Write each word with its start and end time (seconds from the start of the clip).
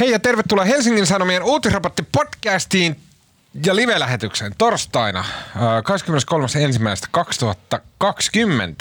Hei 0.00 0.10
ja 0.10 0.18
tervetuloa 0.18 0.64
Helsingin 0.64 1.06
Sanomien 1.06 1.42
uutisraportti 1.42 2.02
podcastiin 2.02 3.00
ja 3.64 3.76
live-lähetykseen 3.76 4.54
torstaina 4.58 5.20
äh, 5.20 5.26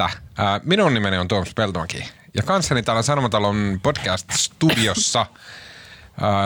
23.1.2020. 0.01 0.03
Äh, 0.03 0.15
minun 0.63 0.93
nimeni 0.93 1.17
on 1.17 1.27
Tuomas 1.27 1.53
Peltomäki 1.55 2.05
ja 2.33 2.43
kanssani 2.43 2.83
täällä 2.83 3.01
Sanomatalon 3.01 3.79
podcast-studiossa 3.83 5.21
äh, 5.21 5.27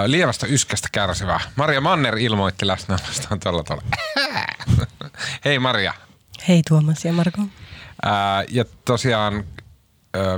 lievästä 0.05 0.47
yskästä 0.47 0.87
kärsivä 0.91 1.39
Maria 1.55 1.81
Manner 1.81 2.17
ilmoitti 2.17 2.67
läsnäolostaan 2.67 3.39
tuolla 3.39 3.63
tuolla. 3.63 3.83
Hei 5.45 5.59
Maria. 5.59 5.93
Hei 6.47 6.61
Tuomas 6.67 7.05
ja 7.05 7.13
Marko. 7.13 7.41
Ja 8.49 8.65
tosiaan 8.85 9.43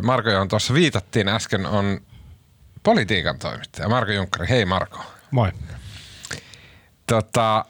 Marko, 0.02 0.30
johon 0.30 0.48
tuossa 0.48 0.74
viitattiin 0.74 1.28
äsken, 1.28 1.66
on 1.66 2.02
politiikan 2.86 3.40
toimittaja. 3.40 3.90
Marko 3.90 4.12
Junkkari. 4.12 4.50
Hei 4.50 4.66
Marko. 4.66 5.00
Moi. 5.32 5.52
Tota, 7.08 7.66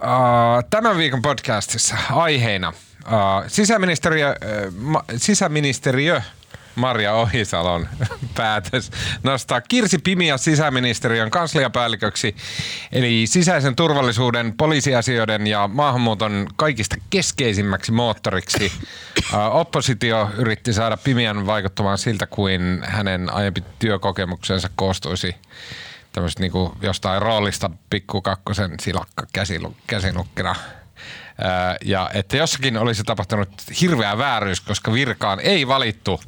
ää, 0.00 0.62
tämän 0.70 0.96
viikon 0.96 1.22
podcastissa 1.22 1.96
aiheena 2.10 2.72
ää, 3.04 3.48
sisäministeriö, 3.48 4.36
ma, 4.76 5.04
sisäministeriö 5.16 6.22
Maria 6.76 7.14
Ohisalon 7.14 7.88
päätös 8.36 8.90
nostaa 9.22 9.60
Kirsi 9.60 9.98
Pimiä 9.98 10.36
sisäministeriön 10.36 11.30
kansliapäälliköksi, 11.30 12.36
eli 12.92 13.26
sisäisen 13.26 13.76
turvallisuuden, 13.76 14.54
poliisiasioiden 14.56 15.46
ja 15.46 15.68
maahanmuuton 15.72 16.46
kaikista 16.56 16.96
keskeisimmäksi 17.10 17.92
moottoriksi. 17.92 18.72
Oppositio 19.50 20.30
yritti 20.36 20.72
saada 20.72 20.96
Pimian 20.96 21.46
vaikuttamaan 21.46 21.98
siltä, 21.98 22.26
kuin 22.26 22.82
hänen 22.84 23.32
aiempi 23.32 23.64
työkokemuksensa 23.78 24.70
koostuisi 24.76 25.34
tämmöistä 26.16 26.40
niin 26.40 26.52
jostain 26.82 27.22
roolista 27.22 27.70
pikkukakkosen 27.90 28.74
silakka 28.80 29.26
käsinukkina. 29.86 30.54
Ja 31.84 32.10
että 32.14 32.36
jossakin 32.36 32.76
olisi 32.76 33.04
tapahtunut 33.04 33.48
hirveä 33.80 34.18
vääryys, 34.18 34.60
koska 34.60 34.92
virkaan 34.92 35.40
ei 35.40 35.68
valittu 35.68 36.20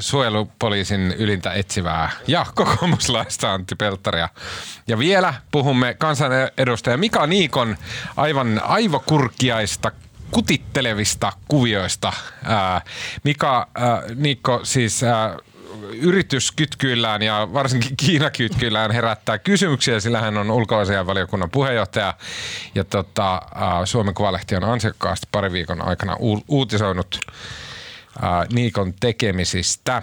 suojelupoliisin 0.00 1.14
ylintä 1.18 1.52
etsivää 1.52 2.10
ja 2.26 2.46
kokoomuslaista 2.54 3.52
Antti 3.52 3.74
Pelttaria. 3.74 4.28
Ja 4.86 4.98
vielä 4.98 5.34
puhumme 5.50 5.94
kansanedustaja 5.94 6.96
Mika 6.96 7.26
Niikon 7.26 7.76
aivan 8.16 8.60
aivokurkkiaista 8.64 9.92
kutittelevista 10.30 11.32
kuvioista. 11.48 12.12
Mika 13.24 13.68
Niikko 14.14 14.60
siis 14.62 15.00
yrityskytkyillään 15.92 17.22
ja 17.22 17.48
varsinkin 17.52 17.96
Kiinakytkyillään 17.96 18.90
herättää 18.90 19.38
kysymyksiä, 19.38 20.00
sillä 20.00 20.20
hän 20.20 20.38
on 20.38 20.50
ulkoasianvaliokunnan 20.50 21.50
puheenjohtaja 21.50 22.14
ja 22.74 22.84
tota, 22.84 23.42
Suomen 23.84 24.14
Kuvalehti 24.14 24.56
on 24.56 24.64
ansiokkaasti 24.64 25.26
pari 25.32 25.52
viikon 25.52 25.88
aikana 25.88 26.16
uutisoinut 26.48 27.20
ää, 28.22 28.46
Niikon 28.52 28.94
tekemisistä, 29.00 30.02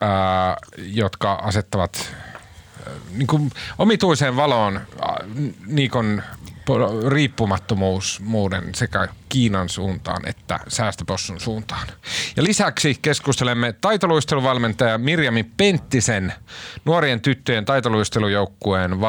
ää, 0.00 0.56
jotka 0.78 1.32
asettavat 1.32 2.14
ää, 2.86 2.92
niin 3.10 3.26
kuin 3.26 3.50
omituiseen 3.78 4.36
valoon 4.36 4.80
Niikon 5.66 6.22
riippumattomuuden 7.08 8.74
sekä 8.74 9.08
Kiinan 9.28 9.68
suuntaan 9.68 10.28
että 10.28 10.60
säästöpossun 10.68 11.40
suuntaan. 11.40 11.88
Ja 12.36 12.42
lisäksi 12.42 12.98
keskustelemme 13.02 13.74
taitoluisteluvalmentaja 13.80 14.98
Mirjami 14.98 15.44
Penttisen 15.56 16.32
nuorien 16.84 17.20
tyttöjen 17.20 17.64
taitoluistelujoukkueen 17.64 19.00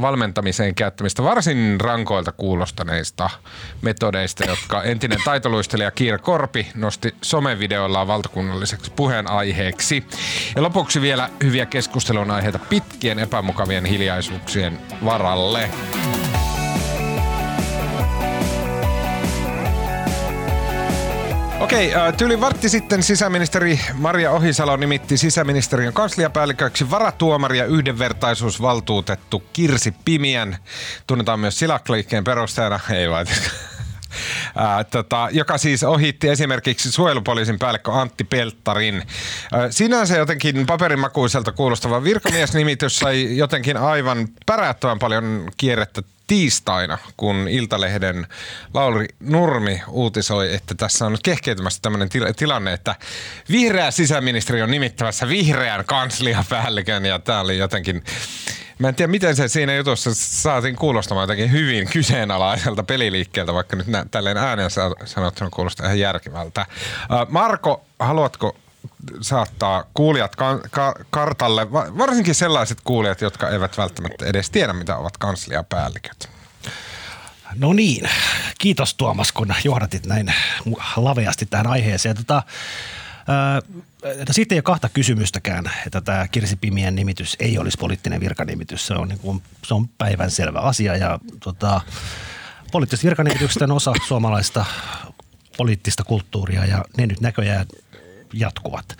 valmentamiseen 0.00 0.74
käyttämistä 0.74 1.22
varsin 1.22 1.80
rankoilta 1.80 2.32
kuulostaneista 2.32 3.30
metodeista, 3.82 4.44
jotka 4.44 4.82
entinen 4.82 5.18
taitoluistelija 5.24 5.90
Kiira 5.90 6.18
Korpi 6.18 6.66
nosti 6.74 7.14
somevideoillaan 7.22 8.08
valtakunnalliseksi 8.08 8.92
puheenaiheeksi. 8.96 10.06
Ja 10.56 10.62
lopuksi 10.62 11.00
vielä 11.00 11.30
hyviä 11.44 11.66
keskustelun 11.66 12.30
aiheita 12.30 12.58
pitkien 12.58 13.18
epämukavien 13.18 13.84
hiljaisuuksien 13.84 14.78
varalle. 15.04 15.70
Okei, 21.60 21.92
tyli 22.16 22.40
vartti 22.40 22.68
sitten 22.68 23.02
sisäministeri 23.02 23.80
Maria 23.94 24.30
Ohisalo 24.30 24.76
nimitti 24.76 25.16
sisäministeriön 25.16 25.92
kansliapäälliköksi 25.92 26.90
varatuomari 26.90 27.58
ja 27.58 27.64
yhdenvertaisuusvaltuutettu 27.64 29.42
Kirsi 29.52 29.94
Pimiän. 30.04 30.56
Tunnetaan 31.06 31.40
myös 31.40 31.58
Silakliikkeen 31.58 32.24
perustajana, 32.24 32.80
ei 32.90 33.10
vai 33.10 33.24
Ää, 34.56 34.84
tota, 34.84 35.28
joka 35.32 35.58
siis 35.58 35.84
ohitti 35.84 36.28
esimerkiksi 36.28 36.92
suojelupoliisin 36.92 37.58
päällikkö 37.58 37.92
Antti 37.92 38.24
Pelttarin. 38.24 39.02
Ää, 39.52 39.70
sinänsä 39.70 40.16
jotenkin 40.16 40.66
paperimakuiselta 40.66 41.52
kuulostava 41.52 42.04
virkamiesnimitys 42.04 42.98
sai 42.98 43.36
jotenkin 43.36 43.76
aivan 43.76 44.28
päräyttävän 44.46 44.98
paljon 44.98 45.48
kierrettä 45.56 46.02
tiistaina, 46.28 46.98
kun 47.16 47.48
Iltalehden 47.48 48.26
Lauri 48.74 49.06
Nurmi 49.20 49.82
uutisoi, 49.88 50.54
että 50.54 50.74
tässä 50.74 51.06
on 51.06 51.12
nyt 51.12 51.22
kehkeytymässä 51.22 51.78
tämmöinen 51.82 52.08
til- 52.08 52.32
tilanne, 52.36 52.72
että 52.72 52.94
vihreä 53.50 53.90
sisäministeri 53.90 54.62
on 54.62 54.70
nimittävässä 54.70 55.28
vihreän 55.28 55.84
kansliapäällikön 55.84 57.06
ja 57.06 57.18
tämä 57.18 57.40
oli 57.40 57.58
jotenkin 57.58 58.02
Mä 58.78 58.88
en 58.88 58.94
tiedä, 58.94 59.10
miten 59.10 59.36
se 59.36 59.48
siinä 59.48 59.74
jutussa 59.74 60.10
saatiin 60.14 60.76
kuulostamaan 60.76 61.22
jotenkin 61.22 61.52
hyvin 61.52 61.88
kyseenalaiselta 61.90 62.82
peliliikkeeltä, 62.82 63.54
vaikka 63.54 63.76
nyt 63.76 63.86
nä- 63.86 64.06
tälleen 64.10 64.36
ääneen 64.36 64.70
sanottuna 65.04 65.50
kuulostaa 65.50 65.86
ihan 65.86 65.98
järkevältä. 65.98 66.66
Marko, 67.28 67.84
haluatko 67.98 68.56
saattaa 69.20 69.84
kuulijat 69.94 70.36
ka- 70.36 70.60
ka- 70.70 70.94
kartalle, 71.10 71.72
varsinkin 71.72 72.34
sellaiset 72.34 72.78
kuulijat, 72.84 73.20
jotka 73.20 73.48
eivät 73.48 73.78
välttämättä 73.78 74.26
edes 74.26 74.50
tiedä, 74.50 74.72
mitä 74.72 74.96
ovat 74.96 75.16
kansliapäälliköt. 75.16 76.28
No 77.54 77.72
niin, 77.72 78.10
kiitos 78.58 78.94
Tuomas, 78.94 79.32
kun 79.32 79.54
johdatit 79.64 80.06
näin 80.06 80.34
laveasti 80.96 81.46
tähän 81.46 81.66
aiheeseen. 81.66 82.16
Tota, 82.16 82.42
Äh, 83.28 83.62
siitä 84.30 84.54
ei 84.54 84.58
ole 84.58 84.62
kahta 84.62 84.88
kysymystäkään, 84.88 85.70
että 85.86 86.00
tämä 86.00 86.28
Kirsi 86.28 86.56
Pimien 86.56 86.94
nimitys 86.94 87.36
ei 87.40 87.58
olisi 87.58 87.78
poliittinen 87.78 88.20
virkanimitys. 88.20 88.86
Se 88.86 88.94
on, 88.94 89.08
niin 89.08 89.18
kuin, 89.18 89.42
se 89.66 89.74
on 89.74 89.88
päivänselvä 89.88 90.58
asia 90.58 90.96
ja 90.96 91.18
tota, 91.40 91.80
poliittiset 92.72 93.04
virkanimitykset 93.04 93.62
on 93.62 93.72
osa 93.72 93.92
suomalaista 94.08 94.64
poliittista 95.56 96.04
kulttuuria 96.04 96.64
ja 96.64 96.84
ne 96.96 97.06
nyt 97.06 97.20
näköjään 97.20 97.66
jatkuvat. 98.32 98.98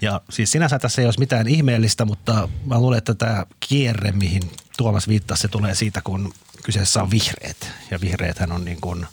Ja 0.00 0.20
siis 0.30 0.52
sinänsä 0.52 0.78
tässä 0.78 1.02
ei 1.02 1.06
olisi 1.06 1.20
mitään 1.20 1.48
ihmeellistä, 1.48 2.04
mutta 2.04 2.48
mä 2.66 2.80
luulen, 2.80 2.98
että 2.98 3.14
tämä 3.14 3.46
kierre, 3.60 4.12
mihin 4.12 4.42
Tuomas 4.76 5.08
viittasi, 5.08 5.42
se 5.42 5.48
tulee 5.48 5.74
siitä, 5.74 6.00
kun 6.00 6.32
kyseessä 6.64 7.02
on 7.02 7.10
vihreät. 7.10 7.56
Ja 7.90 8.00
vihreäthän 8.00 8.52
on 8.52 8.64
niin 8.64 8.80
kuin, 8.80 9.06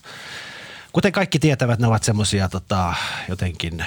kuten 0.94 1.12
kaikki 1.12 1.40
tietävät, 1.40 1.80
ne 1.80 1.88
ovat 1.88 2.04
semmoisia 2.04 2.50
tota, 2.50 2.94
jotenkin 3.30 3.86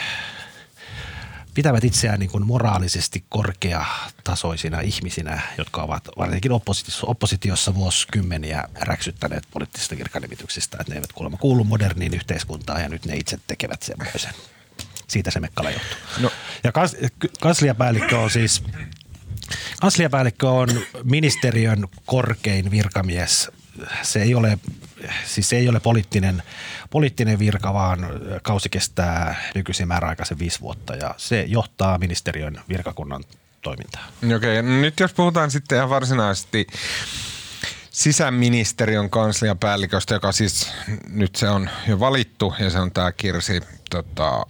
pitävät 1.54 1.84
itseään 1.84 2.20
niin 2.20 2.30
kuin 2.30 2.46
moraalisesti 2.46 3.24
korkeatasoisina 3.28 4.80
ihmisinä, 4.80 5.40
jotka 5.58 5.82
ovat 5.82 6.08
varsinkin 6.18 6.52
oppositiossa, 6.52 7.06
oppositiossa 7.06 7.74
vuosikymmeniä 7.74 8.64
räksyttäneet 8.80 9.44
poliittisista 9.50 9.96
virkanimityksistä, 9.96 10.76
että 10.80 10.92
ne 10.92 10.96
eivät 10.96 11.12
kuulemma 11.12 11.36
kuulu 11.36 11.64
moderniin 11.64 12.14
yhteiskuntaan 12.14 12.82
ja 12.82 12.88
nyt 12.88 13.04
ne 13.04 13.16
itse 13.16 13.38
tekevät 13.46 13.82
semmoisen 13.82 14.34
siitä 15.08 15.30
se 15.30 15.40
mekkala 15.40 15.70
johtuu. 15.70 15.98
No. 16.18 16.30
Ja 16.64 16.72
kans, 16.72 16.96
kansliapäällikkö 17.40 18.18
on 18.18 18.30
siis, 18.30 18.64
kansliapäällikkö 19.80 20.50
on 20.50 20.68
ministeriön 21.04 21.88
korkein 22.06 22.70
virkamies. 22.70 23.50
Se 24.02 24.22
ei 24.22 24.34
ole, 24.34 24.58
siis 25.24 25.48
se 25.48 25.56
ei 25.56 25.68
ole 25.68 25.80
poliittinen, 25.80 26.42
poliittinen 26.90 27.38
virka, 27.38 27.74
vaan 27.74 27.98
kausi 28.42 28.68
kestää 28.68 29.50
nykyisin 29.54 29.88
määräaikaisen 29.88 30.38
viisi 30.38 30.60
vuotta 30.60 30.96
ja 30.96 31.14
se 31.16 31.44
johtaa 31.48 31.98
ministeriön 31.98 32.60
virkakunnan 32.68 33.24
toimintaa. 33.62 34.08
Okei, 34.36 34.60
okay, 34.60 34.62
nyt 34.62 35.00
jos 35.00 35.12
puhutaan 35.14 35.50
sitten 35.50 35.76
ihan 35.76 35.90
varsinaisesti 35.90 36.66
sisäministeriön 37.90 39.10
kansliapäälliköstä, 39.10 40.14
joka 40.14 40.32
siis 40.32 40.72
nyt 41.08 41.36
se 41.36 41.48
on 41.48 41.70
jo 41.88 42.00
valittu 42.00 42.54
ja 42.58 42.70
se 42.70 42.78
on 42.78 42.92
tämä 42.92 43.12
Kirsi 43.12 43.60
tota, 43.90 44.46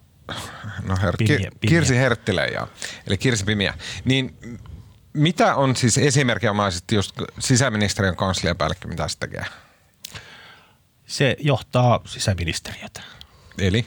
no 0.83 0.97
her, 1.03 1.15
pimiä, 1.19 1.37
pimiä. 1.39 1.51
Kirsi 1.69 1.97
Herttilä, 1.97 2.45
ja, 2.45 2.67
eli 3.07 3.19
Kirsi 3.19 3.45
Pimiä. 3.45 3.75
Niin 4.05 4.37
mitä 5.13 5.55
on 5.55 5.77
siis 5.77 5.99
esimerkinomaisesti 5.99 6.95
just 6.95 7.13
sisäministeriön 7.39 8.17
kansliapäällikkö, 8.17 8.89
mitä 8.89 9.09
se 9.09 9.19
tekee? 9.19 9.45
Se 11.07 11.37
johtaa 11.39 12.01
sisäministeriötä. 12.05 13.01
Eli? 13.59 13.87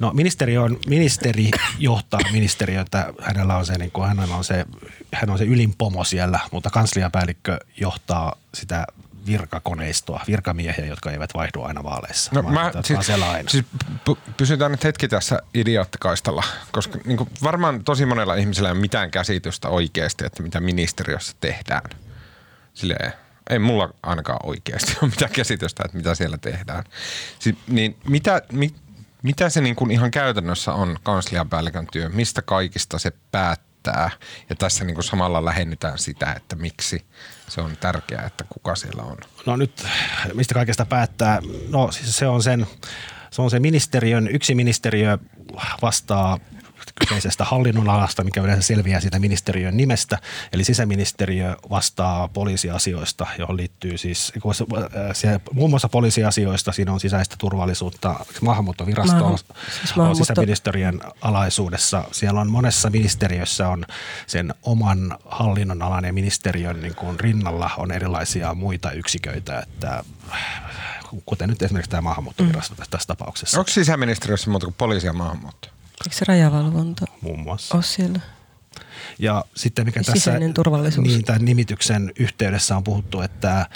No 0.00 0.12
ministeri, 0.12 0.58
on, 0.58 0.78
ministeri 0.86 1.50
johtaa 1.78 2.20
ministeriötä, 2.32 3.12
hänellä 3.20 3.56
on 3.56 3.66
se, 3.66 3.78
niin 3.78 3.90
kuin, 3.90 4.08
hänellä 4.08 4.36
on 4.36 4.44
se, 4.44 4.66
hän 5.14 5.30
on 5.30 5.38
se 5.38 5.44
ylin 5.44 5.74
pomo 5.78 6.04
siellä, 6.04 6.40
mutta 6.52 6.70
kansliapäällikkö 6.70 7.58
johtaa 7.76 8.36
sitä 8.54 8.86
virkakoneistoa, 9.28 10.20
virkamiehiä, 10.26 10.86
jotka 10.86 11.10
eivät 11.10 11.34
vaihdu 11.34 11.62
aina 11.62 11.84
vaaleissa. 11.84 12.30
No, 12.34 12.42
vaan 12.42 12.54
mä, 12.54 12.72
siis, 12.82 13.06
siellä 13.06 13.30
aina. 13.30 13.48
siis 13.48 13.64
p- 14.04 14.36
pysytään 14.36 14.70
nyt 14.70 14.84
hetki 14.84 15.08
tässä 15.08 15.42
idioottikaistalla, 15.54 16.44
koska 16.72 16.98
niin 17.04 17.16
kuin 17.16 17.30
varmaan 17.42 17.84
tosi 17.84 18.06
monella 18.06 18.34
ihmisellä 18.34 18.68
ei 18.68 18.72
ole 18.72 18.80
mitään 18.80 19.10
käsitystä 19.10 19.68
oikeasti, 19.68 20.26
että 20.26 20.42
mitä 20.42 20.60
ministeriössä 20.60 21.36
tehdään. 21.40 21.90
Silleen, 22.74 23.12
ei 23.50 23.58
mulla 23.58 23.94
ainakaan 24.02 24.38
oikeasti 24.42 24.96
ole 25.02 25.10
mitään 25.10 25.32
käsitystä, 25.32 25.82
että 25.84 25.96
mitä 25.96 26.14
siellä 26.14 26.38
tehdään. 26.38 26.84
Siis, 27.38 27.56
niin 27.68 27.96
mitä, 28.08 28.42
mit, 28.52 28.74
mitä 29.22 29.48
se 29.48 29.60
niin 29.60 29.76
kuin 29.76 29.90
ihan 29.90 30.10
käytännössä 30.10 30.72
on 30.72 30.96
kansliapäällikön 31.02 31.86
työ? 31.92 32.08
Mistä 32.08 32.42
kaikista 32.42 32.98
se 32.98 33.12
päättää? 33.30 34.10
Ja 34.50 34.56
tässä 34.56 34.84
niin 34.84 34.94
kuin 34.94 35.04
samalla 35.04 35.44
lähennytään 35.44 35.98
sitä, 35.98 36.32
että 36.32 36.56
miksi 36.56 37.04
se 37.48 37.60
on 37.60 37.76
tärkeää, 37.80 38.26
että 38.26 38.44
kuka 38.48 38.74
siellä 38.74 39.02
on. 39.02 39.16
No 39.46 39.56
nyt, 39.56 39.86
mistä 40.34 40.54
kaikesta 40.54 40.86
päättää? 40.86 41.40
No 41.68 41.92
siis 41.92 42.16
se 42.18 42.26
on 42.26 42.42
sen, 42.42 42.66
se 43.30 43.42
on 43.42 43.50
se 43.50 43.60
ministeriön, 43.60 44.28
yksi 44.28 44.54
ministeriö 44.54 45.18
vastaa 45.82 46.38
kyseisestä 46.94 47.44
hallinnonalasta, 47.44 48.24
mikä 48.24 48.40
yleensä 48.40 48.62
selviää 48.62 49.00
siitä 49.00 49.18
ministeriön 49.18 49.76
nimestä. 49.76 50.18
Eli 50.52 50.64
sisäministeriö 50.64 51.56
vastaa 51.70 52.28
poliisiasioista, 52.28 53.26
johon 53.38 53.56
liittyy 53.56 53.98
siis 53.98 54.32
äh, 55.26 55.40
muun 55.52 55.70
muassa 55.70 55.88
poliisiasioista. 55.88 56.72
Siinä 56.72 56.92
on 56.92 57.00
sisäistä 57.00 57.36
turvallisuutta, 57.38 58.14
maahanmuuttovirasto 58.40 59.16
Maahan- 59.16 59.32
on, 59.32 59.38
siis 59.80 59.98
on 59.98 60.16
sisäministeriön 60.16 61.00
alaisuudessa. 61.20 62.04
Siellä 62.12 62.40
on 62.40 62.50
monessa 62.50 62.90
ministeriössä 62.90 63.68
on 63.68 63.84
sen 64.26 64.54
oman 64.62 65.18
hallinnonalan 65.24 66.04
ja 66.04 66.12
ministeriön 66.12 66.80
niin 66.80 66.94
kuin 66.94 67.20
rinnalla 67.20 67.70
on 67.76 67.92
erilaisia 67.92 68.54
muita 68.54 68.90
yksiköitä, 68.90 69.60
että 69.60 70.04
kuten 71.26 71.48
nyt 71.48 71.62
esimerkiksi 71.62 71.90
tämä 71.90 72.00
maahanmuuttovirasto 72.00 72.74
tässä, 72.74 72.90
tässä 72.90 73.06
tapauksessa 73.06 73.58
Onko 73.58 73.70
sisäministeriössä 73.70 74.50
muuta 74.50 74.66
kuin 74.66 74.74
poliisi 74.78 75.06
ja 75.06 75.12
maahanmuutto? 75.12 75.68
Eikö 76.04 76.16
se 76.16 76.24
rajavalvonta 76.28 77.04
muun 77.20 77.40
muassa. 77.40 77.74
ole 77.74 77.82
siellä? 77.82 78.20
Ja 79.18 79.44
sitten 79.54 79.84
mikä 79.84 80.00
Ja 80.00 80.04
tässä 80.04 80.20
sisäinen 80.20 80.54
turvallisuus. 80.54 81.08
Niin, 81.08 81.24
tämän 81.24 81.44
nimityksen 81.44 82.12
yhteydessä 82.18 82.76
on 82.76 82.84
puhuttu, 82.84 83.20
että 83.20 83.66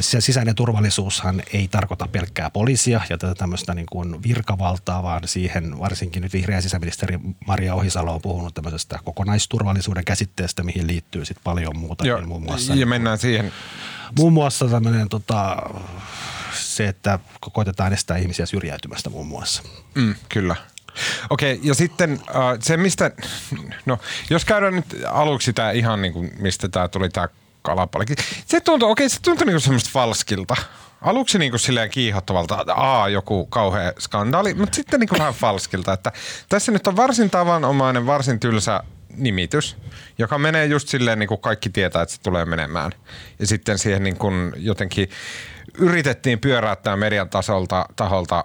se 0.00 0.20
sisäinen 0.20 0.54
turvallisuushan 0.54 1.42
ei 1.52 1.68
tarkoita 1.68 2.08
pelkkää 2.08 2.50
poliisia 2.50 3.00
ja 3.10 3.18
tätä 3.18 3.34
tämmöistä 3.34 3.74
niin 3.74 3.86
kuin 3.92 4.22
virkavaltaa, 4.22 5.02
vaan 5.02 5.28
siihen 5.28 5.78
varsinkin 5.78 6.22
nyt 6.22 6.32
vihreä 6.32 6.60
sisäministeri 6.60 7.18
Maria 7.46 7.74
Ohisalo 7.74 8.14
on 8.14 8.22
puhunut 8.22 8.54
tämmöisestä 8.54 8.98
kokonaisturvallisuuden 9.04 10.04
käsitteestä, 10.04 10.62
mihin 10.62 10.86
liittyy 10.86 11.24
sitten 11.24 11.44
paljon 11.44 11.78
muuta. 11.78 12.06
Joo, 12.06 12.20
muun 12.20 12.42
muassa, 12.42 12.74
ja 12.74 12.86
mennään 12.86 13.18
siihen. 13.18 13.52
muun 14.18 14.32
muassa 14.32 14.68
tämmöinen 14.68 15.08
tota, 15.08 15.56
se, 16.54 16.88
että 16.88 17.18
koitetaan 17.52 17.92
estää 17.92 18.16
ihmisiä 18.16 18.46
syrjäytymästä 18.46 19.10
muun 19.10 19.26
muassa. 19.26 19.62
Mm, 19.94 20.14
kyllä. 20.28 20.56
Okei, 21.30 21.60
ja 21.62 21.74
sitten 21.74 22.12
äh, 22.12 22.36
se, 22.60 22.76
mistä, 22.76 23.10
no 23.86 23.98
jos 24.30 24.44
käydään 24.44 24.74
nyt 24.74 24.86
aluksi 25.08 25.52
tämä 25.52 25.70
ihan 25.70 26.02
niin 26.02 26.12
kuin, 26.12 26.32
mistä 26.38 26.68
tämä 26.68 26.88
tuli 26.88 27.08
tämä 27.08 27.28
kalapalikin. 27.62 28.16
Se 28.46 28.60
tuntuu, 28.60 28.90
okei, 28.90 29.08
se 29.08 29.22
tuntuu 29.22 29.46
niin 29.46 29.60
semmoista 29.60 29.90
falskilta. 29.92 30.56
Aluksi 31.02 31.38
niin 31.38 31.52
kuin 31.52 31.60
silleen 31.60 31.90
kiihottavalta, 31.90 32.60
että 32.60 32.74
joku 33.12 33.46
kauhea 33.46 33.92
skandaali, 33.98 34.54
mutta 34.54 34.76
sitten 34.76 35.00
niin 35.00 35.08
kuin 35.08 35.18
vähän 35.18 35.34
falskilta, 35.34 35.92
että 35.92 36.12
tässä 36.48 36.72
nyt 36.72 36.86
on 36.86 36.96
varsin 36.96 37.30
tavanomainen, 37.30 38.06
varsin 38.06 38.40
tylsä 38.40 38.82
nimitys, 39.16 39.76
joka 40.18 40.38
menee 40.38 40.66
just 40.66 40.88
silleen, 40.88 41.18
niin 41.18 41.28
kuin 41.28 41.40
kaikki 41.40 41.70
tietää, 41.70 42.02
että 42.02 42.14
se 42.14 42.20
tulee 42.20 42.44
menemään. 42.44 42.92
Ja 43.38 43.46
sitten 43.46 43.78
siihen 43.78 44.02
niin 44.02 44.16
kuin 44.16 44.52
jotenkin 44.56 45.10
yritettiin 45.78 46.38
pyöräyttää 46.40 46.96
median 46.96 47.28
tasolta, 47.28 47.86
taholta 47.96 48.44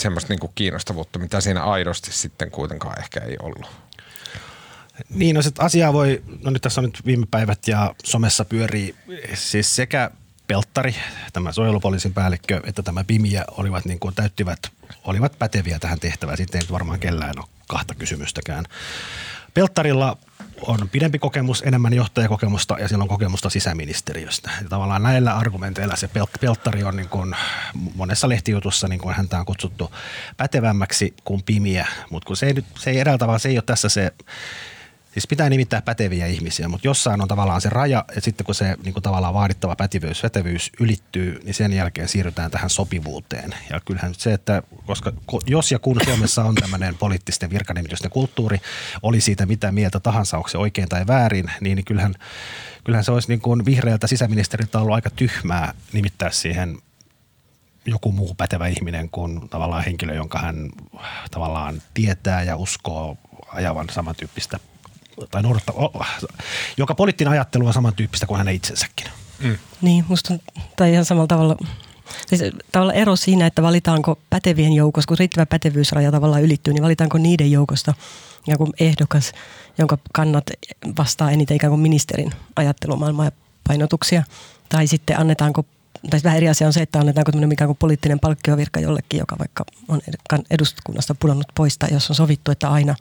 semmoista 0.00 0.32
niin 0.32 0.40
kuin 0.40 0.52
kiinnostavuutta, 0.54 1.18
mitä 1.18 1.40
siinä 1.40 1.64
aidosti 1.64 2.12
sitten 2.12 2.50
kuitenkaan 2.50 2.98
ehkä 2.98 3.20
ei 3.20 3.36
ollut. 3.42 3.66
Niin, 5.10 5.36
no 5.36 5.42
sit 5.42 5.60
asiaa 5.60 5.92
voi, 5.92 6.22
no 6.44 6.50
nyt 6.50 6.62
tässä 6.62 6.80
on 6.80 6.84
nyt 6.84 7.06
viime 7.06 7.26
päivät 7.30 7.68
ja 7.68 7.94
somessa 8.04 8.44
pyörii 8.44 8.94
siis 9.34 9.76
sekä 9.76 10.10
Pelttari, 10.46 10.94
tämä 11.32 11.52
suojelupoliisin 11.52 12.14
päällikkö, 12.14 12.60
että 12.64 12.82
tämä 12.82 13.04
Pimiä 13.04 13.44
olivat 13.50 13.84
niin 13.84 13.98
kuin 13.98 14.14
täyttivät, 14.14 14.58
olivat 15.04 15.38
päteviä 15.38 15.78
tähän 15.78 16.00
tehtävään. 16.00 16.36
Sitten 16.36 16.60
ei 16.60 16.68
varmaan 16.70 17.00
kellään 17.00 17.38
ole 17.38 17.46
kahta 17.66 17.94
kysymystäkään. 17.94 18.64
Pelttarilla 19.54 20.18
on 20.66 20.88
pidempi 20.88 21.18
kokemus, 21.18 21.62
enemmän 21.66 21.94
johtajakokemusta 21.94 22.76
ja 22.78 22.88
sillä 22.88 23.02
on 23.02 23.08
kokemusta 23.08 23.50
sisäministeriöstä. 23.50 24.50
Ja 24.62 24.68
tavallaan 24.68 25.02
näillä 25.02 25.36
argumenteilla 25.36 25.96
se 25.96 26.06
Pel- 26.06 26.38
Pelttari 26.40 26.82
on 26.82 26.96
niin 26.96 27.08
kuin 27.08 27.36
monessa 27.94 28.28
lehtijutussa 28.28 28.88
niin 28.88 29.00
kuin 29.00 29.14
häntä 29.14 29.38
on 29.38 29.46
kutsuttu 29.46 29.92
pätevämmäksi 30.36 31.14
kuin 31.24 31.42
Pimiä, 31.42 31.86
mutta 32.10 32.26
kun 32.26 32.36
se 32.36 32.46
ei, 32.46 32.54
nyt, 32.54 32.64
se 32.78 32.90
ei 32.90 33.04
tavalla, 33.18 33.38
se 33.38 33.48
ei 33.48 33.56
ole 33.56 33.62
tässä 33.66 33.88
se 33.88 34.12
Siis 35.18 35.28
pitää 35.28 35.50
nimittää 35.50 35.82
päteviä 35.82 36.26
ihmisiä, 36.26 36.68
mutta 36.68 36.86
jossain 36.86 37.20
on 37.20 37.28
tavallaan 37.28 37.60
se 37.60 37.68
raja, 37.70 38.04
ja 38.14 38.20
sitten 38.20 38.44
kun 38.44 38.54
se 38.54 38.76
niin 38.84 38.92
kuin 38.92 39.02
tavallaan 39.02 39.34
vaadittava 39.34 39.76
pätevyys, 39.76 40.22
pätevyys 40.22 40.70
ylittyy, 40.80 41.40
niin 41.44 41.54
sen 41.54 41.72
jälkeen 41.72 42.08
siirrytään 42.08 42.50
tähän 42.50 42.70
sopivuuteen. 42.70 43.54
Ja 43.70 43.80
kyllähän 43.80 44.14
se, 44.14 44.32
että 44.32 44.62
koska 44.86 45.12
ko- 45.32 45.42
jos 45.46 45.72
ja 45.72 45.78
kun 45.78 46.00
Suomessa 46.04 46.44
on 46.44 46.54
tämmöinen 46.54 46.94
poliittisten 46.94 47.50
virkanimitysten 47.50 48.10
kulttuuri, 48.10 48.58
oli 49.02 49.20
siitä 49.20 49.46
mitä 49.46 49.72
mieltä 49.72 50.00
tahansa, 50.00 50.36
onko 50.36 50.48
se 50.48 50.58
oikein 50.58 50.88
tai 50.88 51.06
väärin, 51.06 51.50
niin, 51.60 51.76
niin 51.76 51.84
kyllähän, 51.84 52.14
kyllähän 52.84 53.04
se 53.04 53.12
olisi 53.12 53.28
niin 53.28 53.40
kuin 53.40 53.64
vihreältä 53.64 54.06
sisäministeriltä 54.06 54.80
ollut 54.80 54.94
aika 54.94 55.10
tyhmää 55.10 55.74
nimittää 55.92 56.30
siihen 56.30 56.78
joku 57.86 58.12
muu 58.12 58.34
pätevä 58.34 58.66
ihminen 58.66 59.10
kuin 59.10 59.48
tavallaan 59.48 59.84
henkilö, 59.84 60.14
jonka 60.14 60.38
hän 60.38 60.70
tavallaan 61.30 61.82
tietää 61.94 62.42
ja 62.42 62.56
uskoo 62.56 63.16
ajavan 63.52 63.86
samantyyppistä 63.90 64.58
tai 65.30 65.42
noudattaa, 65.42 65.74
joka 66.76 66.94
poliittinen 66.94 67.32
ajattelu 67.32 67.66
on 67.66 67.72
samantyyppistä 67.72 68.26
kuin 68.26 68.38
hänen 68.38 68.54
itsensäkin. 68.54 69.06
Niin, 69.82 70.04
musta 70.08 70.34
on 70.34 70.40
tai 70.76 70.92
ihan 70.92 71.04
samalla 71.04 71.26
tavalla, 71.26 71.56
siis 72.26 72.42
tavallaan 72.72 72.96
ero 72.96 73.16
siinä, 73.16 73.46
että 73.46 73.62
valitaanko 73.62 74.18
pätevien 74.30 74.72
joukossa, 74.72 75.08
kun 75.08 75.18
riittävä 75.18 75.46
pätevyysraja 75.46 76.12
tavallaan 76.12 76.42
ylittyy, 76.42 76.74
niin 76.74 76.82
valitaanko 76.82 77.18
niiden 77.18 77.52
joukosta 77.52 77.94
ikään 78.42 78.58
kuin 78.58 78.72
ehdokas, 78.80 79.32
jonka 79.78 79.98
kannat 80.12 80.44
vastaa 80.98 81.30
eniten 81.30 81.56
ikään 81.56 81.70
kuin 81.70 81.80
ministerin 81.80 82.32
ajattelumaailmaa 82.56 83.24
ja 83.24 83.32
painotuksia, 83.68 84.22
tai 84.68 84.86
sitten 84.86 85.20
annetaanko 85.20 85.64
tai 86.10 86.20
vähän 86.24 86.36
eri 86.36 86.48
asia 86.48 86.66
on 86.66 86.72
se, 86.72 86.82
että 86.82 86.98
annetaanko 86.98 87.32
tämmöinen 87.32 87.52
ikään 87.52 87.68
kuin 87.68 87.76
poliittinen 87.76 88.20
palkkiovirka 88.20 88.80
jollekin, 88.80 89.18
joka 89.18 89.38
vaikka 89.38 89.64
on 89.88 90.00
ed- 90.08 90.44
eduskunnasta 90.50 91.14
pudonnut 91.14 91.46
pois, 91.54 91.78
tai 91.78 91.88
jos 91.92 92.10
on 92.10 92.16
sovittu, 92.16 92.50
että 92.50 92.68
aina 92.68 92.94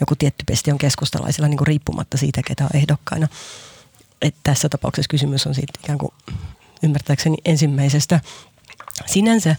joku 0.00 0.16
tietty 0.16 0.44
pesti 0.46 0.72
on 0.72 0.78
keskustalaisilla 0.78 1.48
niin 1.48 1.58
kuin 1.58 1.66
riippumatta 1.66 2.16
siitä, 2.16 2.40
ketä 2.46 2.64
on 2.64 2.70
ehdokkaina. 2.74 3.28
Et 4.22 4.34
tässä 4.42 4.68
tapauksessa 4.68 5.08
kysymys 5.08 5.46
on 5.46 5.54
siitä 5.54 5.72
ikään 5.84 5.98
kuin 5.98 6.12
ymmärtääkseni 6.82 7.36
ensimmäisestä. 7.44 8.20
Sinänsä 9.06 9.56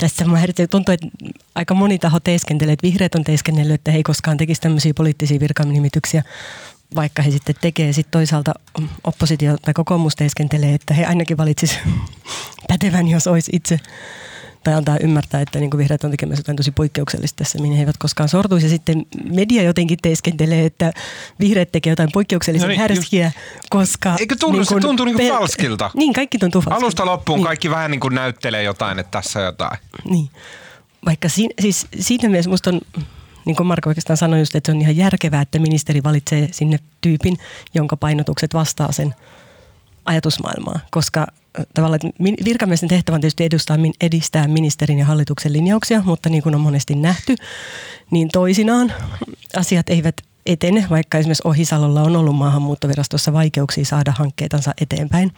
tässä 0.00 0.24
mä 0.24 0.38
tuntuu, 0.70 0.92
että 0.92 1.06
aika 1.54 1.74
moni 1.74 1.98
taho 1.98 2.20
teeskentelee, 2.20 2.72
että 2.72 2.86
vihreät 2.86 3.14
on 3.14 3.24
teeskennellyt, 3.24 3.74
että 3.74 3.90
he 3.90 3.96
ei 3.96 4.02
koskaan 4.02 4.36
tekisi 4.36 4.60
tämmöisiä 4.60 4.94
poliittisia 4.94 5.40
virkanimityksiä, 5.40 6.22
vaikka 6.94 7.22
he 7.22 7.30
sitten 7.30 7.54
tekee. 7.60 7.92
Sitten 7.92 8.10
toisaalta 8.10 8.54
oppositio 9.04 9.56
tai 9.56 9.74
kokoomus 9.74 10.16
teeskentelee, 10.16 10.74
että 10.74 10.94
he 10.94 11.04
ainakin 11.04 11.36
valitsis 11.36 11.78
pätevän, 12.68 13.08
jos 13.08 13.26
olisi 13.26 13.50
itse 13.54 13.80
tai 14.64 14.74
antaa 14.74 14.96
ymmärtää, 15.00 15.40
että 15.40 15.58
niin 15.58 15.78
vihreät 15.78 16.04
on 16.04 16.10
tekemässä 16.10 16.40
jotain 16.40 16.56
tosi 16.56 16.70
poikkeuksellista 16.70 17.36
tässä, 17.36 17.58
mihin 17.58 17.76
he 17.76 17.82
eivät 17.82 17.96
koskaan 17.98 18.28
sortuisi. 18.28 18.66
Ja 18.66 18.70
sitten 18.70 19.06
media 19.24 19.62
jotenkin 19.62 19.98
teeskentelee, 20.02 20.66
että 20.66 20.92
vihreät 21.40 21.72
tekee 21.72 21.90
jotain 21.90 22.12
poikkeuksellisen 22.12 22.68
No 22.68 22.68
niin, 22.68 22.80
niin, 22.80 22.96
härskiä, 22.96 23.32
koska... 23.70 24.16
Eikö 24.20 24.36
tunnu- 24.40 24.64
se 24.64 24.80
tuntuu 24.80 25.06
niinku 25.06 25.28
falskilta? 25.28 25.90
Niin, 26.02 26.12
kaikki 26.12 26.38
tuntuu 26.38 26.60
falskilta. 26.60 26.84
Alusta 26.84 27.06
loppuun 27.06 27.38
niin. 27.38 27.46
kaikki 27.46 27.70
vähän 27.70 27.90
niin 27.90 28.00
kuin 28.00 28.14
näyttelee 28.14 28.62
jotain, 28.62 28.98
että 28.98 29.10
tässä 29.10 29.38
on 29.38 29.44
jotain. 29.44 29.78
Niin. 30.04 30.30
Vaikka 31.06 31.28
si- 31.28 31.54
siis 31.60 31.86
siitä 32.00 32.28
mielessä 32.28 32.50
musta 32.50 32.70
on, 32.70 32.80
niin 33.44 33.56
kuin 33.56 33.66
Marko 33.66 33.90
oikeastaan 33.90 34.16
sanoi 34.16 34.38
just, 34.38 34.56
että 34.56 34.72
se 34.72 34.76
on 34.76 34.80
ihan 34.80 34.96
järkevää, 34.96 35.42
että 35.42 35.58
ministeri 35.58 36.02
valitsee 36.02 36.48
sinne 36.52 36.78
tyypin, 37.00 37.36
jonka 37.74 37.96
painotukset 37.96 38.54
vastaa 38.54 38.92
sen 38.92 39.14
ajatusmaailmaa. 40.04 40.80
Koska 40.90 41.26
tavallaan 41.74 42.00
että 42.06 42.44
virkamiesten 42.44 42.88
tehtävä 42.88 43.14
on 43.14 43.20
tietysti 43.20 43.44
edustaa, 43.44 43.76
edistää 44.00 44.48
ministerin 44.48 44.98
ja 44.98 45.04
hallituksen 45.04 45.52
linjauksia, 45.52 46.02
mutta 46.04 46.28
niin 46.28 46.42
kuin 46.42 46.54
on 46.54 46.60
monesti 46.60 46.94
nähty, 46.94 47.36
niin 48.10 48.28
toisinaan 48.28 48.92
asiat 49.56 49.90
eivät 49.90 50.16
etene, 50.46 50.86
vaikka 50.90 51.18
esimerkiksi 51.18 51.48
Ohisalolla 51.48 52.02
on 52.02 52.16
ollut 52.16 52.36
maahanmuuttovirastossa 52.36 53.32
vaikeuksia 53.32 53.84
saada 53.84 54.12
hankkeitansa 54.18 54.74
eteenpäin 54.80 55.32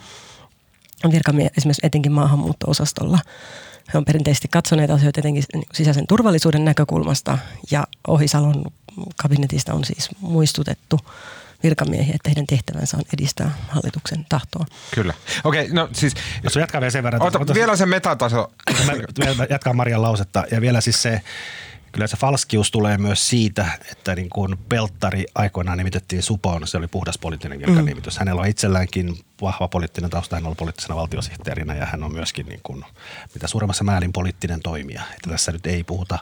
virkamie, 1.11 1.51
esimerkiksi 1.59 1.87
etenkin 1.87 2.13
maahanmuutto-osastolla, 2.13 3.19
he 3.93 3.99
on 3.99 4.05
perinteisesti 4.05 4.49
katsoneet 4.51 4.91
asioita 4.91 5.19
jotenkin 5.19 5.45
niin 5.55 5.65
sisäisen 5.73 6.07
turvallisuuden 6.07 6.65
näkökulmasta 6.65 7.39
ja 7.71 7.87
Ohisalon 8.09 8.65
kabinetista 9.17 9.75
on 9.75 9.85
siis 9.85 10.09
muistutettu 10.21 11.01
virkamiehiä, 11.63 12.15
että 12.15 12.31
heidän 12.31 12.47
tehtävänsä 12.47 12.97
on 12.97 13.03
edistää 13.15 13.51
hallituksen 13.69 14.27
tahtoa. 14.29 14.67
Kyllä. 14.95 15.15
Okei, 15.45 15.63
okay, 15.63 15.75
no 15.75 15.89
siis... 15.93 16.15
Jos 16.43 16.57
jatkaa 16.57 16.81
vielä 16.81 16.91
sen 16.91 17.05
verran. 17.05 17.23
Ota, 17.23 17.39
ota, 17.39 17.55
vielä 17.55 17.77
se 17.77 17.87
metataso. 17.87 18.53
Mä, 18.87 19.47
jatkan 19.51 19.77
Marian 19.77 20.03
lausetta 20.03 20.45
ja 20.51 20.61
vielä 20.61 20.81
siis 20.81 21.03
se, 21.03 21.21
kyllä 21.95 22.07
se 22.07 22.17
falskius 22.17 22.71
tulee 22.71 22.99
myös 22.99 23.29
siitä, 23.29 23.67
että 23.93 24.15
niin 24.15 24.31
kuin 24.31 24.59
Pelttari 24.69 25.25
aikoinaan 25.35 25.79
nimitettiin 25.79 26.23
Supoon, 26.23 26.67
se 26.67 26.77
oli 26.77 26.87
puhdas 26.87 27.19
poliittinen 27.19 27.59
virkanimitys. 27.59 28.15
Mm. 28.15 28.19
Hänellä 28.19 28.41
on 28.41 28.49
itselläänkin 28.49 29.19
vahva 29.43 29.69
poliittinen 29.69 30.11
tausta, 30.11 30.37
hän 30.37 30.47
on 30.47 30.57
poliittisena 30.57 30.97
valtiosihteerinä 30.97 31.75
ja 31.75 31.87
hän 31.87 32.03
on 32.03 32.13
myöskin 32.13 32.47
niin 32.47 32.61
kuin, 32.63 32.85
mitä 33.35 33.47
suuremmassa 33.47 33.85
määrin 33.85 34.13
poliittinen 34.13 34.61
toimija. 34.63 35.03
Että 35.15 35.31
tässä 35.31 35.53
nyt 35.53 35.67
ei 35.67 35.85
puhuta 35.85 36.19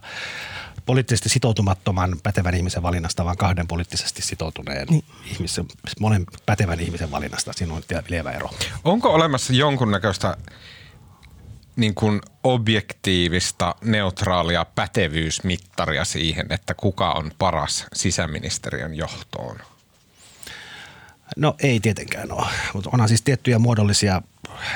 poliittisesti 0.86 1.28
sitoutumattoman 1.28 2.16
pätevän 2.22 2.54
ihmisen 2.54 2.82
valinnasta, 2.82 3.24
vaan 3.24 3.36
kahden 3.36 3.68
poliittisesti 3.68 4.22
sitoutuneen 4.22 4.86
niin. 4.90 5.04
ihmisen, 5.24 5.66
monen 6.00 6.24
pätevän 6.46 6.80
ihmisen 6.80 7.10
valinnasta. 7.10 7.52
Siinä 7.52 7.74
on 7.74 7.82
lievä 8.08 8.30
ero. 8.30 8.50
Onko 8.84 9.14
olemassa 9.14 9.52
jonkunnäköistä 9.52 10.36
niin 11.76 11.94
kuin 11.94 12.20
objektiivista, 12.42 13.74
neutraalia 13.84 14.64
pätevyysmittaria 14.64 16.04
siihen, 16.04 16.46
että 16.50 16.74
kuka 16.74 17.12
on 17.12 17.30
paras 17.38 17.86
sisäministeriön 17.92 18.94
johtoon? 18.94 19.58
No 21.36 21.54
ei 21.62 21.80
tietenkään 21.80 22.32
ole, 22.32 22.46
mutta 22.74 22.90
onhan 22.92 23.08
siis 23.08 23.22
tiettyjä 23.22 23.58
muodollisia 23.58 24.22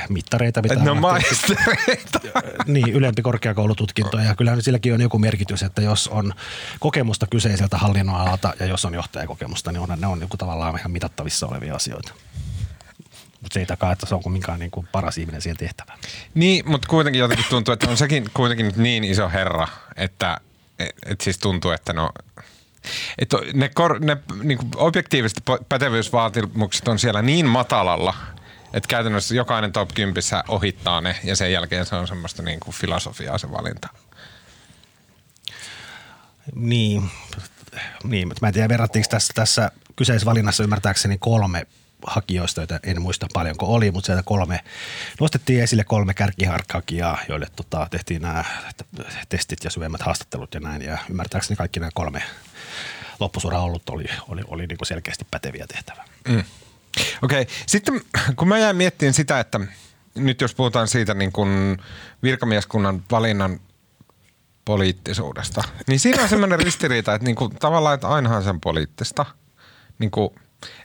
mittareita. 0.09 0.62
Mitä 0.62 0.75
no 0.75 0.95
maistereita. 0.95 2.21
niin, 2.67 2.88
ylempi 2.88 3.23
korkeakoulututkinto 3.23 4.19
ja 4.19 4.35
kyllähän 4.35 4.62
silläkin 4.62 4.95
on 4.95 5.00
joku 5.00 5.19
merkitys, 5.19 5.62
että 5.62 5.83
jos 5.83 6.09
on 6.09 6.35
kokemusta 6.81 7.26
kyseiseltä 7.31 7.79
hallinnonalalta 7.79 8.55
ja 8.61 8.67
jos 8.67 8.85
on 8.85 8.95
johtajakokemusta, 8.95 9.73
niin 9.73 9.81
on, 9.81 10.00
ne 10.00 10.07
on 10.07 10.19
niin 10.19 10.29
tavallaan 10.38 10.79
ihan 10.79 10.91
mitattavissa 10.91 11.47
olevia 11.47 11.75
asioita. 11.75 12.12
Mutta 13.47 13.55
se 13.55 13.61
ei 13.61 13.67
takaa, 13.67 13.93
että 13.93 14.07
se 14.07 14.15
on 14.15 14.23
kumminkaan 14.23 14.59
niin 14.59 14.71
kuin 14.71 14.88
paras 14.93 15.19
ihminen 15.19 15.43
siihen 15.43 15.57
tehtävään. 15.57 15.99
Niin, 16.35 16.71
mutta 16.71 16.88
kuitenkin 16.88 17.21
jotenkin 17.21 17.47
tuntuu, 17.50 17.73
että 17.73 17.91
on 17.91 17.97
sekin 17.97 18.31
kuitenkin 18.35 18.73
niin 18.76 19.05
iso 19.05 19.29
herra, 19.29 19.69
että 19.97 20.41
et, 20.79 20.95
et 21.07 21.21
siis 21.21 21.38
tuntuu, 21.38 21.71
että 21.71 21.93
no 21.93 22.11
että 23.19 23.37
ne, 23.55 23.69
kor, 23.69 24.00
ne 24.00 24.17
niin 24.43 24.59
kuin 24.59 24.71
objektiiviset 24.76 25.43
pätevyysvaatimukset 25.69 26.88
on 26.88 26.99
siellä 26.99 27.23
niin 27.23 27.47
matalalla, 27.47 28.15
että 28.73 28.88
käytännössä 28.88 29.35
jokainen 29.35 29.73
top 29.73 29.91
10 29.95 30.23
ohittaa 30.49 31.00
ne 31.00 31.17
ja 31.25 31.37
sen 31.37 31.53
jälkeen 31.53 31.87
se 31.87 31.97
on 31.97 32.09
semmoista 32.09 32.43
niin 32.43 32.61
kuin 32.61 32.75
filosofiaa 32.75 33.38
se 33.38 33.53
valinta. 33.53 33.88
Niin, 36.55 37.11
niin 38.05 38.33
mä 38.41 38.49
en 38.49 38.55
tiedä 38.55 38.69
verrattiinko 38.69 39.09
tässä, 39.11 39.33
tässä 39.35 39.71
kyseisessä 39.97 40.26
valinnassa 40.26 40.62
ymmärtääkseni 40.62 41.19
kolme 41.19 41.67
hakijoista, 42.07 42.61
joita 42.61 42.81
en 42.83 43.03
muista 43.03 43.27
paljonko 43.33 43.67
oli, 43.67 43.91
mutta 43.91 44.07
sieltä 44.07 44.23
kolme, 44.23 44.61
nostettiin 45.21 45.63
esille 45.63 45.85
kolme 45.85 46.15
kärkihakijaa, 46.15 47.19
joille 47.29 47.47
tota, 47.57 47.87
tehtiin 47.91 48.23
nämä 48.23 48.45
testit 49.29 49.65
ja 49.65 49.71
syvemmät 49.71 50.03
haastattelut 50.03 50.55
ja 50.55 50.61
näin. 50.61 50.83
Ja 50.83 50.99
ymmärtääkseni 51.11 51.57
kaikki 51.57 51.81
nämä 51.81 51.91
kolme 51.95 52.23
loppusura 53.21 53.61
ollut 53.61 53.89
oli, 53.89 54.05
oli, 54.29 54.43
oli 54.47 54.67
niin 54.67 54.79
kuin 54.79 54.87
selkeästi 54.87 55.27
päteviä 55.31 55.67
tehtävää. 55.67 56.05
Mm. 56.29 56.45
Okei, 57.23 57.43
okay. 57.43 57.55
sitten 57.67 58.01
kun 58.37 58.49
mä 58.49 58.59
jäin 58.59 58.77
miettimään 58.77 59.15
sitä, 59.15 59.41
että 59.41 59.61
nyt 60.15 60.41
jos 60.41 60.55
puhutaan 60.55 60.89
siitä 60.89 61.15
niin 61.15 61.33
kuin 61.33 61.79
virkamieskunnan 62.23 63.05
valinnan 63.11 63.61
poliittisuudesta, 64.65 65.63
niin 65.87 66.01
siinä 66.01 66.23
on 66.23 66.29
semmoinen 66.29 66.59
ristiriita, 66.59 67.15
että 67.15 67.25
niin 67.25 67.37
kuin, 67.37 67.55
tavallaan, 67.55 67.95
että 67.95 68.09
ainahan 68.09 68.43
sen 68.43 68.61
poliittista. 68.61 69.27
Niin 69.99 70.11
kuin, 70.11 70.31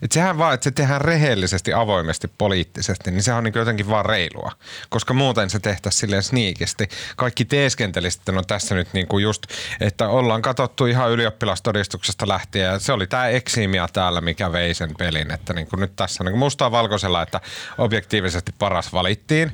et 0.01 0.11
sehän 0.11 0.37
vaan, 0.37 0.53
että 0.53 0.63
se 0.63 0.71
tehdään 0.71 1.01
rehellisesti, 1.01 1.73
avoimesti, 1.73 2.27
poliittisesti, 2.37 3.11
niin 3.11 3.23
se 3.23 3.33
on 3.33 3.43
niin 3.43 3.53
jotenkin 3.55 3.89
vaan 3.89 4.05
reilua. 4.05 4.51
Koska 4.89 5.13
muuten 5.13 5.49
se 5.49 5.59
tehtäisiin 5.59 5.99
silleen 5.99 6.23
sniikisti. 6.23 6.89
Kaikki 7.15 7.45
teeskentelisi, 7.45 8.19
että 8.19 8.31
no 8.31 8.43
tässä 8.43 8.75
nyt 8.75 8.87
niin 8.93 9.07
kuin 9.07 9.23
just, 9.23 9.43
että 9.79 10.09
ollaan 10.09 10.41
katsottu 10.41 10.85
ihan 10.85 11.11
ylioppilastodistuksesta 11.11 12.27
lähtien. 12.27 12.65
Ja 12.65 12.79
se 12.79 12.93
oli 12.93 13.07
tämä 13.07 13.27
Eximia 13.27 13.87
täällä, 13.93 14.21
mikä 14.21 14.51
vei 14.51 14.73
sen 14.73 14.91
pelin. 14.97 15.31
Että 15.31 15.53
niin 15.53 15.67
kuin 15.67 15.79
nyt 15.79 15.95
tässä 15.95 16.23
niin 16.23 16.37
mustaa 16.37 16.71
valkoisella, 16.71 17.21
että 17.21 17.41
objektiivisesti 17.77 18.51
paras 18.59 18.93
valittiin 18.93 19.51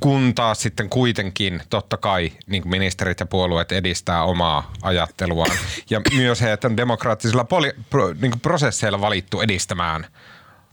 kun 0.00 0.34
taas 0.34 0.62
sitten 0.62 0.88
kuitenkin 0.88 1.62
totta 1.70 1.96
kai 1.96 2.32
niin 2.46 2.68
ministerit 2.68 3.20
ja 3.20 3.26
puolueet 3.26 3.72
edistää 3.72 4.24
omaa 4.24 4.72
ajatteluaan. 4.82 5.56
Ja 5.90 6.00
myös 6.16 6.40
he, 6.40 6.52
että 6.52 6.68
on 6.68 6.76
demokraattisilla 6.76 7.44
poli- 7.44 7.82
pro, 7.90 8.14
niin 8.20 8.40
prosesseilla 8.40 9.00
valittu 9.00 9.40
edistämään 9.40 10.06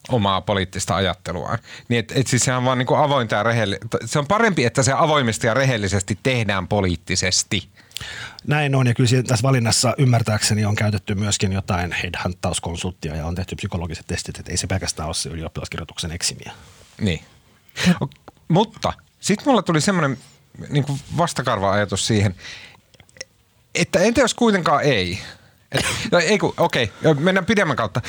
omaa 0.10 0.42
poliittista 0.42 0.96
ajatteluaan. 0.96 1.60
Niin 1.88 2.00
et, 2.00 2.12
et 2.16 2.28
siis 2.28 2.44
se 2.44 2.54
on 2.54 2.66
vaan 2.66 2.78
niin 2.78 2.98
avointa 2.98 3.36
ja 3.36 3.44
rehellistä. 3.44 3.98
Se 4.06 4.20
on 4.20 4.28
parempi, 4.28 4.66
että 4.66 4.84
se 4.84 4.94
avoimesti 4.94 5.48
ja 5.48 5.54
rehellisesti 5.54 6.20
tehdään 6.24 6.68
poliittisesti. 6.68 7.70
Näin 8.48 8.76
on 8.76 8.88
ja 8.88 8.94
kyllä 8.94 9.24
tässä 9.24 9.44
valinnassa 9.44 9.96
ymmärtääkseni 9.98 10.66
on 10.66 10.76
käytetty 10.76 11.16
myöskin 11.16 11.54
jotain 11.54 11.92
headhuntauskonsulttia 11.92 13.16
ja 13.16 13.26
on 13.26 13.36
tehty 13.36 13.56
psykologiset 13.56 14.08
testit, 14.08 14.40
että 14.40 14.52
ei 14.52 14.58
se 14.58 14.68
pelkästään 14.68 15.08
ole 15.08 15.14
se 15.14 15.30
ylioppilaskirjoituksen 15.30 16.12
eksimiä. 16.12 16.52
Niin. 17.02 17.26
Mutta 18.48 18.94
sitten 19.26 19.48
mulla 19.48 19.62
tuli 19.62 19.82
semmoinen 19.82 20.18
niin 20.70 20.86
vastakarva-ajatus 21.18 22.08
siihen, 22.08 22.36
että 23.76 24.00
entä 24.00 24.22
jos 24.22 24.34
kuitenkaan 24.34 24.84
ei? 24.84 25.20
Et, 25.72 25.86
no, 26.12 26.20
ei 26.20 26.38
kun, 26.38 26.54
okei, 26.58 26.92
okay, 27.04 27.24
mennään 27.24 27.46
pidemmän 27.46 27.78
kautta. 27.78 28.02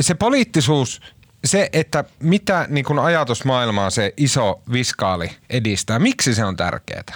Se 0.00 0.14
poliittisuus, 0.14 1.00
se, 1.44 1.70
että 1.72 2.04
mitä 2.20 2.66
niin 2.68 2.84
kuin 2.84 2.98
ajatusmaailmaa 2.98 3.90
se 3.90 4.14
iso 4.16 4.62
viskaali 4.72 5.30
edistää, 5.50 5.98
miksi 5.98 6.34
se 6.34 6.44
on 6.44 6.56
tärkeää? 6.56 7.14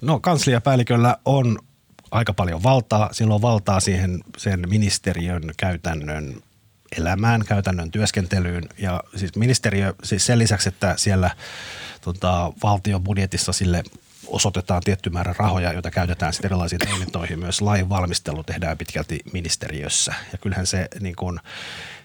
No 0.00 0.20
kansliapäälliköllä 0.20 1.16
on 1.24 1.58
aika 2.10 2.34
paljon 2.34 2.62
valtaa. 2.62 3.08
Sillä 3.12 3.34
on 3.34 3.42
valtaa 3.42 3.80
siihen 3.80 4.20
sen 4.38 4.68
ministeriön 4.68 5.42
käytännön 5.56 6.42
elämään, 6.98 7.44
käytännön 7.44 7.90
työskentelyyn. 7.90 8.64
Ja 8.78 9.02
siis 9.16 9.36
ministeriö, 9.36 9.94
siis 10.04 10.26
sen 10.26 10.38
lisäksi, 10.38 10.68
että 10.68 10.94
siellä 10.96 11.30
tota, 12.00 12.52
valtion 12.62 13.04
budjetissa 13.04 13.52
sille 13.52 13.82
osoitetaan 14.26 14.82
tietty 14.84 15.10
määrä 15.10 15.34
rahoja, 15.38 15.72
joita 15.72 15.90
käytetään 15.90 16.32
sitten 16.32 16.48
erilaisiin 16.48 16.88
toimintoihin. 16.88 17.38
Myös 17.38 17.60
lain 17.60 17.88
valmistelu 17.88 18.42
tehdään 18.42 18.78
pitkälti 18.78 19.20
ministeriössä. 19.32 20.14
Ja 20.32 20.38
kyllähän 20.38 20.66
se, 20.66 20.88
niin 21.00 21.16
kun, 21.16 21.40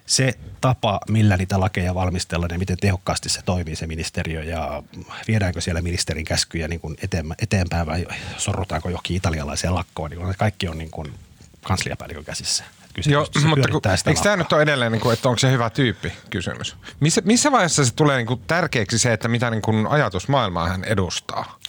se 0.06 0.34
tapa, 0.62 1.00
millä 1.10 1.38
niitä 1.38 1.60
lakeja 1.60 1.96
valmistellaan 1.96 2.52
ja 2.52 2.60
miten 2.60 2.78
tehokkaasti 2.78 3.30
se 3.30 3.42
toimii 3.46 3.76
se 3.76 3.88
ministeriö 3.88 4.44
ja 4.44 4.84
viedäänkö 5.28 5.62
siellä 5.62 5.82
ministerin 5.82 6.26
käskyjä 6.26 6.68
niin 6.68 6.80
kuin 6.80 6.98
eteenpäin 7.42 7.88
vai 7.88 8.08
sorrutaanko 8.38 8.90
johonkin 8.90 9.18
italialaiseen 9.18 9.76
lakkoon, 9.76 10.12
niin 10.12 10.36
kaikki 10.38 10.68
on 10.68 10.78
niin 10.78 10.92
kuin 10.92 11.14
kansliapäällikön 11.64 12.26
käsissä 12.26 12.64
kyse. 12.98 13.12
Joo, 13.12 13.28
mutta 13.46 13.70
kun, 13.72 13.82
eikö 14.08 14.22
tämä 14.22 14.36
nyt 14.36 14.54
ole 14.54 14.62
edelleen, 14.62 14.92
niin 14.92 15.02
kuin, 15.02 15.14
että 15.14 15.30
onko 15.30 15.40
se 15.40 15.52
hyvä 15.52 15.70
tyyppi 15.70 16.14
kysymys? 16.30 16.76
Missä, 17.00 17.22
missä 17.26 17.52
vaiheessa 17.52 17.86
se 17.86 17.94
tulee 17.94 18.18
niin 18.18 18.28
kuin, 18.28 18.42
tärkeäksi 18.48 19.00
se, 19.00 19.14
että 19.14 19.28
mitä 19.28 19.50
niin 19.50 19.62
kuin, 19.62 19.88
ajatusmaailmaa 19.88 20.68
hän 20.70 20.84
edustaa? 20.84 21.60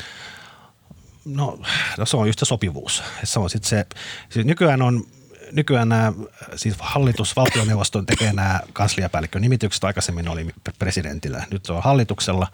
No, 1.25 1.59
no 1.99 2.07
se 2.07 2.17
on 2.17 2.27
just 2.27 2.39
se 2.39 2.45
sopivuus. 2.45 3.03
Se 3.25 3.39
on 3.39 3.51
sit 3.51 3.65
se, 3.65 3.87
siis 4.29 4.47
nykyään 4.47 4.83
on 4.83 5.05
nykyään 5.53 5.89
nämä, 5.89 6.13
siis 6.57 6.75
hallitus, 6.79 7.37
valtioneuvoston 7.37 8.07
tekee 8.07 8.33
nämä 8.33 8.61
kansliapäällikkön 8.73 9.43
nimitykset. 9.43 9.85
Aikaisemmin 9.85 10.29
oli 10.29 10.47
presidentillä, 10.79 11.45
nyt 11.51 11.65
se 11.65 11.73
on 11.73 11.83
hallituksella. 11.83 12.47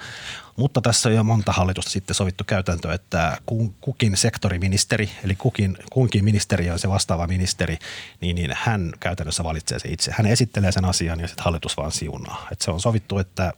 Mutta 0.56 0.80
tässä 0.80 1.08
on 1.08 1.14
jo 1.14 1.24
monta 1.24 1.52
hallitusta 1.52 1.90
sitten 1.90 2.14
sovittu 2.14 2.44
käytäntö, 2.44 2.92
että 2.92 3.38
kukin 3.80 4.16
sektoriministeri, 4.16 5.10
eli 5.24 5.34
kukin, 5.34 5.78
kunkin 5.92 6.24
ministeri 6.24 6.70
on 6.70 6.78
se 6.78 6.88
vastaava 6.88 7.26
ministeri, 7.26 7.78
niin, 8.20 8.36
niin 8.36 8.50
hän 8.54 8.92
käytännössä 9.00 9.44
valitsee 9.44 9.78
se 9.78 9.88
itse. 9.88 10.12
Hän 10.16 10.26
esittelee 10.26 10.72
sen 10.72 10.84
asian 10.84 11.20
ja 11.20 11.28
sitten 11.28 11.44
hallitus 11.44 11.76
vaan 11.76 11.92
siunaa. 11.92 12.48
Et 12.52 12.60
se 12.60 12.70
on 12.70 12.80
sovittu, 12.80 13.18
että 13.18 13.52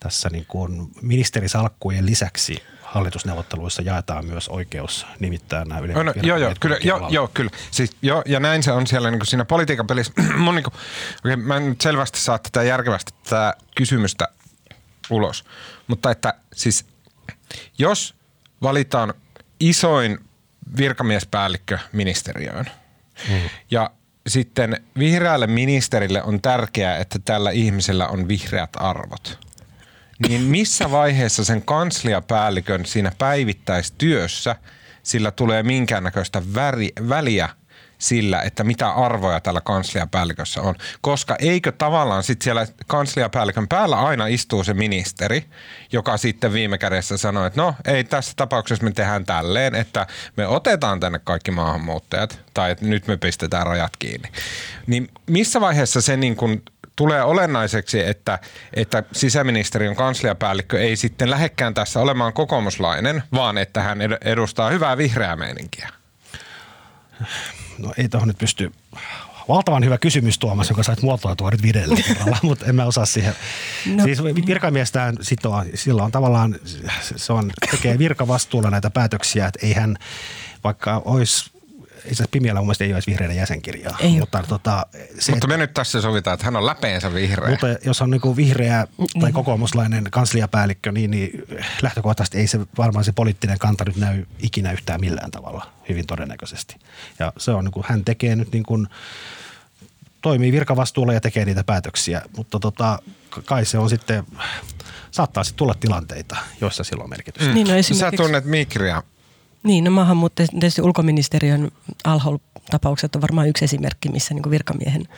tässä 0.00 0.28
niin 0.32 0.46
kuin 0.48 0.90
ministerisalkkujen 1.02 2.06
lisäksi 2.06 2.62
hallitusneuvotteluissa 2.82 3.82
jaetaan 3.82 4.26
myös 4.26 4.48
oikeus 4.48 5.06
nimittää 5.20 5.64
nämä 5.64 5.80
ylemmät 5.80 6.16
no, 6.16 6.22
joo, 6.22 6.38
joo, 6.38 6.54
kyllä, 6.60 6.76
joo, 6.82 7.08
joo, 7.10 7.30
kyllä. 7.34 7.50
Siis, 7.70 7.96
joo, 8.02 8.22
ja 8.26 8.40
näin 8.40 8.62
se 8.62 8.72
on 8.72 8.86
siellä 8.86 9.10
niin 9.10 9.18
kuin 9.18 9.26
siinä 9.26 9.44
politiikan 9.44 9.86
pelissä. 9.86 10.12
Mun, 10.36 10.54
niin 10.54 10.64
kuin, 10.64 10.74
okay, 11.24 11.36
mä 11.36 11.56
en 11.56 11.68
nyt 11.68 11.80
selvästi 11.80 12.20
saa 12.20 12.38
tätä 12.38 12.62
järkevästi 12.62 13.14
tätä 13.24 13.54
kysymystä 13.74 14.28
ulos. 15.10 15.44
Mutta 15.88 16.10
että 16.10 16.34
siis 16.54 16.86
jos 17.78 18.14
valitaan 18.62 19.14
isoin 19.60 20.18
virkamiespäällikkö 20.76 21.78
ministeriöön 21.92 22.66
mm. 23.28 23.40
ja 23.70 23.90
sitten 24.26 24.84
vihreälle 24.98 25.46
ministerille 25.46 26.22
on 26.22 26.42
tärkeää, 26.42 26.96
että 26.96 27.18
tällä 27.24 27.50
ihmisellä 27.50 28.08
on 28.08 28.28
vihreät 28.28 28.70
arvot– 28.76 29.38
niin 30.28 30.40
missä 30.40 30.90
vaiheessa 30.90 31.44
sen 31.44 31.62
kansliapäällikön 31.62 32.86
siinä 32.86 33.12
päivittäistyössä 33.18 34.56
sillä 35.02 35.30
tulee 35.30 35.62
minkäännäköistä 35.62 36.42
väri, 36.54 36.92
väliä 37.08 37.48
sillä, 37.98 38.42
että 38.42 38.64
mitä 38.64 38.90
arvoja 38.90 39.40
tällä 39.40 39.60
kansliapäällikössä 39.60 40.62
on. 40.62 40.74
Koska 41.00 41.36
eikö 41.38 41.72
tavallaan 41.72 42.22
sitten 42.22 42.44
siellä 42.44 42.66
kansliapäällikön 42.86 43.68
päällä 43.68 43.98
aina 43.98 44.26
istuu 44.26 44.64
se 44.64 44.74
ministeri, 44.74 45.44
joka 45.92 46.16
sitten 46.16 46.52
viime 46.52 46.78
kädessä 46.78 47.16
sanoo, 47.16 47.46
että 47.46 47.60
no 47.60 47.74
ei 47.84 48.04
tässä 48.04 48.32
tapauksessa 48.36 48.84
me 48.84 48.90
tehdään 48.90 49.24
tälleen, 49.24 49.74
että 49.74 50.06
me 50.36 50.46
otetaan 50.46 51.00
tänne 51.00 51.18
kaikki 51.24 51.50
maahanmuuttajat 51.50 52.40
tai 52.54 52.70
että 52.70 52.84
nyt 52.84 53.06
me 53.06 53.16
pistetään 53.16 53.66
rajat 53.66 53.96
kiinni. 53.98 54.28
Niin 54.86 55.08
missä 55.26 55.60
vaiheessa 55.60 56.00
se 56.00 56.16
niin 56.16 56.36
kuin 56.36 56.62
tulee 56.96 57.22
olennaiseksi, 57.22 58.06
että, 58.06 58.38
että 58.74 59.02
sisäministeriön 59.12 59.96
kansliapäällikkö 59.96 60.80
ei 60.80 60.96
sitten 60.96 61.30
lähekkään 61.30 61.74
tässä 61.74 62.00
olemaan 62.00 62.32
kokoomuslainen, 62.32 63.22
vaan 63.34 63.58
että 63.58 63.82
hän 63.82 63.98
edustaa 64.24 64.70
hyvää 64.70 64.96
vihreää 64.96 65.36
meininkiä? 65.36 65.97
No 67.78 67.92
ei 67.96 68.08
tuohon 68.08 68.28
nyt 68.28 68.38
pysty 68.38 68.72
valtavan 69.48 69.84
hyvä 69.84 69.98
kysymys 69.98 70.38
Tuomas, 70.38 70.70
joka 70.70 70.82
sait 70.82 71.02
muotoiltua 71.02 71.50
nyt 71.50 71.62
viidellä 71.62 71.96
kerralla, 72.06 72.38
mutta 72.42 72.66
en 72.66 72.74
mä 72.74 72.84
osaa 72.84 73.06
siihen. 73.06 73.34
No. 73.86 74.04
Siis 74.04 74.24
virkamiestään 74.24 75.16
sitoa, 75.20 75.64
sillä 75.74 76.02
on 76.02 76.12
tavallaan, 76.12 76.56
se 77.16 77.32
on, 77.32 77.50
tekee 77.70 77.98
virkavastuulla 77.98 78.70
näitä 78.70 78.90
päätöksiä, 78.90 79.46
että 79.46 79.66
eihän 79.66 79.96
vaikka 80.64 81.02
olisi 81.04 81.50
itse 82.10 82.22
asiassa 82.22 82.30
Pimiällä 82.30 82.60
mun 82.60 82.74
ei 82.80 82.94
olisi 82.94 83.10
vihreiden 83.10 83.36
jäsenkirjaa. 83.36 83.96
Ei 84.00 84.18
mutta, 84.18 84.44
tota, 84.48 84.86
se, 85.18 85.32
mutta 85.32 85.46
me 85.46 85.56
nyt 85.56 85.74
tässä 85.74 86.00
sovitaan, 86.00 86.34
että 86.34 86.44
hän 86.44 86.56
on 86.56 86.66
läpeensä 86.66 87.14
vihreä. 87.14 87.50
Mutta 87.50 87.66
jos 87.84 88.02
on 88.02 88.10
niin 88.10 88.36
vihreä 88.36 88.86
tai 89.20 89.32
kokoomuslainen 89.32 90.04
kansliapäällikkö, 90.10 90.92
niin, 90.92 91.10
niin 91.10 91.44
lähtökohtaisesti 91.82 92.38
ei 92.38 92.46
se 92.46 92.60
varmaan 92.78 93.04
se 93.04 93.12
poliittinen 93.12 93.58
kanta 93.58 93.84
nyt 93.84 93.96
näy 93.96 94.24
ikinä 94.38 94.72
yhtään 94.72 95.00
millään 95.00 95.30
tavalla, 95.30 95.66
hyvin 95.88 96.06
todennäköisesti. 96.06 96.76
Ja 97.18 97.32
se 97.36 97.50
on 97.50 97.64
niin 97.64 97.72
kuin, 97.72 97.86
hän 97.88 98.04
tekee 98.04 98.36
nyt 98.36 98.52
niin 98.52 98.64
kuin, 98.64 98.88
toimii 100.22 100.52
virkavastuulla 100.52 101.12
ja 101.12 101.20
tekee 101.20 101.44
niitä 101.44 101.64
päätöksiä, 101.64 102.22
mutta 102.36 102.60
tota, 102.60 102.98
kai 103.44 103.64
se 103.64 103.78
on 103.78 103.90
sitten, 103.90 104.24
saattaa 105.10 105.44
sitten 105.44 105.58
tulla 105.58 105.74
tilanteita, 105.74 106.36
joissa 106.60 106.84
sillä 106.84 107.04
on 107.04 107.10
merkitystä. 107.10 107.48
Mm. 107.48 107.54
Niin, 107.54 107.68
no 107.68 107.74
esimerkiksi... 107.74 108.16
Sä 108.16 108.22
tunnet 108.22 108.44
Mikriä 108.44 109.02
niin, 109.68 109.84
no 109.84 109.90
maahanmuutto, 109.90 110.42
tietysti 110.50 110.82
ulkoministeriön 110.82 111.70
alhol-tapaukset 112.04 113.14
on 113.16 113.22
varmaan 113.22 113.48
yksi 113.48 113.64
esimerkki, 113.64 114.08
missä 114.08 114.34
niin 114.34 114.50
virkamiehen 114.50 115.08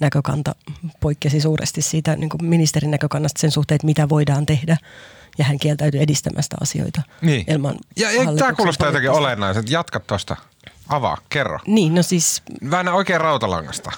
näkökanta 0.00 0.54
poikkesi 1.00 1.40
suuresti 1.40 1.82
siitä 1.82 2.16
niin 2.16 2.30
ministerin 2.42 2.90
näkökannasta 2.90 3.40
sen 3.40 3.50
suhteen, 3.50 3.76
että 3.76 3.86
mitä 3.86 4.08
voidaan 4.08 4.46
tehdä. 4.46 4.76
Ja 5.38 5.44
hän 5.44 5.58
kieltäytyi 5.58 6.02
edistämästä 6.02 6.56
asioita 6.60 7.02
niin. 7.22 7.44
ilman 7.48 7.74
Ja, 7.96 8.10
ja 8.10 8.34
tämä 8.38 8.52
kuulostaa 8.52 8.88
jotenkin 8.88 9.10
olennaiselta. 9.10 9.72
Jatka 9.72 10.00
tuosta. 10.00 10.36
Avaa, 10.88 11.18
kerro. 11.28 11.58
Niin, 11.66 11.94
no 11.94 12.02
siis... 12.02 12.42
Väännä 12.70 12.94
oikein 12.94 13.20
rautalangasta. 13.20 13.90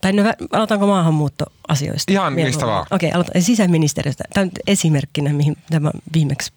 Tai 0.00 0.12
no, 0.12 0.22
aloitanko 0.52 0.86
maahanmuuttoasioista? 0.86 2.12
Ihan 2.12 2.32
mistä 2.32 2.66
vaan. 2.66 2.86
Okei, 2.90 3.08
okay, 3.08 3.16
aloitan 3.16 3.42
sisäministeriöstä. 3.42 4.24
Tämä 4.34 4.44
on 4.44 4.50
esimerkkinä, 4.66 5.32
mihin 5.32 5.56
tämä 5.70 5.90
viimeksi 6.12 6.52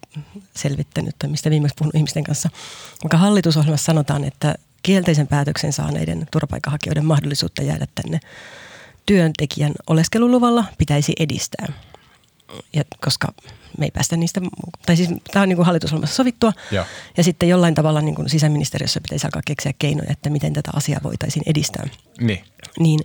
selvittänyt 0.56 1.14
tai 1.18 1.30
mistä 1.30 1.50
viimeksi 1.50 1.74
puhunut 1.78 1.94
ihmisten 1.94 2.24
kanssa. 2.24 2.48
Vaikka 3.04 3.16
hallitusohjelmassa 3.16 3.84
sanotaan, 3.84 4.24
että 4.24 4.54
kielteisen 4.82 5.26
päätöksen 5.26 5.72
saaneiden 5.72 6.26
turvapaikanhakijoiden 6.32 7.04
mahdollisuutta 7.04 7.62
jäädä 7.62 7.86
tänne 7.94 8.20
työntekijän 9.06 9.72
oleskeluluvalla 9.86 10.64
pitäisi 10.78 11.12
edistää. 11.18 11.72
Ja 12.72 12.84
koska 13.04 13.28
me 13.78 13.84
ei 13.84 13.90
päästä 13.90 14.16
niistä, 14.16 14.40
tai 14.86 14.96
siis 14.96 15.08
tämä 15.32 15.42
on 15.42 15.48
niin 15.48 15.56
kuin 15.56 15.66
hallitusohjelmassa 15.66 16.16
sovittua. 16.16 16.52
Ja. 16.70 16.86
ja 17.16 17.24
sitten 17.24 17.48
jollain 17.48 17.74
tavalla 17.74 18.00
niin 18.00 18.14
kuin 18.14 18.28
sisäministeriössä 18.28 19.00
pitäisi 19.00 19.26
alkaa 19.26 19.42
keksiä 19.44 19.72
keinoja, 19.78 20.12
että 20.12 20.30
miten 20.30 20.52
tätä 20.52 20.70
asiaa 20.74 21.00
voitaisiin 21.02 21.42
edistää. 21.46 21.86
Niin. 22.20 22.44
Niin 22.78 23.00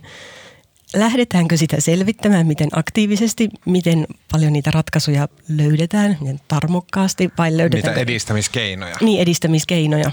lähdetäänkö 0.96 1.56
sitä 1.56 1.80
selvittämään, 1.80 2.46
miten 2.46 2.68
aktiivisesti, 2.72 3.48
miten 3.64 4.06
paljon 4.32 4.52
niitä 4.52 4.70
ratkaisuja 4.70 5.28
löydetään, 5.48 6.16
miten 6.20 6.40
tarmokkaasti 6.48 7.30
vai 7.38 7.56
löydetään... 7.56 7.94
Niitä 7.94 8.00
edistämiskeinoja. 8.00 8.96
Niin, 9.00 9.20
edistämiskeinoja. 9.20 10.10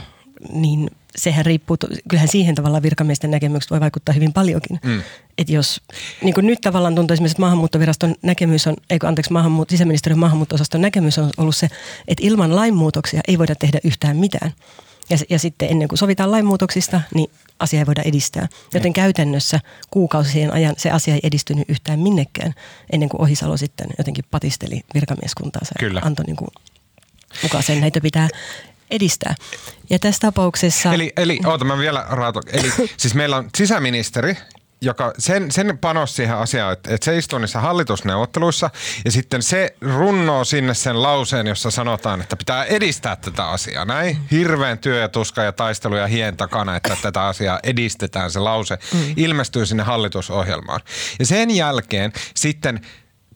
Niin 0.54 0.90
sehän 1.16 1.46
riippuu, 1.46 1.78
kyllähän 2.10 2.28
siihen 2.28 2.56
tavallaan 2.56 2.84
virkamiesten 2.84 3.32
näkemykset 3.32 3.72
voi 3.72 3.80
vaikuttaa 3.80 4.14
hyvin 4.14 4.34
paljonkin. 4.34 4.80
Mm. 4.84 5.02
Että 5.38 5.54
jos, 5.54 5.82
niin 6.22 6.34
kuin 6.34 6.48
nyt 6.48 6.62
tavallaan 6.62 6.96
tuntuu 6.96 7.14
esimerkiksi, 7.14 7.34
että 7.34 7.42
maahanmuuttoviraston 7.42 8.16
näkemys 8.22 8.68
on, 8.68 8.76
eikö 8.90 9.08
anteeksi, 9.08 9.34
maahanmuut, 9.34 9.70
sisäministeriön 9.70 10.20
maahanmuutto 10.20 10.56
näkemys 10.78 11.18
on 11.18 11.30
ollut 11.38 11.56
se, 11.56 11.68
että 12.08 12.24
ilman 12.26 12.56
lainmuutoksia 12.56 13.22
ei 13.28 13.38
voida 13.38 13.56
tehdä 13.56 13.80
yhtään 13.84 14.18
mitään. 14.18 14.54
Ja, 15.10 15.18
ja 15.30 15.40
sitten 15.40 15.72
ennen 15.72 15.88
kuin 15.88 16.00
sovitaan 16.00 16.32
lainmuutoksista, 16.32 17.02
niin 17.14 17.32
asia 17.60 17.80
ei 17.80 17.86
voida 17.86 18.02
edistää. 18.02 18.48
Joten 18.74 18.90
mm. 18.90 18.94
käytännössä 18.94 19.60
kuukausien 19.92 20.54
ajan 20.54 20.76
se 20.78 20.92
asia 20.92 21.14
ei 21.14 21.20
edistynyt 21.24 21.70
yhtään 21.70 22.00
minnekään, 22.00 22.54
ennen 22.92 23.10
kuin 23.10 23.22
Ohisalo 23.22 23.58
sitten 23.58 23.88
jotenkin 23.98 24.26
patisteli 24.32 24.82
virkamieskuntaansa. 24.94 25.76
Kyllä. 25.80 26.02
Antoi 26.04 26.26
niin 26.26 26.36
kuin 26.36 26.50
mukaan 27.44 27.64
sen, 27.64 27.82
näitä 27.82 28.02
pitää 28.02 28.28
edistää. 28.92 29.36
Ja 29.90 30.00
tässä 30.00 30.20
tapauksessa... 30.20 30.94
Eli, 30.94 31.14
eli 31.18 31.40
oota 31.46 31.66
mä 31.66 31.78
vielä 31.78 32.06
raato. 32.10 32.42
Eli 32.48 32.72
siis 32.98 33.16
meillä 33.16 33.38
on 33.38 33.50
sisäministeri, 33.58 34.38
joka 34.82 35.14
sen, 35.18 35.52
sen 35.52 35.78
panos 35.78 36.16
siihen 36.16 36.38
asiaan, 36.38 36.74
että, 36.74 36.94
että 36.94 37.06
se 37.06 37.18
istuu 37.18 37.40
niissä 37.40 37.60
hallitusneuvotteluissa 37.60 38.70
ja 39.06 39.12
sitten 39.12 39.44
se 39.44 39.76
runnoo 39.82 40.44
sinne 40.44 40.74
sen 40.74 41.04
lauseen, 41.04 41.48
jossa 41.48 41.72
sanotaan, 41.72 42.22
että 42.22 42.36
pitää 42.36 42.66
edistää 42.66 43.16
tätä 43.16 43.48
asiaa. 43.48 43.86
Näin 43.86 44.18
hirveän 44.32 44.78
työ 44.78 45.02
ja 45.02 45.10
tuska 45.10 45.44
ja 45.44 45.52
taistelu 45.52 45.96
ja 45.96 46.08
hien 46.08 46.38
takana, 46.38 46.76
että 46.76 46.98
tätä 47.02 47.26
asiaa 47.26 47.60
edistetään. 47.64 48.32
Se 48.32 48.40
lause 48.40 48.78
mm. 48.94 49.14
ilmestyy 49.18 49.66
sinne 49.66 49.84
hallitusohjelmaan. 49.84 50.82
Ja 51.20 51.26
sen 51.26 51.52
jälkeen 51.52 52.14
sitten 52.36 52.82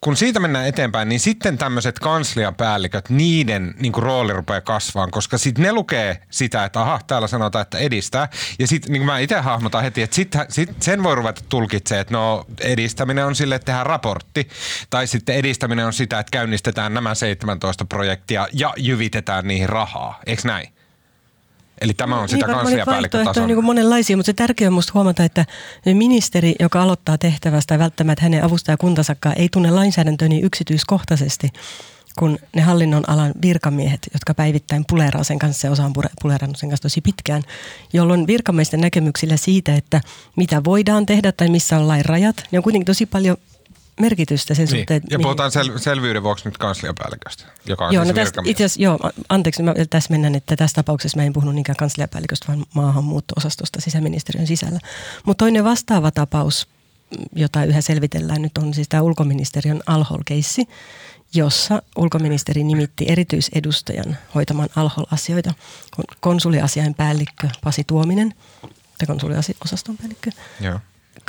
kun 0.02 0.16
siitä 0.16 0.40
mennään 0.40 0.68
eteenpäin, 0.68 1.10
niin 1.10 1.20
sitten 1.20 1.58
tämmöiset 1.58 2.00
kansliapäälliköt, 2.00 3.10
niiden 3.10 3.74
niin 3.80 3.92
kuin 3.92 4.04
rooli 4.04 4.34
rupeaa 4.34 4.62
kasvaan, 4.62 5.12
koska 5.12 5.38
sitten 5.38 5.64
ne 5.64 5.74
lukee 5.74 6.22
sitä, 6.30 6.66
että 6.66 6.82
aha, 6.82 7.00
täällä 7.08 7.28
sanotaan, 7.28 7.62
että 7.62 7.78
edistää. 7.78 8.30
Ja 8.60 8.68
sitten 8.68 8.94
niin 8.94 9.06
mä 9.06 9.20
itse 9.20 9.40
hahmotan 9.40 9.84
heti, 9.84 10.02
että 10.02 10.16
sit, 10.16 10.36
sit 10.50 10.84
sen 10.84 11.04
voi 11.04 11.16
ruveta 11.16 11.42
tulkitsemaan, 11.50 12.02
että 12.02 12.14
no 12.14 12.46
edistäminen 12.62 13.26
on 13.26 13.36
sille, 13.36 13.56
että 13.56 13.66
tehdään 13.66 13.86
raportti. 13.86 14.50
Tai 14.90 15.08
sitten 15.08 15.36
edistäminen 15.36 15.86
on 15.86 15.94
sitä, 15.94 16.20
että 16.20 16.32
käynnistetään 16.32 16.94
nämä 16.94 17.16
17 17.16 17.86
projektia 17.86 18.48
ja 18.54 18.74
jyvitetään 18.78 19.48
niihin 19.48 19.70
rahaa. 19.70 20.20
Eikö 20.26 20.42
näin? 20.46 20.79
Eli 21.82 21.94
tämä 21.94 22.20
on 22.20 22.30
sitä 22.30 22.48
niin, 22.48 22.56
kansliapäällikkötason. 22.56 23.44
on 23.44 23.50
niin 23.50 23.64
monenlaisia, 23.64 24.18
mutta 24.18 24.26
se 24.26 24.34
tärkeää 24.34 24.70
on 24.70 24.74
minusta 24.74 24.92
huomata, 24.94 25.24
että 25.24 25.46
ministeri, 25.86 26.56
joka 26.60 26.82
aloittaa 26.82 27.18
tehtävästä 27.18 27.80
välttämättä 27.80 28.24
hänen 28.24 28.44
avustajakuntasakkaan 28.44 29.38
ei 29.38 29.50
tunne 29.50 29.72
lainsäädäntöä 29.72 30.28
niin 30.28 30.44
yksityiskohtaisesti 30.46 31.50
kuin 32.20 32.40
ne 32.56 32.62
hallinnon 32.62 33.10
alan 33.10 33.32
virkamiehet, 33.42 34.08
jotka 34.14 34.34
päivittäin 34.34 34.86
puleraa 34.90 35.24
sen 35.24 35.40
kanssa 35.40 35.68
ja 35.68 35.72
osaan 35.72 35.94
pulerannut 36.22 36.58
sen 36.58 36.70
kanssa 36.70 36.82
tosi 36.82 37.02
pitkään, 37.02 37.44
jolloin 37.94 38.28
virkamiesten 38.28 38.82
näkemyksillä 38.82 39.38
siitä, 39.38 39.76
että 39.76 40.02
mitä 40.36 40.64
voidaan 40.64 41.06
tehdä 41.06 41.32
tai 41.32 41.50
missä 41.50 41.78
on 41.78 41.88
lain 41.88 42.06
rajat, 42.06 42.44
niin 42.52 42.60
on 42.60 42.64
kuitenkin 42.64 42.86
tosi 42.86 43.06
paljon 43.06 43.38
merkitystä 44.00 44.54
sen 44.54 44.66
niin. 44.66 44.78
suhteen. 44.78 45.02
Ja 45.10 45.20
puhutaan 45.20 45.52
sel- 45.52 45.80
selvyyden 45.80 46.24
vuoksi 46.24 46.46
nyt 46.46 46.58
kansliapäälliköstä, 46.58 47.46
joka 47.66 47.88
on 47.88 47.94
joo, 47.94 48.04
siis 48.04 48.16
no 48.16 48.24
tästä, 48.24 48.42
itse 48.46 48.64
asiassa, 48.64 48.82
joo, 48.82 49.00
anteeksi, 49.30 49.64
mä 49.64 49.74
tässä 49.90 50.12
mennään, 50.12 50.36
että 50.36 50.56
tässä 50.56 50.76
tapauksessa 50.76 51.18
mä 51.18 51.24
en 51.24 51.34
puhunut 51.34 51.56
niinkään 51.56 51.76
kansliapäälliköstä, 51.76 52.48
vaan 52.48 52.66
maahanmuutto-osastosta 52.74 53.82
sisäministeriön 53.82 54.48
sisällä. 54.48 54.80
Mutta 55.26 55.44
toinen 55.44 55.64
vastaava 55.64 56.12
tapaus, 56.12 56.68
jota 57.36 57.64
yhä 57.64 57.82
selvitellään 57.82 58.42
nyt, 58.42 58.58
on 58.58 58.74
siis 58.74 58.90
tämä 58.90 59.04
ulkoministeriön 59.04 59.82
Alhol-keissi, 59.86 60.66
jossa 61.34 61.82
ulkoministeri 61.96 62.64
nimitti 62.64 63.06
erityisedustajan 63.08 64.18
hoitamaan 64.36 64.70
Alhol-asioita, 64.76 65.54
konsuliasiain 66.20 66.94
päällikkö 66.94 67.48
Pasi 67.64 67.84
Tuominen, 67.84 68.34
tai 68.98 69.08
konsuliosaston 69.08 69.98
päällikkö. 69.98 70.32
Joo 70.62 70.80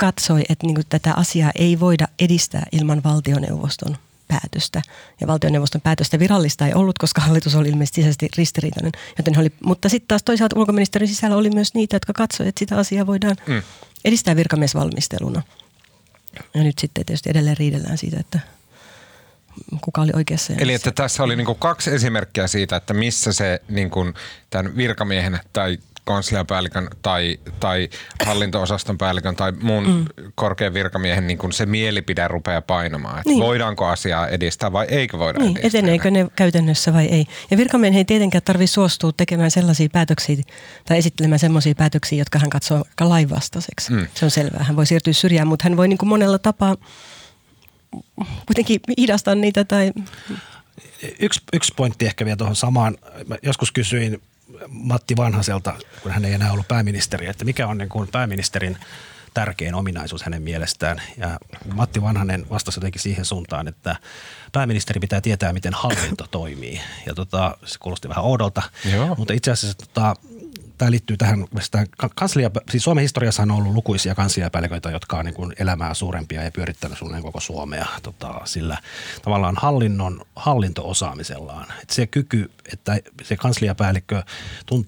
katsoi, 0.01 0.41
että 0.49 0.67
niin 0.67 0.77
tätä 0.89 1.13
asiaa 1.13 1.51
ei 1.55 1.79
voida 1.79 2.07
edistää 2.19 2.65
ilman 2.71 3.01
valtioneuvoston 3.03 3.97
päätöstä. 4.27 4.81
Ja 5.21 5.27
valtioneuvoston 5.27 5.81
päätöstä 5.81 6.19
virallista 6.19 6.67
ei 6.67 6.73
ollut, 6.73 6.97
koska 6.97 7.21
hallitus 7.21 7.55
oli 7.55 7.69
ilmeisesti 7.69 7.95
sisäisesti 7.95 8.27
ristiriitainen. 8.37 8.91
Joten 9.17 9.39
oli, 9.39 9.51
mutta 9.63 9.89
sitten 9.89 10.07
taas 10.07 10.23
toisaalta 10.23 10.59
ulkoministerin 10.59 11.07
sisällä 11.07 11.35
oli 11.35 11.49
myös 11.49 11.73
niitä, 11.73 11.95
jotka 11.95 12.13
katsoivat, 12.13 12.49
että 12.49 12.59
sitä 12.59 12.77
asiaa 12.77 13.07
voidaan 13.07 13.35
mm. 13.47 13.61
edistää 14.05 14.35
virkamiesvalmisteluna. 14.35 15.41
Ja 16.53 16.63
nyt 16.63 16.79
sitten 16.79 17.05
tietysti 17.05 17.29
edelleen 17.29 17.57
riidellään 17.57 17.97
siitä, 17.97 18.17
että 18.19 18.39
kuka 19.81 20.01
oli 20.01 20.11
oikeassa. 20.15 20.53
Eli 20.57 20.73
että 20.73 20.91
tässä 20.91 21.23
oli 21.23 21.35
niin 21.35 21.55
kaksi 21.59 21.91
esimerkkiä 21.91 22.47
siitä, 22.47 22.75
että 22.75 22.93
missä 22.93 23.33
se 23.33 23.61
niin 23.69 23.89
kuin 23.89 24.13
tämän 24.49 24.77
virkamiehen 24.77 25.39
tai 25.53 25.77
kansliapäällikön 26.03 26.87
tai, 27.01 27.39
tai 27.59 27.89
hallinto-osaston 28.25 28.97
päällikön 28.97 29.35
tai 29.35 29.51
muun 29.51 29.87
mm. 29.87 30.05
korkean 30.35 30.73
virkamiehen 30.73 31.27
niin 31.27 31.37
kun 31.37 31.53
se 31.53 31.65
mielipide 31.65 32.27
rupeaa 32.27 32.61
painamaan. 32.61 33.17
Että 33.17 33.29
niin. 33.29 33.43
Voidaanko 33.43 33.85
asiaa 33.85 34.27
edistää 34.27 34.71
vai 34.71 34.85
eikö 34.89 35.19
voida 35.19 35.39
niin, 35.39 35.57
edistää? 35.57 35.79
Eteneekö 35.79 36.11
ne 36.11 36.27
käytännössä 36.35 36.93
vai 36.93 37.05
ei. 37.05 37.25
Ja 37.51 37.57
virkamiehen 37.57 37.97
ei 37.97 38.05
tietenkään 38.05 38.43
tarvitse 38.43 38.73
suostua 38.73 39.11
tekemään 39.17 39.51
sellaisia 39.51 39.89
päätöksiä 39.93 40.35
tai 40.85 40.97
esittelemään 40.97 41.39
sellaisia 41.39 41.75
päätöksiä, 41.75 42.17
jotka 42.19 42.39
hän 42.39 42.49
katsoo 42.49 42.77
aika 42.77 43.09
lainvastaiseksi. 43.09 43.91
Mm. 43.91 44.07
Se 44.13 44.25
on 44.25 44.31
selvää. 44.31 44.63
Hän 44.63 44.75
voi 44.75 44.85
siirtyä 44.85 45.13
syrjään, 45.13 45.47
mutta 45.47 45.63
hän 45.63 45.77
voi 45.77 45.87
niin 45.87 45.97
kuin 45.97 46.09
monella 46.09 46.39
tapaa 46.39 46.75
kuitenkin 48.45 48.79
hidastaa 48.97 49.35
niitä 49.35 49.65
tai 49.65 49.91
Yksi, 51.19 51.41
yksi 51.53 51.73
pointti 51.75 52.05
ehkä 52.05 52.25
vielä 52.25 52.37
tuohon 52.37 52.55
samaan. 52.55 52.97
Mä 53.27 53.37
joskus 53.43 53.71
kysyin 53.71 54.21
Matti 54.67 55.17
Vanhaselta, 55.17 55.73
kun 56.03 56.11
hän 56.11 56.25
ei 56.25 56.33
enää 56.33 56.51
ollut 56.51 56.67
pääministeri, 56.67 57.27
että 57.27 57.45
mikä 57.45 57.67
on 57.67 57.77
niin 57.77 57.89
kuin 57.89 58.07
pääministerin 58.07 58.77
tärkein 59.33 59.75
ominaisuus 59.75 60.23
hänen 60.23 60.41
mielestään. 60.41 61.01
Ja 61.17 61.39
Matti 61.73 62.01
Vanhanen 62.01 62.45
vastasi 62.49 62.77
jotenkin 62.77 63.01
siihen 63.01 63.25
suuntaan, 63.25 63.67
että 63.67 63.95
pääministeri 64.51 64.99
pitää 64.99 65.21
tietää, 65.21 65.53
miten 65.53 65.73
hallinto 65.73 66.27
toimii. 66.31 66.81
Ja 67.05 67.15
tota, 67.15 67.57
se 67.65 67.79
kuulosti 67.79 68.09
vähän 68.09 68.23
oudolta, 68.23 68.61
Joo. 68.91 69.15
mutta 69.17 69.33
itse 69.33 69.51
asiassa 69.51 69.77
tota, 69.77 70.15
tämä 70.81 70.91
liittyy 70.91 71.17
tähän, 71.17 71.45
kanslia, 72.15 72.51
siis 72.69 72.83
Suomen 72.83 73.01
historiassa 73.01 73.43
on 73.43 73.51
ollut 73.51 73.73
lukuisia 73.73 74.15
kansliapäälliköitä, 74.15 74.91
jotka 74.91 75.17
on 75.17 75.25
niin 75.25 75.33
kuin 75.33 75.53
elämää 75.59 75.93
suurempia 75.93 76.43
ja 76.43 76.51
pyörittänyt 76.51 76.97
suunnilleen 76.97 77.23
koko 77.23 77.39
Suomea 77.39 77.85
tota, 78.03 78.41
sillä 78.45 78.77
tavallaan 79.21 79.55
hallinnon, 79.57 80.21
hallinto-osaamisellaan. 80.35 81.67
Et 81.81 81.89
se 81.89 82.07
kyky, 82.07 82.51
että 82.73 82.97
se 83.23 83.37
kansliapäällikkö 83.37 84.23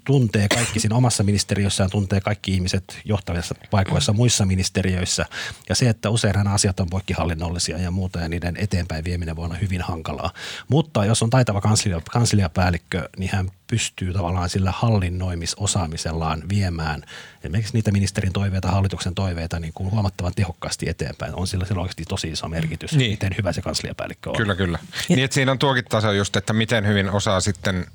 tuntee 0.06 0.48
kaikki 0.48 0.80
siinä 0.80 0.96
omassa 0.96 1.24
ministeriössään, 1.24 1.90
tuntee 1.90 2.22
kaikki 2.22 2.54
ihmiset 2.54 3.02
johtavissa 3.06 3.56
paikoissa 3.72 4.14
muissa 4.14 4.46
ministeriöissä 4.46 5.26
ja 5.70 5.76
se, 5.76 5.90
että 5.90 6.10
usein 6.10 6.34
nämä 6.36 6.54
asiat 6.54 6.80
on 6.80 6.90
poikkihallinnollisia 6.90 7.78
ja 7.78 7.92
muuta 7.92 8.20
ja 8.20 8.30
niiden 8.30 8.56
eteenpäin 8.58 9.04
vieminen 9.04 9.36
voi 9.36 9.46
olla 9.46 9.56
hyvin 9.56 9.82
hankalaa. 9.82 10.34
Mutta 10.68 11.06
jos 11.06 11.24
on 11.24 11.30
taitava 11.30 11.62
kanslia, 11.62 12.02
kansliapäällikkö, 12.12 13.10
niin 13.18 13.30
hän 13.34 13.52
pystyy 13.68 14.14
tavallaan 14.14 14.50
sillä 14.50 14.72
hallinnoimisosaamisellaan 14.72 16.44
viemään 16.50 17.04
esimerkiksi 17.40 17.74
niitä 17.74 17.92
ministerin 17.92 18.34
toiveita, 18.34 18.72
hallituksen 18.72 19.16
toiveita 19.16 19.60
niin 19.60 19.74
kuin 19.74 19.92
huomattavan 19.92 20.34
tehokkaasti 20.36 20.90
eteenpäin. 20.90 21.36
On 21.36 21.48
sillä, 21.48 21.66
sillä 21.66 21.82
oikeasti 21.82 22.06
tosi 22.10 22.28
iso 22.28 22.48
merkitys, 22.48 22.92
niin. 22.92 23.12
miten 23.12 23.36
hyvä 23.38 23.52
se 23.52 23.62
kansliapäällikkö 23.62 24.30
on. 24.30 24.38
Kyllä, 24.38 24.56
kyllä. 24.56 24.80
Ja. 25.10 25.16
Niin, 25.16 25.26
että 25.26 25.36
siinä 25.36 25.52
on 25.52 25.60
tuokin 25.60 25.86
taso 25.86 26.12
just, 26.12 26.36
että 26.36 26.54
miten 26.54 26.88
hyvin 26.88 27.10
osaa 27.10 27.40
sitten, 27.40 27.86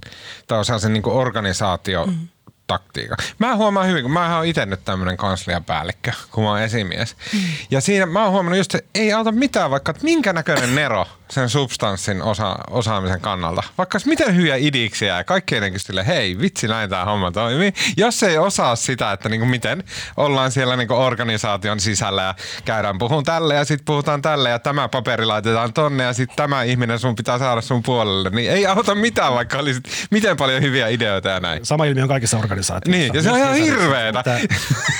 tai 0.46 0.58
osaa 0.58 0.78
sen 0.78 0.92
niin 0.92 1.02
kuin 1.02 1.16
organisaatio 1.16 2.06
mm 2.06 2.28
taktiikka. 2.68 3.16
Mä 3.38 3.56
huomaan 3.56 3.86
hyvin, 3.86 4.02
kun 4.02 4.12
mä 4.12 4.36
oon 4.36 4.46
itse 4.46 4.66
nyt 4.66 4.84
tämmöinen 4.84 5.16
kansliapäällikkö, 5.16 6.12
kun 6.30 6.44
mä 6.44 6.50
oon 6.50 6.62
esimies. 6.62 7.16
Mm. 7.32 7.40
Ja 7.70 7.80
siinä 7.80 8.06
mä 8.06 8.22
oon 8.22 8.32
huomannut 8.32 8.58
just, 8.58 8.74
että 8.74 8.90
ei 8.94 9.12
auta 9.12 9.32
mitään 9.32 9.70
vaikka, 9.70 9.90
että 9.90 10.04
minkä 10.04 10.32
näköinen 10.32 10.74
nero 10.74 11.06
sen 11.30 11.48
substanssin 11.48 12.22
osa, 12.22 12.56
osaamisen 12.70 13.20
kannalta. 13.20 13.62
Vaikka 13.78 13.98
miten 14.04 14.36
hyviä 14.36 14.56
idiksiä 14.56 15.16
ja 15.16 15.24
kaikki 15.24 15.54
jotenkin 15.54 15.80
sille, 15.80 16.06
hei 16.06 16.38
vitsi 16.38 16.68
näin 16.68 16.90
tämä 16.90 17.04
homma 17.04 17.30
toimii. 17.30 17.72
Jos 17.96 18.22
ei 18.22 18.38
osaa 18.38 18.76
sitä, 18.76 19.12
että 19.12 19.28
niinku 19.28 19.46
miten 19.46 19.84
ollaan 20.16 20.52
siellä 20.52 20.76
niinku 20.76 20.94
organisaation 20.94 21.80
sisällä 21.80 22.22
ja 22.22 22.34
käydään 22.64 22.98
puhun 22.98 23.24
tälle 23.24 23.54
ja 23.54 23.64
sitten 23.64 23.84
puhutaan 23.84 24.22
tälle 24.22 24.50
ja 24.50 24.58
tämä 24.58 24.88
paperi 24.88 25.24
laitetaan 25.24 25.72
tonne 25.72 26.04
ja 26.04 26.12
sitten 26.12 26.36
tämä 26.36 26.62
ihminen 26.62 26.98
sun 26.98 27.16
pitää 27.16 27.38
saada 27.38 27.60
sun 27.60 27.82
puolelle, 27.82 28.30
niin 28.30 28.50
ei 28.50 28.66
auta 28.66 28.94
mitään 28.94 29.34
vaikka 29.34 29.58
olisi 29.58 29.80
miten 30.10 30.36
paljon 30.36 30.62
hyviä 30.62 30.88
ideoita 30.88 31.28
ja 31.28 31.40
näin. 31.40 31.66
Sama 31.66 31.84
ilmiö 31.84 32.02
on 32.02 32.08
kaikissa 32.08 32.38
organisaatioissa. 32.38 32.98
Niin, 32.98 33.14
ja 33.14 33.22
se 33.22 33.30
on 33.30 33.38
ihan 33.38 33.54
hirveetä. 33.54 34.24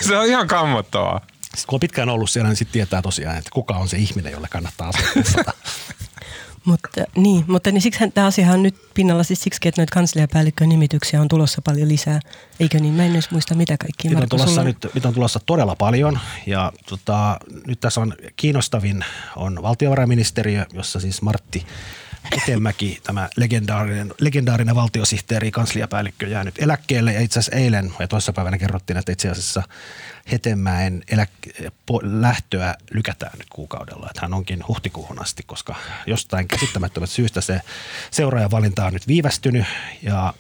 se 0.09 0.17
on 0.17 0.27
ihan 0.27 0.49
kammottavaa. 0.49 1.21
Sitten 1.43 1.67
kun 1.67 1.77
on 1.77 1.81
pitkään 1.81 2.09
ollut 2.09 2.31
siellä, 2.31 2.49
niin 2.49 2.57
sitten 2.57 2.73
tietää 2.73 3.03
tosiaan, 3.03 3.37
että 3.37 3.51
kuka 3.53 3.75
on 3.75 3.89
se 3.89 3.97
ihminen, 3.97 4.33
jolle 4.33 4.49
kannattaa 4.51 4.89
asettaa. 4.89 5.53
Mutta, 6.69 7.05
niin, 7.17 7.45
mutta 7.47 7.71
niin 7.71 7.83
siksi 7.83 8.11
tämä 8.11 8.27
asia 8.27 8.53
on 8.53 8.63
nyt 8.63 8.75
pinnalla 8.95 9.23
siis 9.23 9.43
siksi, 9.43 9.69
että 9.69 9.81
noita 9.81 9.95
kansliapäällikkön 9.95 10.69
nimityksiä 10.69 11.21
on 11.21 11.29
tulossa 11.29 11.63
paljon 11.65 11.89
lisää. 11.89 12.21
Eikö 12.61 12.79
niin? 12.79 12.95
Mä 12.95 13.05
en 13.05 13.13
edes 13.13 13.31
muista 13.31 13.55
mitä 13.55 13.77
kaikki. 13.77 14.09
Niitä 14.09 14.23
on, 14.23 14.29
tulossa 14.29 14.49
sulla... 14.49 14.65
nyt, 14.65 14.87
niitä 14.95 15.09
on 15.09 15.15
tulossa 15.15 15.41
todella 15.47 15.77
paljon 15.77 16.19
ja 16.47 16.73
tota, 16.89 17.39
nyt 17.67 17.81
tässä 17.81 18.01
on 18.01 18.15
kiinnostavin 18.37 19.05
on 19.37 19.63
valtiovarainministeriö, 19.63 20.67
jossa 20.73 21.01
siis 21.01 21.23
Martti 21.23 21.67
Hetemäki, 22.37 23.01
tämä 23.03 23.29
legendaarinen, 23.37 24.15
legendaarinen 24.21 24.75
valtiosihteeri, 24.75 25.51
kansliapäällikkö 25.51 26.27
jäänyt 26.27 26.55
eläkkeelle 26.59 27.13
ja 27.13 27.21
itse 27.21 27.39
asiassa 27.39 27.57
eilen 27.57 27.93
ja 27.99 28.09
toisessa 28.09 28.33
päivänä 28.33 28.59
kerrottiin, 28.59 28.97
että 28.97 29.13
itse 29.13 29.29
asiassa 29.29 29.63
Hetemäen 30.33 31.03
eläk- 31.11 31.71
lähtöä 32.03 32.75
lykätään 32.91 33.39
nyt 33.39 33.47
kuukaudella. 33.51 34.07
Että 34.11 34.21
hän 34.23 34.35
onkin 34.35 34.65
huhtikuuhun 34.69 35.23
asti, 35.23 35.43
koska 35.43 35.75
jostain 36.07 36.49
käsittämättömät 36.49 37.11
syystä 37.11 37.41
se 37.41 37.61
seuraajan 38.11 38.51
valinta 38.51 38.87
on 38.87 38.93
nyt 38.93 39.09
viivästynyt 39.09 39.67
ja 40.03 40.35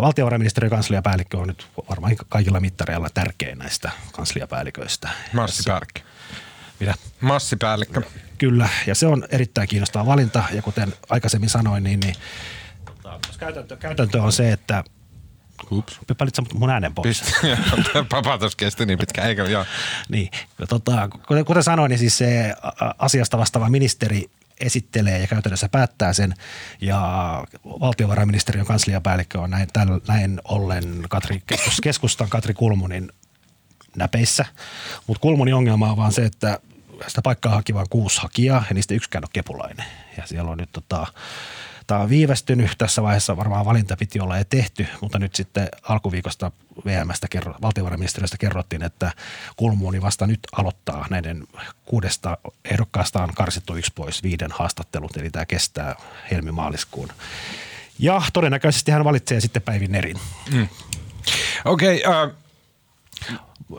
valtiovarainministeriön 0.00 0.70
kansliapäällikkö 0.70 1.38
on 1.38 1.48
nyt 1.48 1.66
varmaan 1.90 2.16
kaikilla 2.28 2.60
mittareilla 2.60 3.08
tärkein 3.14 3.58
näistä 3.58 3.90
kansliapäälliköistä. 4.12 5.08
Massipäällikkö. 5.32 6.00
Mitä? 6.82 6.94
Massipäällikkö. 7.20 8.02
Kyllä, 8.38 8.68
ja 8.86 8.94
se 8.94 9.06
on 9.06 9.24
erittäin 9.30 9.68
kiinnostava 9.68 10.06
valinta, 10.06 10.44
ja 10.52 10.62
kuten 10.62 10.94
aikaisemmin 11.08 11.50
sanoin, 11.50 11.84
niin, 11.84 12.00
niin 12.00 12.14
käytäntö, 13.38 13.76
käytäntö 13.76 14.22
on 14.22 14.32
se, 14.32 14.52
että 14.52 14.84
Ups. 15.70 16.00
Palit 16.18 16.34
mun 16.54 16.70
äänen 16.70 16.94
pois. 16.94 17.24
Papatus 18.08 18.56
kesti 18.56 18.86
niin 18.86 18.98
pitkä, 18.98 19.22
eikö? 19.22 19.42
Joo. 19.42 19.64
niin, 20.08 20.30
tota, 20.68 21.08
kuten, 21.28 21.44
kuten 21.44 21.62
sanoin, 21.62 21.88
niin 21.88 21.98
siis 21.98 22.18
se 22.18 22.54
asiasta 22.98 23.38
vastaava 23.38 23.68
ministeri 23.68 24.30
esittelee 24.60 25.18
ja 25.18 25.26
käytännössä 25.26 25.68
päättää 25.68 26.12
sen. 26.12 26.34
Ja 26.80 27.00
valtiovarainministeriön 27.64 28.66
kansliapäällikkö 28.66 29.40
on 29.40 29.50
näin, 29.50 29.68
täl, 29.72 30.00
näin 30.08 30.40
ollen 30.44 31.04
Katri, 31.08 31.42
keskus, 31.46 31.80
keskustan 31.80 32.28
Katri 32.28 32.54
Kulmunin 32.54 33.12
näpeissä. 33.96 34.44
Mutta 35.06 35.20
Kulmunin 35.20 35.54
ongelma 35.54 35.90
on 35.90 35.96
vaan 35.96 36.12
se, 36.12 36.24
että 36.24 36.58
sitä 37.08 37.22
paikkaa 37.22 37.54
haki 37.54 37.74
vain 37.74 37.88
kuusi 37.90 38.20
hakijaa 38.20 38.64
ja 38.68 38.74
niistä 38.74 38.94
yksikään 38.94 39.24
on 39.24 39.28
kepulainen. 39.32 39.86
Ja 40.16 40.26
siellä 40.26 40.50
on 40.50 40.58
nyt 40.58 40.72
tota, 40.72 41.06
tämä 41.86 42.00
on 42.00 42.08
viivästynyt. 42.08 42.70
Tässä 42.78 43.02
vaiheessa 43.02 43.36
varmaan 43.36 43.64
valinta 43.64 43.96
piti 43.96 44.20
olla 44.20 44.38
jo 44.38 44.44
tehty, 44.44 44.86
mutta 45.00 45.18
nyt 45.18 45.34
sitten 45.34 45.68
alkuviikosta 45.82 46.50
VMstä, 46.86 47.28
kerro, 47.30 47.54
valtiovarainministeriöstä 47.62 48.36
kerrottiin, 48.38 48.82
että 48.82 49.12
Kulmuuni 49.56 50.02
vasta 50.02 50.26
nyt 50.26 50.40
aloittaa 50.52 51.06
näiden 51.10 51.46
kuudesta 51.84 52.38
ehdokkaasta 52.64 53.22
on 53.22 53.34
karsittu 53.34 53.76
yksi 53.76 53.92
pois 53.94 54.22
viiden 54.22 54.50
haastattelut, 54.52 55.16
eli 55.16 55.30
tämä 55.30 55.46
kestää 55.46 55.96
helmimaaliskuun. 56.30 57.08
Ja 57.98 58.22
todennäköisesti 58.32 58.90
hän 58.90 59.04
valitsee 59.04 59.40
sitten 59.40 59.62
Päivin 59.62 59.94
Erin. 59.94 60.20
Mm. 60.52 60.68
Okei. 61.64 62.04
Okay, 62.06 62.26
uh... 62.26 62.42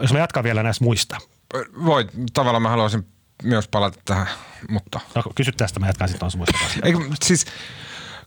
Jos 0.02 0.14
mä 0.14 0.20
jatkan 0.20 0.44
vielä 0.44 0.64
näistä 0.64 0.84
muista. 0.84 1.18
Voi, 1.86 2.08
tavallaan 2.34 2.62
mä 2.62 2.70
haluaisin 2.70 3.08
myös 3.44 3.68
palata 3.68 4.00
tähän, 4.06 4.28
mutta... 4.70 5.00
No, 5.16 5.24
kysy 5.36 5.52
tästä, 5.52 5.80
mä 5.80 5.88
jatkan 5.88 6.10
sitten 6.10 6.30
muista 6.38 6.58
Eikö, 6.84 7.00
siis 7.24 7.46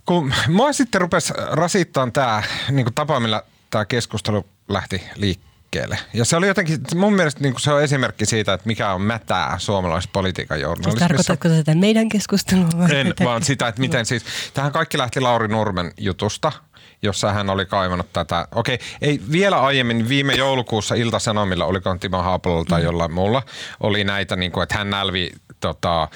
kun 0.06 0.34
mua 0.48 0.72
sitten 0.72 1.00
rupesi 1.00 1.32
rasittaa 1.50 2.10
tämä 2.10 2.42
niin 2.70 2.94
tapa, 2.94 3.20
millä 3.20 3.42
tämä 3.70 3.84
keskustelu 3.84 4.46
lähti 4.68 5.02
liikkeelle. 5.14 5.98
Ja 6.14 6.24
se 6.24 6.36
oli 6.36 6.46
jotenkin, 6.46 6.80
mun 6.94 7.12
mielestä 7.12 7.40
niin 7.40 7.54
se 7.58 7.72
on 7.72 7.82
esimerkki 7.82 8.26
siitä, 8.26 8.52
että 8.52 8.66
mikä 8.66 8.92
on 8.92 9.02
mätää 9.02 9.58
suomalaispolitiikan 9.58 10.60
journalismissa. 10.60 11.08
Tarkoitatko 11.08 11.48
tätä 11.48 11.74
meidän 11.74 12.08
keskustelua? 12.08 12.88
En, 12.90 13.14
vaan 13.24 13.44
sitä, 13.44 13.68
että 13.68 13.80
miten 13.80 14.06
siis, 14.06 14.24
tähän 14.54 14.72
kaikki 14.72 14.98
lähti 14.98 15.20
Lauri 15.20 15.48
Nurmen 15.48 15.92
jutusta, 15.98 16.52
jossa 17.06 17.32
hän 17.32 17.50
oli 17.50 17.66
kaivannut 17.66 18.12
tätä. 18.12 18.48
Okei, 18.54 18.78
ei 19.02 19.20
vielä 19.32 19.60
aiemmin, 19.60 20.08
viime 20.08 20.34
joulukuussa 20.34 20.94
Ilta-Sanomilla, 20.94 21.64
oliko 21.64 21.96
Timo 22.00 22.22
Haapalolla 22.22 22.64
tai 22.64 22.80
mm. 22.80 22.84
jollain 22.84 23.12
muulla, 23.12 23.42
oli 23.80 24.04
näitä, 24.04 24.36
niin 24.36 24.52
kuin, 24.52 24.62
että 24.62 24.78
hän 24.78 24.90
nälvi 24.90 25.30
tota, 25.66 26.08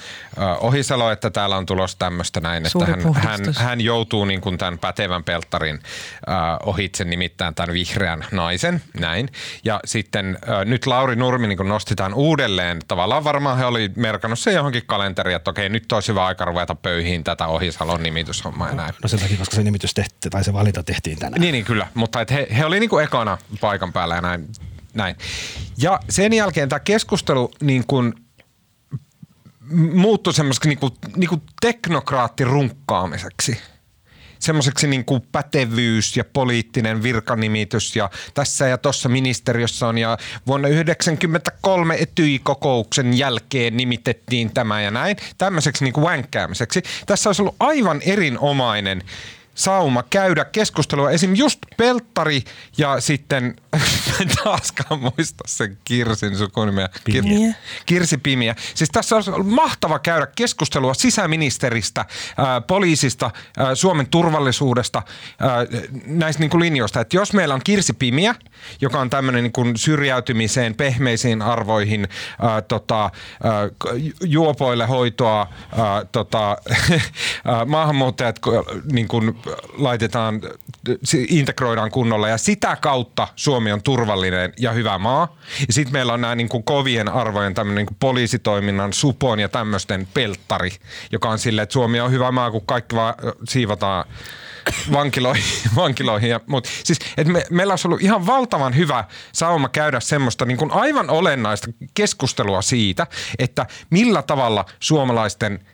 Ohisalo, 0.61 1.11
että 1.11 1.29
täällä 1.29 1.57
on 1.57 1.65
tulossa 1.65 1.97
tämmöistä 1.99 2.39
näin, 2.39 2.65
että 2.65 2.85
hän, 2.85 3.13
hän, 3.15 3.39
hän 3.55 3.81
joutuu 3.81 4.25
niin 4.25 4.41
kuin 4.41 4.57
tämän 4.57 4.79
pätevän 4.79 5.23
peltarin 5.23 5.75
uh, 5.75 6.69
ohitse 6.69 7.03
nimittäin 7.03 7.55
tämän 7.55 7.73
vihreän 7.73 8.25
naisen, 8.31 8.81
näin. 8.99 9.29
Ja 9.63 9.79
sitten 9.85 10.37
uh, 10.43 10.65
nyt 10.65 10.85
Lauri 10.87 11.15
Nurmi 11.15 11.47
niin 11.47 11.67
nostetaan 11.67 12.13
uudelleen, 12.13 12.79
tavallaan 12.87 13.23
varmaan 13.23 13.57
he 13.57 13.65
oli 13.65 13.91
merkannut 13.95 14.39
se 14.39 14.51
johonkin 14.51 14.83
kalenteriin, 14.85 15.35
että 15.35 15.51
okei, 15.51 15.69
nyt 15.69 15.91
olisi 15.91 16.09
hyvä 16.09 16.25
aika 16.25 16.45
ruveta 16.45 16.75
pöyhiin 16.75 17.23
tätä 17.23 17.47
Ohisalon 17.47 18.03
nimityshommaa 18.03 18.69
ja 18.69 18.75
näin. 18.75 18.93
No 19.03 19.09
sen 19.09 19.19
takia, 19.19 19.37
koska 19.37 19.55
se 19.55 19.63
nimitys 19.63 19.93
tehti, 19.93 20.29
tai 20.29 20.43
se 20.43 20.53
valinta 20.53 20.83
tehtiin 20.83 21.19
tänään. 21.19 21.41
Niin, 21.41 21.53
niin 21.53 21.65
kyllä, 21.65 21.87
mutta 21.93 22.21
et 22.21 22.31
he, 22.31 22.47
he 22.57 22.65
oli 22.65 22.79
niin 22.79 22.89
kuin 22.89 23.03
ekana 23.03 23.37
paikan 23.61 23.93
päällä 23.93 24.15
ja 24.15 24.21
näin. 24.21 24.47
näin. 24.93 25.15
Ja 25.77 25.99
sen 26.09 26.33
jälkeen 26.33 26.69
tämä 26.69 26.79
keskustelu 26.79 27.51
niin 27.61 27.83
kuin 27.87 28.13
muuttui 29.93 30.33
semmoiseksi 30.33 30.69
niinku, 30.69 30.89
niinku 31.15 31.41
teknokraattirunkkaamiseksi. 31.61 33.57
semmoiseksi 34.39 34.87
niin 34.87 35.05
kuin 35.05 35.21
pätevyys 35.31 36.17
ja 36.17 36.23
poliittinen 36.33 37.03
virkanimitys 37.03 37.95
ja 37.95 38.09
tässä 38.33 38.67
ja 38.67 38.77
tuossa 38.77 39.09
ministeriössä 39.09 39.87
on 39.87 39.97
ja 39.97 40.17
vuonna 40.47 40.67
1993 40.67 41.95
Etyi-kokouksen 41.95 43.17
jälkeen 43.17 43.77
nimitettiin 43.77 44.53
tämä 44.53 44.81
ja 44.81 44.91
näin. 44.91 45.17
Tämmöiseksi 45.37 45.83
niin 45.83 45.93
kuin 45.93 46.05
vänkkäämiseksi. 46.05 46.81
Tässä 47.05 47.29
olisi 47.29 47.41
ollut 47.41 47.55
aivan 47.59 48.01
erinomainen 48.01 49.03
sauma 49.55 50.03
käydä 50.09 50.45
keskustelua. 50.45 51.11
Esim. 51.11 51.35
just 51.35 51.59
Pelttari 51.77 52.41
ja 52.77 52.99
sitten, 52.99 53.55
en 54.21 54.29
taaskaan 54.43 54.99
muista 54.99 55.43
sen 55.47 55.77
Kirsin 55.83 56.37
sukunimeä. 56.37 56.89
Pimiä. 57.03 57.55
Kirsi 57.85 58.17
Pimiä. 58.17 58.55
Siis 58.75 58.89
tässä 58.89 59.15
ollut 59.15 59.47
mahtava 59.47 59.99
käydä 59.99 60.27
keskustelua 60.35 60.93
sisäministeristä, 60.93 62.05
ää, 62.37 62.61
poliisista, 62.61 63.31
ää, 63.57 63.75
Suomen 63.75 64.07
turvallisuudesta, 64.07 65.01
ää, 65.39 65.49
näistä 66.05 66.39
niin 66.39 66.49
kuin 66.49 66.61
linjoista. 66.61 67.01
Että 67.01 67.17
jos 67.17 67.33
meillä 67.33 67.53
on 67.53 67.61
Kirsi 67.63 67.93
Pimiä, 67.93 68.35
joka 68.81 68.99
on 68.99 69.09
tämmöinen 69.09 69.43
niin 69.43 69.53
kuin 69.53 69.77
syrjäytymiseen, 69.77 70.75
pehmeisiin 70.75 71.41
arvoihin, 71.41 72.07
ää, 72.41 72.61
tota, 72.61 73.01
ää, 73.01 73.69
juopoille 74.23 74.85
hoitoa, 74.85 75.47
ää, 75.77 76.05
tota, 76.11 76.49
ää, 77.45 77.65
maahanmuuttajat 77.65 78.39
niin 78.91 79.07
kuin 79.07 79.40
laitetaan, 79.77 80.41
integroidaan 81.27 81.91
kunnolla 81.91 82.27
ja 82.27 82.37
sitä 82.37 82.77
kautta 82.81 83.27
Suomi 83.35 83.71
on 83.71 83.83
turvallinen 83.83 84.53
ja 84.59 84.71
hyvä 84.71 84.97
maa. 84.97 85.37
Ja 85.67 85.73
sitten 85.73 85.93
meillä 85.93 86.13
on 86.13 86.21
nämä 86.21 86.35
niin 86.35 86.49
kuin 86.49 86.63
kovien 86.63 87.09
arvojen 87.09 87.53
tämmöinen 87.53 87.75
niin 87.75 87.87
kuin 87.87 87.97
poliisitoiminnan 87.99 88.93
supon 88.93 89.39
ja 89.39 89.49
tämmöisten 89.49 90.07
pelttari, 90.13 90.69
joka 91.11 91.29
on 91.29 91.39
silleen, 91.39 91.63
että 91.63 91.73
Suomi 91.73 91.99
on 91.99 92.11
hyvä 92.11 92.31
maa, 92.31 92.51
kun 92.51 92.65
kaikki 92.65 92.95
vaan 92.95 93.13
siivotaan 93.49 94.05
vankiloihin. 94.91 95.43
vankiloihin 95.75 96.29
ja, 96.29 96.39
mut, 96.47 96.67
siis, 96.83 96.99
et 97.17 97.27
me, 97.27 97.43
meillä 97.49 97.71
olisi 97.71 97.87
ollut 97.87 98.01
ihan 98.01 98.25
valtavan 98.25 98.75
hyvä 98.75 99.03
sauma 99.33 99.69
käydä 99.69 99.99
semmoista 99.99 100.45
niin 100.45 100.57
kuin 100.57 100.71
aivan 100.71 101.09
olennaista 101.09 101.67
keskustelua 101.93 102.61
siitä, 102.61 103.07
että 103.39 103.65
millä 103.89 104.21
tavalla 104.21 104.65
suomalaisten– 104.79 105.59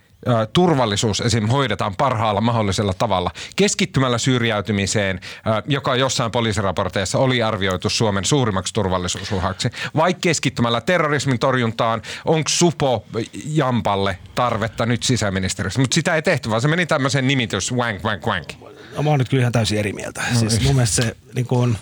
turvallisuus 0.53 1.21
esim. 1.21 1.47
hoidetaan 1.47 1.95
parhaalla 1.95 2.41
mahdollisella 2.41 2.93
tavalla. 2.93 3.31
Keskittymällä 3.55 4.17
syrjäytymiseen, 4.17 5.19
joka 5.67 5.95
jossain 5.95 6.31
poliisiraporteissa 6.31 7.17
oli 7.17 7.43
arvioitu 7.43 7.89
Suomen 7.89 8.25
suurimmaksi 8.25 8.73
turvallisuusuhaksi, 8.73 9.69
vai 9.95 10.13
keskittymällä 10.13 10.81
terrorismin 10.81 11.39
torjuntaan, 11.39 12.01
onko 12.25 12.49
Supo 12.49 13.05
Jampalle 13.45 14.17
tarvetta 14.35 14.85
nyt 14.85 15.03
sisäministeriössä. 15.03 15.81
Mutta 15.81 15.95
sitä 15.95 16.15
ei 16.15 16.21
tehty, 16.21 16.49
vaan 16.49 16.61
se 16.61 16.67
meni 16.67 16.85
tämmöisen 16.85 17.27
nimitys 17.27 17.73
wank, 17.73 18.03
wank, 18.03 18.27
wank. 18.27 18.76
No, 18.97 19.03
mä 19.03 19.09
oon 19.09 19.19
nyt 19.19 19.29
kyllä 19.29 19.41
ihan 19.41 19.51
täysin 19.51 19.79
eri 19.79 19.93
mieltä. 19.93 20.23
No, 20.33 20.39
siis 20.39 20.63
mun 20.63 20.75
mielestä 20.75 21.01
se 21.01 21.17
niin 21.35 21.45
kun, 21.45 21.77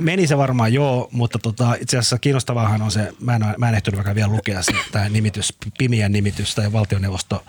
meni 0.00 0.26
se 0.26 0.38
varmaan 0.38 0.72
joo, 0.72 1.08
mutta 1.12 1.38
tota, 1.38 1.74
itse 1.80 1.98
asiassa 1.98 2.18
kiinnostavaahan 2.18 2.82
on 2.82 2.90
se, 2.90 3.12
mä 3.20 3.34
en, 3.34 3.42
mä 3.58 3.68
en 3.68 3.74
ehtinyt 3.74 3.96
vaikka 3.96 4.14
vielä 4.14 4.28
lukea 4.28 4.62
se, 4.62 4.72
tämä 4.92 5.08
nimitys, 5.08 5.54
Pimien 5.78 6.12
nimitys 6.12 6.54
tai 6.54 6.72
valtioneuvosto 6.72 7.44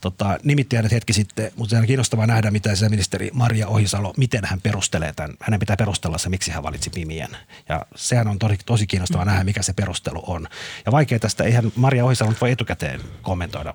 tota, 0.00 0.38
nimitti 0.42 0.76
hänet 0.76 0.92
hetki 0.92 1.12
sitten, 1.12 1.52
mutta 1.56 1.70
se 1.70 1.78
on 1.78 1.86
kiinnostavaa 1.86 2.26
nähdä, 2.26 2.50
mitä 2.50 2.74
se 2.74 2.88
ministeri 2.88 3.30
Maria 3.32 3.68
Ohisalo, 3.68 4.14
miten 4.16 4.44
hän 4.44 4.60
perustelee 4.60 5.12
tämän. 5.12 5.36
Hänen 5.40 5.60
pitää 5.60 5.76
perustella 5.76 6.18
se, 6.18 6.28
miksi 6.28 6.50
hän 6.50 6.62
valitsi 6.62 6.90
Pimien. 6.90 7.36
Ja 7.68 7.86
sehän 7.96 8.28
on 8.28 8.38
tosi, 8.38 8.56
tosi 8.66 8.86
kiinnostavaa 8.86 9.24
nähdä, 9.24 9.44
mikä 9.44 9.62
se 9.62 9.72
perustelu 9.72 10.22
on. 10.26 10.48
Ja 10.86 10.92
vaikea 10.92 11.18
tästä, 11.18 11.44
eihän 11.44 11.72
Maria 11.76 12.04
Ohisalo 12.04 12.32
voi 12.40 12.50
etukäteen 12.50 13.00
kommentoida 13.22 13.74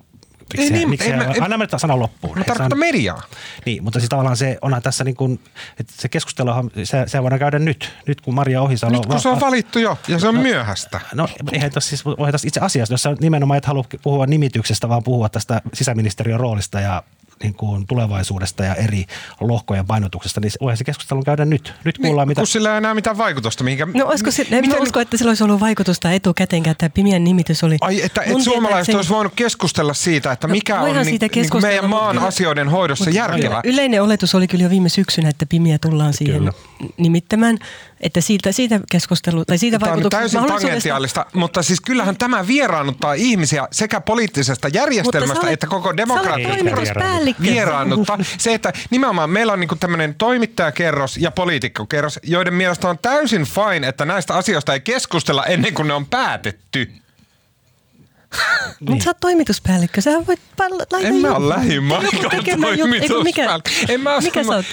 Miksi, 0.58 0.72
ei, 0.72 0.78
niin, 0.78 0.88
miksi 0.88 1.12
mä, 1.12 1.32
anna 1.40 1.58
mä 1.58 1.66
sanan 1.76 1.98
loppuun. 1.98 2.38
Mä 2.38 2.44
tarkoitan 2.44 2.78
mediaa. 2.78 3.22
Niin, 3.66 3.84
mutta 3.84 4.00
siis 4.00 4.08
tavallaan 4.08 4.36
se 4.36 4.58
onhan 4.62 4.82
tässä 4.82 5.04
niin 5.04 5.16
kuin, 5.16 5.40
että 5.80 5.92
se 5.96 6.08
keskusteluhan, 6.08 6.70
se, 6.84 7.04
se 7.06 7.22
voidaan 7.22 7.38
käydä 7.38 7.58
nyt, 7.58 7.92
nyt 8.06 8.20
kun 8.20 8.34
Maria 8.34 8.62
Ohisalo... 8.62 8.92
Nyt 8.92 9.06
kun 9.06 9.20
se 9.20 9.28
on 9.28 9.40
valittu 9.40 9.78
jo 9.78 9.98
ja 10.08 10.18
se 10.18 10.28
on 10.28 10.34
no, 10.34 10.42
myöhäistä. 10.42 11.00
No 11.14 11.28
eihän 11.52 11.70
tässä 11.70 11.88
siis, 11.88 12.04
tässä 12.32 12.48
itse 12.48 12.60
asiassa, 12.60 12.94
jos 12.94 13.02
sä 13.02 13.16
nimenomaan 13.20 13.58
et 13.58 13.64
halua 13.64 13.84
puhua 14.02 14.26
nimityksestä, 14.26 14.88
vaan 14.88 15.02
puhua 15.02 15.28
tästä 15.28 15.62
sisäministeriön 15.74 16.40
roolista 16.40 16.80
ja 16.80 17.02
niin 17.42 17.54
kuin 17.54 17.86
tulevaisuudesta 17.86 18.64
ja 18.64 18.74
eri 18.74 19.04
lohkojen 19.40 19.86
painotuksesta, 19.86 20.40
niin 20.40 20.50
voihan 20.60 20.76
se 20.76 20.84
keskustelun 20.84 21.24
käydä 21.24 21.44
nyt. 21.44 21.74
Nyt 21.84 21.98
niin, 21.98 22.06
kuullaan, 22.06 22.26
niin, 22.26 22.30
mitä... 22.30 22.40
Kun 22.40 22.46
sillä 22.46 22.72
ei 22.72 22.78
enää 22.78 22.94
mitään 22.94 23.18
vaikutusta. 23.18 23.64
Mihinkä... 23.64 23.86
No 23.94 24.06
olisiko 24.06 24.30
se, 24.30 24.46
en 24.50 24.60
miten... 24.60 24.82
usko, 24.82 25.00
että 25.00 25.16
sillä 25.16 25.30
olisi 25.30 25.44
ollut 25.44 25.60
vaikutusta 25.60 26.12
etukäteen, 26.12 26.68
että 26.68 26.90
Pimien 26.90 27.24
nimitys 27.24 27.64
oli... 27.64 27.76
Ai, 27.80 28.02
että 28.02 28.22
et 28.22 28.42
suomalaiset 28.42 28.94
olisi 28.94 29.10
voinut 29.10 29.32
keskustella 29.36 29.94
siitä, 29.94 30.32
että 30.32 30.48
no, 30.48 30.52
mikä 30.52 30.80
on 30.80 31.04
siitä 31.04 31.26
niin, 31.34 31.48
niin 31.52 31.62
meidän 31.62 31.90
maan 31.90 32.16
mutta, 32.16 32.28
asioiden 32.28 32.68
hoidossa 32.68 33.04
mutta, 33.04 33.18
järkevä. 33.18 33.60
Yleinen 33.64 34.02
oletus 34.02 34.34
oli 34.34 34.48
kyllä 34.48 34.64
jo 34.64 34.70
viime 34.70 34.88
syksynä, 34.88 35.28
että 35.28 35.46
Pimiä 35.46 35.78
tullaan 35.78 36.12
siihen 36.12 36.38
kyllä. 36.38 36.52
nimittämään. 36.96 37.58
Että 38.00 38.20
siitä, 38.20 38.52
siitä 38.52 38.80
keskustelu, 38.90 39.44
tai 39.44 39.58
siitä 39.58 39.78
Tämä 39.78 39.92
on 39.92 40.10
täysin 40.10 40.44
tangentiaalista, 40.44 41.26
mutta 41.32 41.62
siis 41.62 41.80
kyllähän 41.80 42.16
tämä 42.16 42.46
vieraannuttaa 42.46 43.14
ihmisiä 43.14 43.68
sekä 43.72 44.00
poliittisesta 44.00 44.68
järjestelmästä 44.68 45.40
olet, 45.40 45.52
että 45.52 45.66
koko 45.66 45.96
demokraattista 45.96 47.00
vieraannuttaa. 47.42 48.18
Se, 48.38 48.54
että 48.54 48.72
nimenomaan 48.90 49.30
meillä 49.30 49.52
on 49.52 49.60
niinku 49.60 49.76
tämmöinen 49.76 50.14
toimittajakerros 50.14 51.16
ja 51.16 51.30
poliitikkokerros, 51.30 52.20
joiden 52.22 52.54
mielestä 52.54 52.88
on 52.88 52.98
täysin 52.98 53.44
fine, 53.44 53.88
että 53.88 54.04
näistä 54.04 54.34
asioista 54.34 54.72
ei 54.72 54.80
keskustella 54.80 55.46
ennen 55.46 55.74
kuin 55.74 55.88
ne 55.88 55.94
on 55.94 56.06
päätetty. 56.06 56.92
Niin. 58.80 58.90
Mutta 58.90 59.04
sä 59.04 59.10
oot 59.10 59.20
toimituspäällikkö, 59.20 60.00
sä 60.00 60.10
voit 60.26 60.40
laittaa 60.58 61.00
En 61.00 61.14
mä 61.14 61.34
ole 61.34 61.48
lähimaikon 61.48 62.30
toimituspäällikkö. 62.30 63.70
En 63.88 64.00
mä 64.00 64.20
mikä 64.20 64.44
sä 64.44 64.54
oot? 64.54 64.64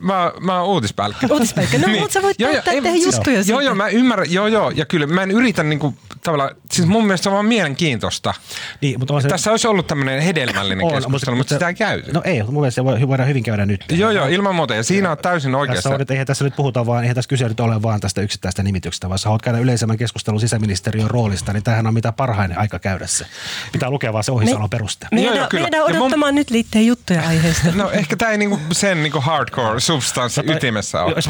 Mä, 0.00 0.32
mä 0.40 0.60
oon 0.60 0.68
uutispäällikkö. 0.68 1.26
Uutispäällikkö, 1.30 1.78
no 1.78 1.86
niin. 1.86 2.00
mutta 2.00 2.12
sä 2.12 2.22
voit 2.22 2.40
joo, 2.40 2.52
päättää 2.52 2.74
tehdä 2.74 2.96
juttuja 2.96 3.44
siitä. 3.44 3.52
Joo, 3.52 3.60
joo, 3.60 3.74
mä 3.74 3.88
ymmärrän, 3.88 4.32
joo, 4.32 4.46
joo, 4.46 4.70
ja 4.70 4.86
kyllä 4.86 5.06
mä 5.06 5.22
en 5.22 5.30
yritä 5.30 5.62
niinku 5.62 5.94
tavallaan, 6.22 6.50
siis 6.72 6.88
mun 6.88 7.06
mielestä 7.06 7.22
se 7.22 7.28
on 7.28 7.32
vaan 7.32 7.46
mielenkiintoista. 7.46 8.34
Niin, 8.80 8.98
mutta 8.98 9.14
on 9.14 9.22
se... 9.22 9.28
Tässä 9.28 9.50
olisi 9.50 9.68
ollut 9.68 9.86
tämmöinen 9.86 10.20
hedelmällinen 10.20 10.84
on, 10.84 10.92
keskustelu, 10.92 11.36
mutta, 11.36 11.54
mutta 11.54 11.54
sitä 11.54 11.68
ei 11.68 11.74
käyty. 11.74 12.12
No 12.12 12.22
ei, 12.24 12.42
mun 12.42 12.54
mielestä 12.54 12.74
se 12.74 12.84
voi, 12.84 13.08
voidaan 13.08 13.28
hyvin 13.28 13.42
käydä 13.42 13.66
nyt. 13.66 13.84
Joo, 13.90 14.10
joo, 14.10 14.26
ilman 14.26 14.54
muuta, 14.54 14.74
ja 14.74 14.82
siinä 14.82 15.10
on 15.10 15.18
täysin 15.18 15.54
oikeassa. 15.54 15.90
Tässä 15.90 16.02
on, 16.02 16.06
eihän 16.10 16.26
tässä 16.26 16.44
nyt 16.44 16.56
puhuta 16.56 16.86
vaan, 16.86 17.02
eihän 17.02 17.14
tässä 17.14 17.28
kyse 17.28 17.48
nyt 17.48 17.60
ole 17.60 17.82
vaan 17.82 18.00
tästä 18.00 18.20
yksittäistä 18.20 18.62
nimityksestä, 18.62 19.08
vaan 19.08 19.18
sä 19.18 19.28
haluat 19.28 19.42
käydä 19.42 19.58
yleisemmän 19.58 19.98
keskustelun 19.98 20.40
sisäministeriön 20.40 21.10
roolista, 21.10 21.52
niin 21.52 21.62
tämähän 21.62 21.86
on 21.86 21.94
mitä 21.94 22.12
parhain 22.12 22.58
aika 22.66 22.78
käydä 22.78 23.06
se. 23.06 23.26
Pitää 23.72 23.90
lukea 23.90 24.12
vaan 24.12 24.24
se 24.24 24.32
ohisanon 24.32 24.70
peruste. 24.70 25.06
Me, 25.12 25.20
joo, 25.20 25.34
joo, 25.34 25.46
kyllä. 25.50 25.62
Meidän 25.62 25.84
odottamaan 25.84 26.34
mun... 26.34 26.34
nyt 26.34 26.50
liitteen 26.50 26.86
juttuja 26.86 27.28
aiheesta. 27.28 27.68
No 27.74 27.90
ehkä 27.90 28.16
tämä 28.16 28.30
ei 28.30 28.38
niinku 28.38 28.60
sen 28.72 29.02
niinku 29.02 29.20
hardcore 29.20 29.80
substanssi 29.80 30.42
no, 30.42 30.52
ytimessä 30.52 31.02
ole. 31.02 31.14
Jos, 31.16 31.24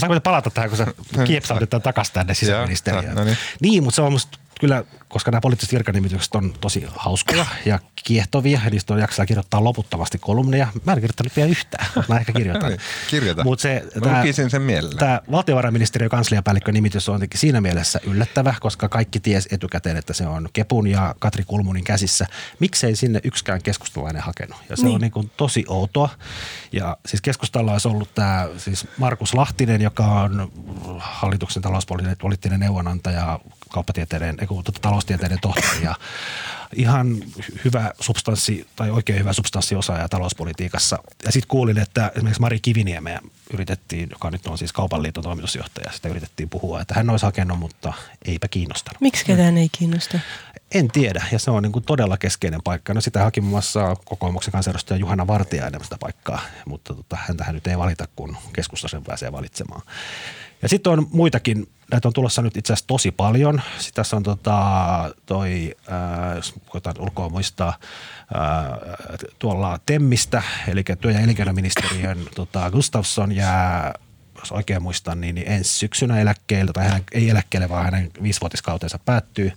saanko 0.00 0.20
palata 0.20 0.50
tähän, 0.50 0.70
kun 0.70 0.78
sä 0.78 0.86
kiepsautit 1.24 1.70
takaisin 1.82 2.14
tänne 2.14 2.34
sisäministeriöön. 2.34 3.14
No, 3.14 3.24
niin. 3.24 3.38
niin, 3.60 3.82
mutta 3.82 3.96
se 3.96 4.02
on 4.02 4.12
musta 4.12 4.38
kyllä, 4.62 4.84
koska 5.08 5.30
nämä 5.30 5.40
poliittiset 5.40 5.72
virkanimitykset 5.72 6.34
on 6.34 6.54
tosi 6.60 6.86
hauskoja 6.96 7.46
ja 7.64 7.78
kiehtovia, 8.04 8.60
ja 8.64 8.70
niistä 8.70 8.94
on 8.94 9.00
jaksaa 9.00 9.26
kirjoittaa 9.26 9.64
loputtomasti 9.64 10.18
kolumneja. 10.18 10.68
Mä 10.86 10.92
en 10.92 10.98
kirjoittanut 10.98 11.36
vielä 11.36 11.50
yhtään, 11.50 11.86
mutta 11.94 12.12
mä 12.12 12.20
ehkä 12.20 12.32
kirjoitan. 12.32 12.68
niin, 12.68 12.80
kirjoita. 13.10 13.44
Mut 13.44 13.60
se, 13.60 13.82
mä 13.94 14.00
tää, 14.00 14.48
sen 14.48 14.62
mielellä. 14.62 14.98
Tämä 14.98 15.20
valtiovarainministeriön 15.30 16.10
kansliapäällikkö 16.10 16.72
nimitys 16.72 17.08
on 17.08 17.20
siinä 17.34 17.60
mielessä 17.60 18.00
yllättävä, 18.06 18.54
koska 18.60 18.88
kaikki 18.88 19.20
ties 19.20 19.48
etukäteen, 19.50 19.96
että 19.96 20.12
se 20.12 20.26
on 20.26 20.48
Kepun 20.52 20.86
ja 20.86 21.14
Katri 21.18 21.44
Kulmunin 21.44 21.84
käsissä. 21.84 22.26
Miksei 22.58 22.96
sinne 22.96 23.20
yksikään 23.24 23.62
keskustalainen 23.62 24.22
hakenut? 24.22 24.56
Ja 24.68 24.76
se 24.76 24.82
niin. 24.82 24.94
on 24.94 25.00
niin 25.00 25.12
kuin 25.12 25.30
tosi 25.36 25.64
outoa. 25.68 26.08
Ja 26.72 26.96
siis 27.06 27.20
keskustalla 27.20 27.72
olisi 27.72 27.88
ollut 27.88 28.14
tämä 28.14 28.48
siis 28.56 28.86
Markus 28.98 29.34
Lahtinen, 29.34 29.82
joka 29.82 30.04
on 30.04 30.52
hallituksen 30.98 31.62
talouspoliittinen 31.62 32.60
neuvonantaja 32.60 33.40
kauppatieteiden, 33.72 34.36
tuota, 34.48 34.72
taloustieteiden 34.80 35.38
tohtori 35.40 35.82
ja 35.82 35.94
ihan 36.76 37.16
hyvä 37.64 37.92
substanssi 38.00 38.66
tai 38.76 38.90
oikein 38.90 39.18
hyvä 39.18 39.32
substanssiosaaja 39.32 40.08
talouspolitiikassa. 40.08 40.98
Ja 41.24 41.32
sitten 41.32 41.48
kuulin, 41.48 41.78
että 41.78 42.12
esimerkiksi 42.14 42.40
Mari 42.40 42.60
Kiviniemeä 42.60 43.20
yritettiin, 43.52 44.08
joka 44.10 44.30
nyt 44.30 44.46
on 44.46 44.58
siis 44.58 44.72
Kaupan 44.72 45.02
liiton 45.02 45.24
toimitusjohtaja, 45.24 45.92
sitä 45.92 46.08
yritettiin 46.08 46.48
puhua, 46.48 46.80
että 46.80 46.94
hän 46.94 47.10
olisi 47.10 47.26
hakenut, 47.26 47.58
mutta 47.58 47.92
eipä 48.24 48.48
kiinnostanut. 48.48 49.00
Miksi 49.00 49.24
ketään 49.24 49.58
ei 49.58 49.68
kiinnosta? 49.78 50.18
En 50.74 50.88
tiedä, 50.88 51.24
ja 51.32 51.38
se 51.38 51.50
on 51.50 51.62
niin 51.62 51.72
kuin 51.72 51.84
todella 51.84 52.16
keskeinen 52.16 52.60
paikka. 52.64 52.94
No 52.94 53.00
sitä 53.00 53.22
haki 53.22 53.40
muun 53.40 53.50
muassa 53.50 53.96
kokoomuksen 54.04 54.52
kansanedustaja 54.52 54.98
Juhana 54.98 55.26
Vartiainen 55.26 55.84
sitä 55.84 55.96
paikkaa, 56.00 56.40
mutta 56.66 56.94
tota, 56.94 57.18
häntähän 57.28 57.54
nyt 57.54 57.66
ei 57.66 57.78
valita, 57.78 58.08
kun 58.16 58.36
keskusta 58.52 58.88
sen 58.88 59.04
pääsee 59.04 59.32
valitsemaan. 59.32 59.82
Ja 60.62 60.68
sitten 60.68 60.92
on 60.92 61.06
muitakin, 61.12 61.68
näitä 61.92 62.08
on 62.08 62.12
tulossa 62.12 62.42
nyt 62.42 62.56
itse 62.56 62.72
asiassa 62.72 62.86
tosi 62.86 63.10
paljon. 63.10 63.62
Sitten 63.78 63.94
tässä 63.94 64.16
on 64.16 64.22
tota, 64.22 64.58
toi, 65.26 65.74
äh, 65.92 66.36
jos 66.36 66.54
koetaan 66.68 66.96
ulkoa 66.98 67.28
muistaa, 67.28 67.68
äh, 67.68 69.18
tuolla 69.38 69.78
Temmistä, 69.86 70.42
eli 70.68 70.84
työ- 71.00 71.12
ja 71.12 71.20
elinkeinoministeriön 71.20 72.18
tota, 72.34 72.70
Gustafsson 72.70 73.32
ja 73.32 73.94
jos 74.38 74.52
oikein 74.52 74.82
muistan, 74.82 75.20
niin, 75.20 75.34
niin 75.34 75.48
ensi 75.48 75.78
syksynä 75.78 76.20
eläkkeelle, 76.20 76.72
tai 76.72 76.88
hän 76.88 77.02
ei 77.12 77.30
eläkkeelle, 77.30 77.68
vaan 77.68 77.84
hänen 77.84 78.10
viisivuotiskautensa 78.22 78.98
päättyy. 78.98 79.52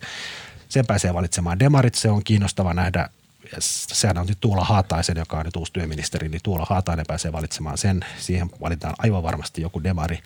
Sen 0.70 0.86
pääsee 0.86 1.14
valitsemaan 1.14 1.60
demarit, 1.60 1.96
se 1.96 2.10
on 2.10 2.24
kiinnostava 2.24 2.74
nähdä, 2.74 3.10
sehän 3.60 4.18
on 4.18 4.28
nyt 4.28 4.38
Tuula 4.42 4.64
Haataisen, 4.64 5.18
joka 5.18 5.38
on 5.38 5.46
nyt 5.46 5.56
uusi 5.56 5.74
työministeri, 5.74 6.30
niin 6.30 6.42
Tuula 6.44 6.66
Haatainen 6.70 7.06
pääsee 7.08 7.32
valitsemaan 7.32 7.78
sen. 7.78 8.06
Siihen 8.18 8.50
valitaan 8.62 8.96
aivan 8.98 9.24
varmasti 9.24 9.62
joku 9.62 9.84
demari. 9.84 10.20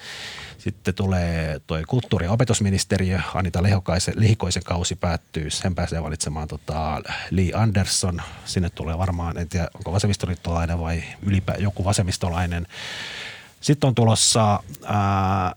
Sitten 0.57 0.93
tulee 0.93 1.61
tuo 1.67 1.77
kulttuuri- 1.87 2.25
ja 2.25 2.31
opetusministeriö, 2.31 3.21
Anita 3.33 3.63
Lehokaisen, 3.63 4.13
Lihikoisen 4.17 4.63
kausi 4.63 4.95
päättyy, 4.95 5.49
sen 5.49 5.75
pääsee 5.75 6.03
valitsemaan 6.03 6.47
tota 6.47 7.01
Lee 7.31 7.51
Anderson. 7.53 8.21
Sinne 8.45 8.69
tulee 8.69 8.97
varmaan, 8.97 9.37
en 9.37 9.49
tiedä 9.49 9.67
onko 9.73 9.91
vasemmistoliittolainen 9.91 10.79
vai 10.79 11.03
ylipä 11.21 11.55
joku 11.59 11.85
vasemmistolainen. 11.85 12.67
Sitten 13.61 13.87
on 13.87 13.95
tulossa 13.95 14.63
ää, 14.85 15.53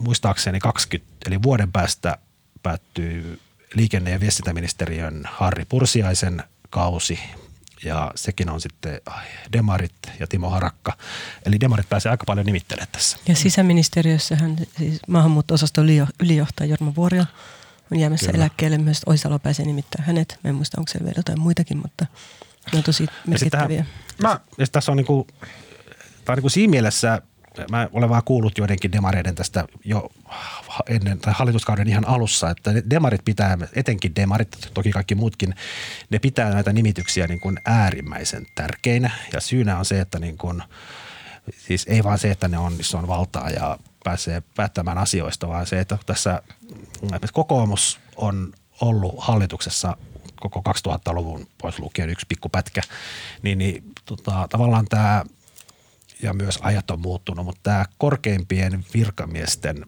muistaakseni 0.00 0.58
20, 0.60 1.12
eli 1.26 1.42
vuoden 1.42 1.72
päästä 1.72 2.18
päättyy 2.62 3.40
liikenne- 3.74 4.10
ja 4.10 4.20
viestintäministeriön 4.20 5.22
Harri 5.32 5.64
Pursiaisen 5.64 6.42
kausi 6.70 7.18
ja 7.84 8.12
sekin 8.14 8.50
on 8.50 8.60
sitten 8.60 9.00
Demarit 9.52 9.92
ja 10.20 10.26
Timo 10.26 10.50
Harakka. 10.50 10.96
Eli 11.46 11.60
Demarit 11.60 11.88
pääsee 11.88 12.10
aika 12.10 12.24
paljon 12.26 12.46
nimittelemään 12.46 12.88
tässä. 12.92 13.18
Ja 13.28 13.36
sisäministeriössähän 13.36 14.56
siis 14.78 15.00
maahanmuutto-osaston 15.08 15.86
ylijohtaja 16.20 16.70
Jorma 16.70 16.94
Vuoria 16.94 17.26
on 17.92 17.98
jäämässä 17.98 18.26
Kyllä. 18.26 18.44
eläkkeelle. 18.44 18.78
Myös 18.78 19.00
Oisalo 19.06 19.38
pääsee 19.38 19.66
nimittämään 19.66 20.06
hänet. 20.06 20.38
Mä 20.44 20.48
en 20.48 20.54
muista, 20.54 20.80
onko 20.80 20.90
siellä 20.90 21.04
vielä 21.04 21.18
jotain 21.18 21.40
muitakin, 21.40 21.76
mutta 21.76 22.06
ne 22.72 22.78
on 22.78 22.84
tosi 22.84 23.06
merkittäviä. 23.26 23.78
Ja, 23.78 23.84
mä, 24.22 24.40
ja 24.58 24.66
tässä 24.72 24.92
on 24.92 24.96
niinku, 24.96 25.26
on 26.28 26.34
niinku 26.34 26.48
siinä 26.48 26.70
mielessä 26.70 27.22
mä 27.70 27.88
olen 27.92 28.08
vaan 28.08 28.22
kuullut 28.24 28.58
joidenkin 28.58 28.92
demareiden 28.92 29.34
tästä 29.34 29.64
jo 29.84 30.10
ennen 30.88 31.18
tai 31.18 31.34
hallituskauden 31.36 31.88
ihan 31.88 32.08
alussa, 32.08 32.50
että 32.50 32.74
demarit 32.90 33.24
pitää, 33.24 33.58
etenkin 33.72 34.16
demarit, 34.16 34.70
toki 34.74 34.90
kaikki 34.90 35.14
muutkin, 35.14 35.54
ne 36.10 36.18
pitää 36.18 36.50
näitä 36.50 36.72
nimityksiä 36.72 37.26
niin 37.26 37.40
kuin 37.40 37.58
äärimmäisen 37.64 38.46
tärkeinä. 38.54 39.10
Ja 39.32 39.40
syynä 39.40 39.78
on 39.78 39.84
se, 39.84 40.00
että 40.00 40.18
niin 40.18 40.38
kuin, 40.38 40.62
siis 41.58 41.86
ei 41.88 42.04
vaan 42.04 42.18
se, 42.18 42.30
että 42.30 42.48
ne 42.48 42.58
on, 42.58 42.76
niissä 42.76 42.98
on 42.98 43.08
valtaa 43.08 43.50
ja 43.50 43.78
pääsee 44.04 44.42
päättämään 44.56 44.98
asioista, 44.98 45.48
vaan 45.48 45.66
se, 45.66 45.80
että 45.80 45.98
tässä 46.06 46.42
kokoomus 47.32 48.00
on 48.16 48.52
ollut 48.80 49.14
hallituksessa 49.18 49.96
koko 50.40 50.62
2000-luvun 50.68 51.46
pois 51.58 51.78
lukien 51.78 52.10
yksi 52.10 52.26
pikku 52.28 52.48
pätkä, 52.48 52.82
niin, 53.42 53.58
niin 53.58 53.84
tota, 54.04 54.46
tavallaan 54.50 54.86
tämä– 54.88 55.24
ja 56.22 56.32
myös 56.32 56.58
ajat 56.62 56.90
on 56.90 57.00
muuttunut, 57.00 57.46
mutta 57.46 57.60
tämä 57.62 57.84
korkeimpien 57.98 58.84
virkamiesten, 58.94 59.86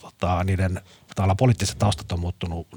tota, 0.00 0.44
niiden 0.44 0.80
tavallaan 1.14 1.36
poliittiset 1.36 1.78
taustat 1.78 2.12
on 2.12 2.20
muuttunut. 2.20 2.68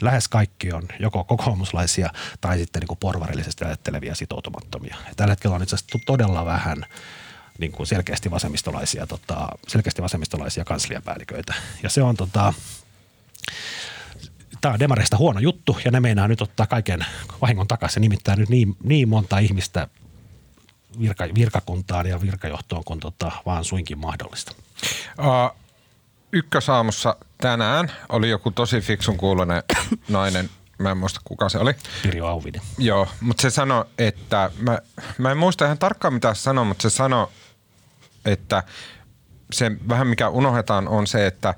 Lähes 0.00 0.28
kaikki 0.28 0.72
on 0.72 0.88
joko 0.98 1.24
kokoomuslaisia 1.24 2.10
tai 2.40 2.58
sitten 2.58 2.80
niin 2.80 2.88
kuin 2.88 2.98
porvarillisesti 2.98 3.64
ajattelevia 3.64 4.14
sitoutumattomia. 4.14 4.96
Ja 5.06 5.14
tällä 5.16 5.32
hetkellä 5.32 5.56
on 5.56 5.62
itse 5.62 5.76
asiassa 5.76 5.98
todella 6.06 6.44
vähän 6.44 6.86
niin 7.58 7.72
kuin 7.72 7.86
selkeästi 7.86 8.30
vasemmistolaisia, 8.30 9.06
tota, 9.06 9.48
selkeästi 9.68 10.02
vasemmistolaisia 10.02 10.64
kansliapäälliköitä. 10.64 11.54
Ja 11.82 11.90
se 11.90 12.02
on 12.02 12.16
tota, 12.16 12.54
tämä 14.60 14.74
on 14.74 14.80
demareista 14.80 15.16
huono 15.16 15.40
juttu 15.40 15.78
ja 15.84 15.90
ne 15.90 16.00
meinaa 16.00 16.28
nyt 16.28 16.42
ottaa 16.42 16.66
kaiken 16.66 17.06
vahingon 17.40 17.68
takaisin. 17.68 18.00
Nimittäin 18.00 18.38
nyt 18.38 18.48
niin, 18.48 18.76
niin 18.82 19.08
monta 19.08 19.38
ihmistä 19.38 19.88
virka, 21.00 21.24
virkakuntaan 21.34 22.06
ja 22.06 22.20
virkajohtoon 22.20 22.84
kuin 22.84 23.00
tota, 23.00 23.32
vaan 23.46 23.64
suinkin 23.64 23.98
mahdollista. 23.98 24.52
Uh, 25.18 25.58
ykkösaamussa 26.32 27.16
tänään 27.38 27.92
oli 28.08 28.30
joku 28.30 28.50
tosi 28.50 28.80
fiksun 28.80 29.16
kuulonen 29.16 29.62
nainen, 30.08 30.50
mä 30.78 30.90
en 30.90 30.98
muista 30.98 31.20
kuka 31.24 31.48
se 31.48 31.58
oli. 31.58 31.74
Pirjo 32.02 32.26
Auvinen. 32.26 32.62
Joo, 32.78 33.08
mutta 33.20 33.42
se 33.42 33.50
sanoi, 33.50 33.84
että, 33.98 34.50
mä, 34.58 34.78
mä 35.18 35.30
en 35.30 35.38
muista 35.38 35.64
ihan 35.64 35.78
tarkkaan 35.78 36.14
mitä 36.14 36.34
se 36.34 36.40
sanoi, 36.40 36.64
mutta 36.64 36.82
se 36.82 36.90
sanoi, 36.90 37.26
että 38.24 38.62
se 39.52 39.72
vähän 39.88 40.06
mikä 40.06 40.28
unohdetaan 40.28 40.88
on 40.88 41.06
se, 41.06 41.26
että 41.26 41.54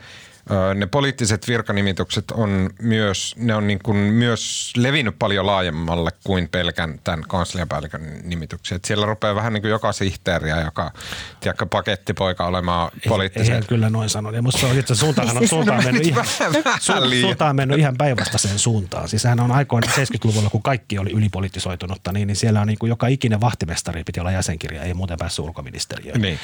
ne 0.74 0.86
poliittiset 0.86 1.48
virkanimitykset 1.48 2.30
on 2.30 2.70
myös, 2.82 3.34
ne 3.38 3.54
on 3.54 3.66
niin 3.66 3.78
kuin 3.82 3.96
myös 3.96 4.72
levinnyt 4.76 5.18
paljon 5.18 5.46
laajemmalle 5.46 6.10
kuin 6.24 6.48
pelkän 6.48 7.00
tämän 7.04 7.24
kansliapäällikön 7.28 8.20
nimityksiä. 8.22 8.78
siellä 8.86 9.06
rupeaa 9.06 9.34
vähän 9.34 9.52
niin 9.52 9.62
kuin 9.62 9.70
joka 9.70 9.92
sihteeriä, 9.92 10.60
joka 10.60 10.92
tiedätkö, 11.40 11.66
pakettipoika 11.66 12.46
olemaan 12.46 12.90
poliittisen. 13.08 13.54
Ei, 13.54 13.60
ei 13.60 13.66
kyllä 13.68 13.90
noin 13.90 14.08
sano. 14.08 14.30
Ja 14.30 14.42
musta 14.42 14.66
on 14.66 14.78
itse 14.78 14.94
suuntaan, 14.94 15.36
on, 15.36 15.48
suuntaan, 15.48 15.84
mennyt 15.84 16.06
ihan, 16.06 16.26
su, 16.80 16.92
suuntaan 17.20 17.56
mennyt 17.56 17.78
ihan 17.78 17.96
päinvastaiseen 17.96 18.58
suuntaan. 18.58 19.08
Siis 19.08 19.24
hän 19.24 19.40
on 19.40 19.52
aikoina 19.52 19.92
70-luvulla, 19.92 20.50
kun 20.50 20.62
kaikki 20.62 20.98
oli 20.98 21.10
ylipolitisoitunutta, 21.10 22.12
niin, 22.12 22.26
niin 22.26 22.36
siellä 22.36 22.60
on 22.60 22.66
niin 22.66 22.78
kuin 22.78 22.90
joka 22.90 23.06
ikinen 23.06 23.40
vahtimestari 23.40 24.04
piti 24.04 24.20
olla 24.20 24.32
jäsenkirja, 24.32 24.82
ei 24.82 24.94
muuten 24.94 25.18
päässyt 25.18 25.44
ulkoministeriöön. 25.44 26.20
Niin. 26.20 26.38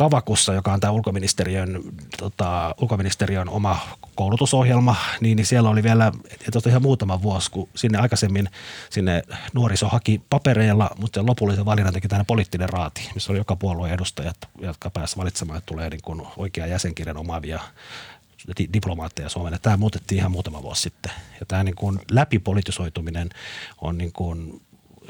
Kavakussa, 0.00 0.54
joka 0.54 0.72
on 0.72 0.80
tämä 0.80 0.90
ulkoministeriön, 0.90 1.80
tota, 2.18 2.74
ulkoministeriön 2.80 3.48
oma 3.48 3.78
koulutusohjelma, 4.14 4.96
niin, 5.20 5.36
niin 5.36 5.46
siellä 5.46 5.70
oli 5.70 5.82
vielä, 5.82 6.12
että 6.48 6.70
ihan 6.70 6.82
muutama 6.82 7.22
vuosi, 7.22 7.50
kun 7.50 7.68
sinne 7.74 7.98
aikaisemmin 7.98 8.48
sinne 8.90 9.22
nuoriso 9.54 9.88
haki 9.88 10.22
papereilla, 10.30 10.90
mutta 10.98 11.26
lopullisen 11.26 11.64
valinnan 11.64 11.94
teki 11.94 12.08
tämä 12.08 12.24
poliittinen 12.24 12.68
raati, 12.68 13.10
missä 13.14 13.32
oli 13.32 13.38
joka 13.38 13.56
puolueen 13.56 13.94
edustajat, 13.94 14.36
jotka 14.60 14.90
pääsivät 14.90 15.18
valitsemaan, 15.18 15.58
että 15.58 15.66
tulee 15.66 15.90
niin 15.90 16.02
kuin 16.04 16.22
oikea 16.36 16.66
jäsenkirjan 16.66 17.16
omaavia 17.16 17.60
diplomaatteja 18.72 19.28
Suomeen. 19.28 19.58
Tämä 19.62 19.76
muutettiin 19.76 20.18
ihan 20.18 20.32
muutama 20.32 20.62
vuosi 20.62 20.82
sitten. 20.82 21.12
Ja 21.40 21.46
tämä 21.46 21.64
niin 21.64 21.76
kuin 21.76 22.00
läpipolitisoituminen 22.10 23.30
on 23.80 23.98
niin 23.98 24.12
kuin 24.12 24.62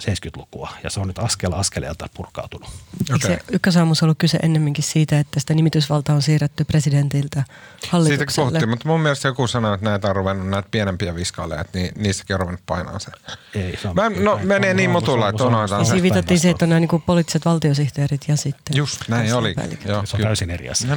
70-lukua 0.02 0.70
ja 0.84 0.90
se 0.90 1.00
on 1.00 1.06
nyt 1.06 1.18
askel 1.18 1.52
askeleelta 1.52 2.08
purkautunut. 2.14 2.70
Okay. 3.14 3.30
Eikö 3.30 3.44
ykkösaamussa 3.52 4.06
ollut 4.06 4.18
kyse 4.18 4.38
ennemminkin 4.42 4.84
siitä, 4.84 5.18
että 5.18 5.40
sitä 5.40 5.54
nimitysvaltaa 5.54 6.14
on 6.14 6.22
siirretty 6.22 6.64
presidentiltä 6.64 7.44
hallitukselle? 7.88 8.26
Siitä 8.26 8.34
puhuttiin, 8.36 8.68
mutta 8.68 8.88
mun 8.88 9.00
mielestä 9.00 9.28
joku 9.28 9.46
sanoi, 9.46 9.74
että 9.74 9.86
näitä 9.90 10.08
on 10.08 10.16
ruvennut 10.16 10.48
näitä 10.48 10.68
pienempiä 10.70 11.14
viskaaleja, 11.14 11.60
että 11.60 11.78
niissäkin 11.96 12.34
on 12.34 12.40
ruvennut 12.40 12.62
painaa 12.66 12.98
se. 12.98 13.10
Ei, 13.54 13.76
se 13.76 13.88
on, 13.88 13.96
Mä, 13.96 14.10
no, 14.10 14.36
päin, 14.36 14.48
menee 14.48 14.74
niin 14.74 14.90
mutulla, 14.90 15.28
että 15.28 15.44
on 15.44 15.54
aina 15.54 15.84
se. 15.84 16.02
viitattiin 16.02 16.40
se, 16.40 16.50
että 16.50 16.64
on 16.64 16.68
nämä 16.68 16.80
niin 16.80 17.02
poliittiset 17.06 17.44
valtiosihteerit 17.44 18.20
ja 18.28 18.36
sitten... 18.36 18.76
Just, 18.76 19.08
näin 19.08 19.34
oli. 19.34 19.54
Joo, 19.86 20.06
se 20.06 20.16
on 20.16 20.22
täysin 20.22 20.50
eri 20.50 20.68
asia. 20.68 20.96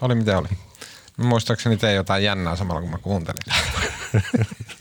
Oli 0.00 0.14
mitä 0.14 0.38
oli. 0.38 0.48
Muistaakseni 1.16 1.76
tein 1.76 1.96
jotain 1.96 2.24
jännää 2.24 2.56
samalla, 2.56 2.80
kun 2.80 2.90
mä 2.90 2.98
kuuntelin. 2.98 3.42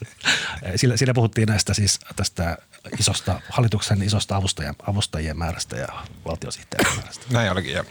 Sillä, 0.75 0.97
siinä 0.97 1.13
puhuttiin 1.13 1.47
näistä 1.47 1.73
siis 1.73 1.99
tästä 2.15 2.57
isosta, 2.99 3.41
hallituksen 3.49 4.03
isosta 4.03 4.35
avustajien, 4.35 4.75
avustajien 4.87 5.37
määrästä 5.37 5.75
ja 5.75 5.87
valtiosihteerien 6.25 6.95
määrästä. 6.95 7.25
Näin 7.29 7.51
olikin, 7.51 7.73
jo. 7.73 7.83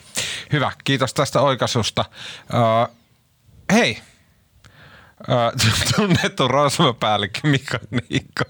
Hyvä, 0.53 0.73
kiitos 0.85 1.15
tästä 1.15 1.41
oikaisusta. 1.41 2.05
Uh, 2.43 2.97
hei, 3.73 4.03
uh, 5.21 5.73
tunnettu 5.97 6.49
rosvopäällikkö 6.49 7.41
Mika 7.43 7.79
Niikko. 7.91 8.45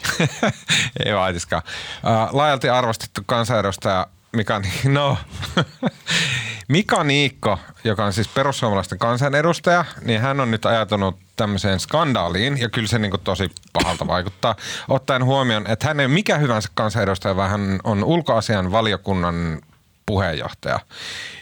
Ei 1.04 1.14
vaitiskaan. 1.14 1.62
Uh, 1.66 2.34
laajalti 2.34 2.68
arvostettu 2.68 3.20
kansanedustaja 3.26 4.06
Mika 4.32 4.58
Niikko. 4.58 4.88
No. 4.88 5.18
Mika 6.68 7.04
Niikko, 7.04 7.58
joka 7.84 8.04
on 8.04 8.12
siis 8.12 8.28
perussuomalaisten 8.28 8.98
kansanedustaja, 8.98 9.84
niin 10.04 10.20
hän 10.20 10.40
on 10.40 10.50
nyt 10.50 10.66
ajatunut 10.66 11.18
tämmöiseen 11.36 11.80
skandaaliin, 11.80 12.58
ja 12.58 12.68
kyllä 12.68 12.88
se 12.88 12.98
niin 12.98 13.12
tosi 13.24 13.50
pahalta 13.72 14.06
vaikuttaa, 14.16 14.56
ottaen 14.88 15.24
huomioon, 15.24 15.66
että 15.66 15.86
hän 15.86 16.00
ei 16.00 16.06
ole 16.06 16.14
mikä 16.14 16.38
hyvänsä 16.38 16.68
kansanedustaja, 16.74 17.36
vaan 17.36 17.50
hän 17.50 17.80
on 17.84 18.04
ulkoasian 18.04 18.72
valiokunnan 18.72 19.60
puheenjohtaja, 20.06 20.80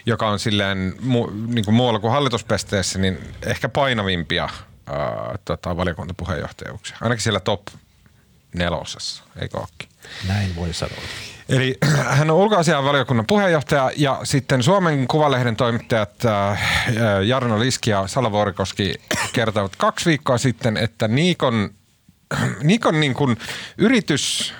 joka 0.05 0.27
on 0.27 0.39
silleen 0.39 0.95
mu, 1.01 1.27
niin 1.47 1.65
kuin 1.65 1.75
muualla 1.75 1.99
kuin 1.99 2.11
hallituspesteessä, 2.11 2.99
niin 2.99 3.33
ehkä 3.45 3.69
painavimpia 3.69 4.49
ää, 4.87 5.35
tota, 5.45 5.77
valiokuntapuheenjohtajuuksia. 5.77 6.97
Ainakin 7.01 7.23
siellä 7.23 7.39
top 7.39 7.61
nelosessa, 8.53 9.23
eikö 9.41 9.57
ookin? 9.57 9.89
Näin 10.27 10.55
voi 10.55 10.73
sanoa. 10.73 11.01
Eli 11.49 11.77
hän 12.07 12.31
on 12.31 12.37
ulkoasian 12.37 12.83
valiokunnan 12.83 13.25
puheenjohtaja 13.25 13.91
ja 13.97 14.19
sitten 14.23 14.63
Suomen 14.63 15.07
Kuvalehden 15.07 15.55
toimittajat 15.55 16.25
äh, 16.25 16.59
Jarno 17.25 17.59
Liski 17.59 17.89
ja 17.89 18.07
Sala 18.07 18.31
Vuorikoski 18.31 18.95
kertovat 19.33 19.75
kaksi 19.77 20.09
viikkoa 20.09 20.37
sitten, 20.37 20.77
että 20.77 21.07
Niikon 21.07 21.69
Nikon 22.63 22.99
niin 22.99 23.13
kuin 23.13 23.37
yritys, 23.77 24.53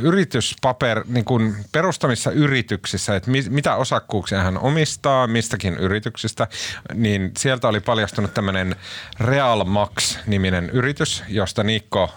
yrityspaper 0.00 1.04
niin 1.08 1.24
kuin 1.24 1.56
perustamissa 1.72 2.30
yrityksissä, 2.30 3.16
että 3.16 3.30
mi, 3.30 3.44
mitä 3.50 3.76
osakkuuksia 3.76 4.42
hän 4.42 4.58
omistaa 4.58 5.26
mistäkin 5.26 5.76
yrityksistä, 5.76 6.48
niin 6.94 7.30
sieltä 7.38 7.68
oli 7.68 7.80
paljastunut 7.80 8.34
tämmöinen 8.34 8.76
Realmax-niminen 9.20 10.70
yritys, 10.70 11.24
josta 11.28 11.62
Nikko 11.62 12.02
uh, 12.04 12.10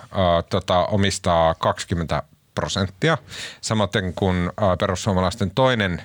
tota, 0.50 0.86
omistaa 0.86 1.56
20 1.56 2.24
prosenttia, 2.60 3.18
samoin 3.62 4.14
kuin 4.16 4.52
perussuomalaisten 4.80 5.52
toinen 5.52 6.02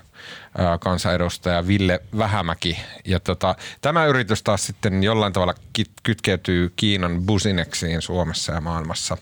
kansanedustaja 0.81 1.67
Ville 1.67 2.01
Vähämäki. 2.19 2.79
Ja 3.05 3.21
tota, 3.21 3.55
tämä 3.81 4.07
yritys 4.07 4.43
taas 4.43 4.67
sitten 4.67 5.03
jollain 5.03 5.33
tavalla 5.33 5.55
kytkeytyy 6.03 6.73
Kiinan 6.77 7.23
busineksiin 7.23 8.03
Suomessa 8.03 8.53
ja 8.53 8.61
maailmassa. 8.61 9.17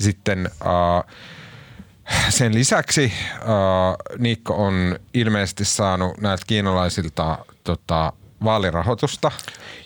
Sitten 0.00 0.50
sen 2.28 2.54
lisäksi 2.54 3.12
Niikko 4.18 4.66
on 4.66 4.98
ilmeisesti 5.14 5.64
saanut 5.64 6.18
näiltä 6.20 6.44
kiinalaisilta 6.46 7.38
tota, 7.64 8.12
vaalirahoitusta. 8.44 9.30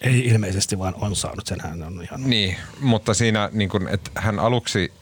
Ei 0.01 0.27
ilmeisesti, 0.27 0.79
vaan 0.79 0.95
on 0.95 1.17
saanut 1.17 1.47
sen. 1.47 1.61
Hän 1.61 1.83
on 1.83 2.03
ihan... 2.03 2.31
Niin, 2.31 2.57
mutta 2.81 3.15
siinä 3.15 3.51
niin 3.53 3.69
kun, 3.69 3.89
että 3.89 4.11
hän 4.15 4.39
aluksi 4.39 4.93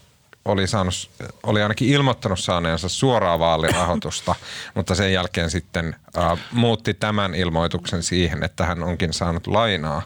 oli, 0.47 0.67
saanut, 0.67 1.09
oli 1.43 1.61
ainakin 1.61 1.89
ilmoittanut 1.89 2.39
saaneensa 2.39 2.89
suoraa 2.89 3.39
vaalirahoitusta, 3.39 4.35
mutta 4.75 4.95
sen 4.95 5.13
jälkeen 5.13 5.49
sitten 5.49 5.95
äh, 6.17 6.39
muutti 6.51 6.93
tämän 6.93 7.35
ilmoituksen 7.35 8.03
siihen, 8.03 8.43
että 8.43 8.65
hän 8.65 8.83
onkin 8.83 9.13
saanut 9.13 9.47
lainaa. 9.47 10.01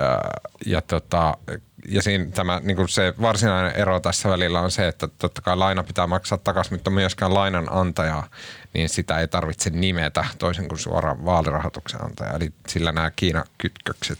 Äh, 0.00 0.18
ja 0.66 0.82
tota, 0.82 1.36
ja 1.88 2.02
siinä 2.02 2.26
tämä, 2.26 2.60
niin 2.64 2.76
kuin 2.76 2.88
se 2.88 3.14
varsinainen 3.20 3.76
ero 3.76 4.00
tässä 4.00 4.28
välillä 4.28 4.60
on 4.60 4.70
se, 4.70 4.88
että 4.88 5.08
totta 5.18 5.42
kai 5.42 5.56
laina 5.56 5.82
pitää 5.82 6.06
maksaa 6.06 6.38
takaisin, 6.38 6.74
mutta 6.74 6.90
myöskään 6.90 7.34
lainan 7.34 7.68
antajaa, 7.70 8.28
niin 8.74 8.88
sitä 8.88 9.18
ei 9.18 9.28
tarvitse 9.28 9.70
nimetä 9.70 10.24
toisin 10.38 10.68
kuin 10.68 10.78
suoraan 10.78 11.24
vaalirahoituksen 11.24 12.04
antaja. 12.04 12.32
Eli 12.32 12.52
sillä 12.68 12.92
nämä 12.92 13.10
Kiina-kytkökset 13.10 14.18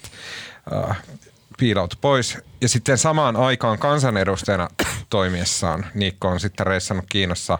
äh, 0.90 1.02
piilautu 1.58 1.96
pois. 2.00 2.38
Ja 2.60 2.68
sitten 2.68 2.98
samaan 2.98 3.36
aikaan 3.36 3.78
kansanedustajana 3.78 4.68
toimiessaan 5.10 5.86
Niikko 5.94 6.28
on 6.28 6.40
sitten 6.40 6.66
reissannut 6.66 7.04
Kiinassa 7.08 7.58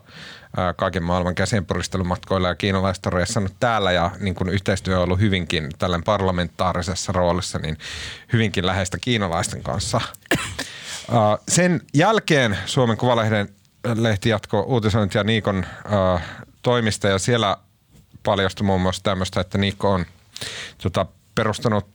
kaiken 0.77 1.03
maailman 1.03 1.35
käsinpuristelumatkoilla 1.35 2.49
ja 2.49 2.55
kiinalaiset 2.55 3.07
on 3.07 3.13
reissannut 3.13 3.53
täällä 3.61 3.93
ja 3.93 4.11
niin 4.21 4.35
kun 4.35 4.49
yhteistyö 4.49 4.97
on 4.97 5.05
ollut 5.05 5.21
hyvinkin 5.21 5.71
tällainen 5.79 6.05
parlamentaarisessa 6.05 7.13
roolissa, 7.13 7.59
niin 7.59 7.79
hyvinkin 8.33 8.67
läheistä 8.67 8.99
kiinalaisten 8.99 9.63
kanssa. 9.63 10.01
Sen 11.49 11.81
jälkeen 11.95 12.59
Suomen 12.67 12.97
Kuvalehden 12.97 13.49
lehti 13.95 14.29
jatkoi 14.29 14.63
uutisointia 14.63 15.25
Niikon 15.25 15.67
toimista 16.63 17.09
ja 17.09 17.19
siellä 17.19 17.57
paljastui 18.23 18.67
muun 18.67 18.81
muassa 18.81 19.03
tämmöistä, 19.03 19.41
että 19.41 19.59
Niikko 19.59 19.91
on 19.91 20.07
tota, 20.83 21.07
perustanut 21.35 21.89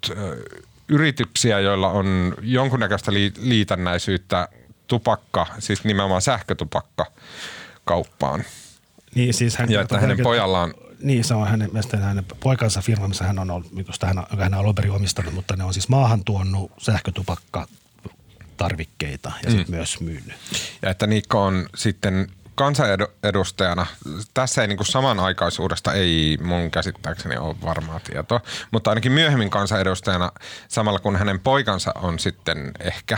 yrityksiä, 0.89 1.59
joilla 1.59 1.89
on 1.89 2.33
jonkunnäköistä 2.41 3.11
liitännäisyyttä 3.39 4.47
tupakka, 4.87 5.45
siis 5.59 5.83
nimenomaan 5.83 6.21
sähkötupakka 6.21 7.05
kauppaan. 7.85 8.43
Niin, 9.15 9.33
siis 9.33 9.57
hän, 9.57 9.71
ja 9.71 9.81
että 9.81 9.99
hänen 9.99 10.17
hän, 10.17 10.23
pojallaan 10.23 10.73
niin, 11.01 11.23
se 11.23 11.33
on 11.33 11.47
hänen, 11.47 11.69
hänen 12.01 12.25
poikansa 12.39 12.81
firma, 12.81 13.07
missä 13.07 13.23
hän 13.23 13.39
on 13.39 13.51
ollut, 13.51 13.71
jonka 13.71 13.93
hän, 14.03 14.23
hän 14.39 14.53
on 14.53 14.59
alun 14.59 14.75
perin 14.75 14.91
omistanut, 14.91 15.33
mutta 15.33 15.55
ne 15.55 15.63
on 15.63 15.73
siis 15.73 15.89
maahan 15.89 16.23
tuonut 16.23 16.71
sähkötupakka 16.77 17.67
tarvikkeita 18.57 19.31
ja 19.43 19.51
mm. 19.51 19.65
myös 19.67 19.99
myynyt. 19.99 20.33
Ja 20.81 20.89
että 20.89 21.07
Niikko 21.07 21.45
on 21.45 21.69
sitten 21.75 22.27
kansanedustajana, 22.59 23.85
tässä 24.33 24.61
ei 24.61 24.67
niin 24.67 24.77
kuin 24.77 24.87
samanaikaisuudesta 24.87 25.93
ei 25.93 26.37
mun 26.41 26.71
käsittääkseni 26.71 27.37
ole 27.37 27.55
varmaa 27.65 27.99
tietoa, 27.99 28.41
mutta 28.71 28.91
ainakin 28.91 29.11
myöhemmin 29.11 29.49
kansanedustajana 29.49 30.31
samalla 30.67 30.99
kun 30.99 31.15
hänen 31.15 31.39
poikansa 31.39 31.91
on 31.95 32.19
sitten 32.19 32.71
ehkä 32.79 33.17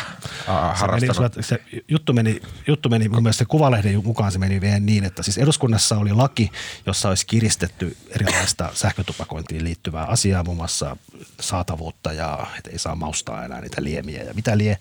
äh, 0.49 0.79
se, 0.79 0.87
meni, 0.87 1.43
se 1.43 1.61
juttu, 1.87 2.13
meni, 2.13 2.41
juttu 2.67 2.89
meni, 2.89 3.09
mun 3.09 3.23
mielestä 3.23 3.39
se 3.39 3.45
kuvalehden 3.45 4.05
mukaan 4.05 4.31
se 4.31 4.39
meni 4.39 4.61
vielä 4.61 4.79
niin, 4.79 5.03
että 5.03 5.23
siis 5.23 5.37
eduskunnassa 5.37 5.97
oli 5.97 6.13
laki, 6.13 6.51
jossa 6.85 7.09
olisi 7.09 7.25
kiristetty 7.25 7.97
erilaista 8.09 8.69
sähkötupakointiin 8.73 9.63
liittyvää 9.63 10.05
asiaa, 10.05 10.43
muun 10.43 10.57
muassa 10.57 10.97
saatavuutta 11.39 12.13
ja 12.13 12.47
että 12.57 12.69
ei 12.69 12.79
saa 12.79 12.95
maustaa 12.95 13.45
enää 13.45 13.61
niitä 13.61 13.83
liemiä 13.83 14.23
ja 14.23 14.33
mitä 14.33 14.57
lie. 14.57 14.77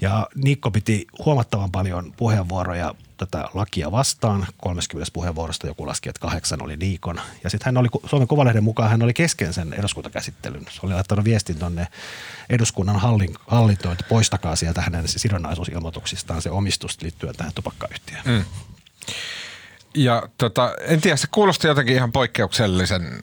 Ja 0.00 0.28
Niikko 0.34 0.70
piti 0.70 1.06
huomattavan 1.24 1.70
paljon 1.70 2.12
puheenvuoroja 2.16 2.94
tätä 3.26 3.48
lakia 3.54 3.92
vastaan. 3.92 4.46
30 4.62 5.12
puheenvuorosta 5.12 5.66
joku 5.66 5.86
laski, 5.86 6.08
että 6.08 6.20
kahdeksan 6.20 6.62
oli 6.62 6.76
Niikon. 6.76 7.20
Ja 7.44 7.50
sitten 7.50 7.66
hän 7.66 7.76
oli, 7.76 7.88
Suomen 8.06 8.28
Kuvalehden 8.28 8.64
mukaan 8.64 8.90
hän 8.90 9.02
oli 9.02 9.14
kesken 9.14 9.52
sen 9.52 9.72
eduskuntakäsittelyn. 9.72 10.64
Se 10.70 10.80
oli 10.82 10.94
laittanut 10.94 11.24
viestin 11.24 11.58
tuonne 11.58 11.86
eduskunnan 12.50 12.96
hallin, 12.96 13.34
hallintoon, 13.46 13.92
että 13.92 14.04
poistakaa 14.08 14.56
sieltä 14.56 14.82
hänen 14.82 15.08
sidonnaisuusilmoituksistaan 15.08 16.42
se 16.42 16.50
omistus 16.50 17.02
liittyen 17.02 17.36
tähän 17.36 17.52
tupakkayhtiöön. 17.54 18.22
Mm. 18.24 18.44
Ja 19.94 20.22
tota, 20.38 20.74
en 20.80 21.00
tiedä, 21.00 21.16
se 21.16 21.26
kuulosti 21.30 21.66
jotenkin 21.66 21.94
ihan 21.96 22.12
poikkeuksellisen 22.12 23.20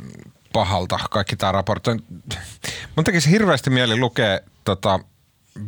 pahalta 0.53 0.99
kaikki 1.09 1.35
tämä 1.35 1.51
raportti. 1.51 1.89
Mun 2.95 3.03
tekisi 3.03 3.31
hirveästi 3.31 3.69
mieli 3.69 3.97
lukea 3.97 4.39
tota, 4.65 4.99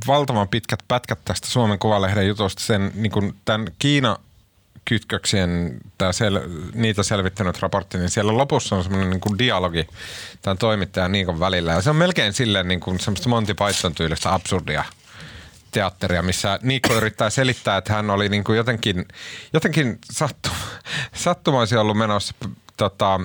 valtavan 0.07 0.47
pitkät 0.47 0.79
pätkät 0.87 1.19
tästä 1.25 1.47
Suomen 1.47 1.79
Kuvalehden 1.79 2.27
jutusta, 2.27 2.63
sen 2.63 2.91
niin 2.95 3.11
kuin 3.11 3.35
tämän 3.45 3.67
Kiina 3.79 4.17
kytköksien, 4.85 5.79
tämä 5.97 6.11
sel, 6.11 6.39
niitä 6.73 7.03
selvittänyt 7.03 7.61
raportti, 7.61 7.97
niin 7.97 8.09
siellä 8.09 8.37
lopussa 8.37 8.75
on 8.75 8.83
semmoinen 8.83 9.09
niin 9.09 9.21
kuin 9.21 9.37
dialogi 9.37 9.87
tämän 10.41 10.57
toimittajan 10.57 11.11
Niikon 11.11 11.39
välillä. 11.39 11.71
Ja 11.71 11.81
se 11.81 11.89
on 11.89 11.95
melkein 11.95 12.33
silleen 12.33 12.67
niin 12.67 12.79
kuin 12.79 12.99
semmoista 12.99 13.29
Monty 13.29 13.53
Python 13.53 13.95
tyylistä 13.95 14.33
absurdia 14.33 14.83
teatteria, 15.71 16.21
missä 16.21 16.59
Niikko 16.61 16.93
yrittää 16.93 17.29
selittää, 17.29 17.77
että 17.77 17.93
hän 17.93 18.09
oli 18.09 18.29
niin 18.29 18.43
kuin 18.43 18.57
jotenkin, 18.57 19.05
jotenkin 19.53 19.99
sattu, 20.11 20.49
sattumoisin 21.13 21.77
ollut 21.77 21.97
menossa 21.97 22.35
tota, 22.77 23.19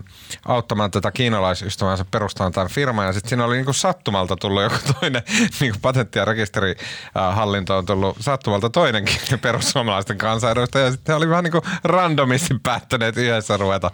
auttamaan 0.44 0.90
tätä 0.90 1.10
kiinalaisystävänsä 1.10 2.04
perustamaan 2.10 2.52
tämän 2.52 2.68
firman. 2.68 3.06
Ja 3.06 3.12
sitten 3.12 3.28
siinä 3.28 3.44
oli 3.44 3.56
niinku 3.56 3.72
sattumalta 3.72 4.36
tullut 4.36 4.62
joku 4.62 4.76
toinen, 5.00 5.22
niinku 5.60 5.78
patentti- 5.82 6.18
ja 6.18 6.24
rekisterihallinto 6.24 7.76
on 7.76 7.86
tullut 7.86 8.16
sattumalta 8.20 8.70
toinenkin 8.70 9.16
perussuomalaisten 9.42 10.18
kansanedustaja. 10.18 10.84
Ja 10.84 10.90
sitten 10.90 11.16
oli 11.16 11.28
vähän 11.28 11.44
niinku 11.44 11.62
randomisti 11.84 12.54
päättäneet 12.62 13.16
yhdessä 13.16 13.56
ruveta 13.56 13.90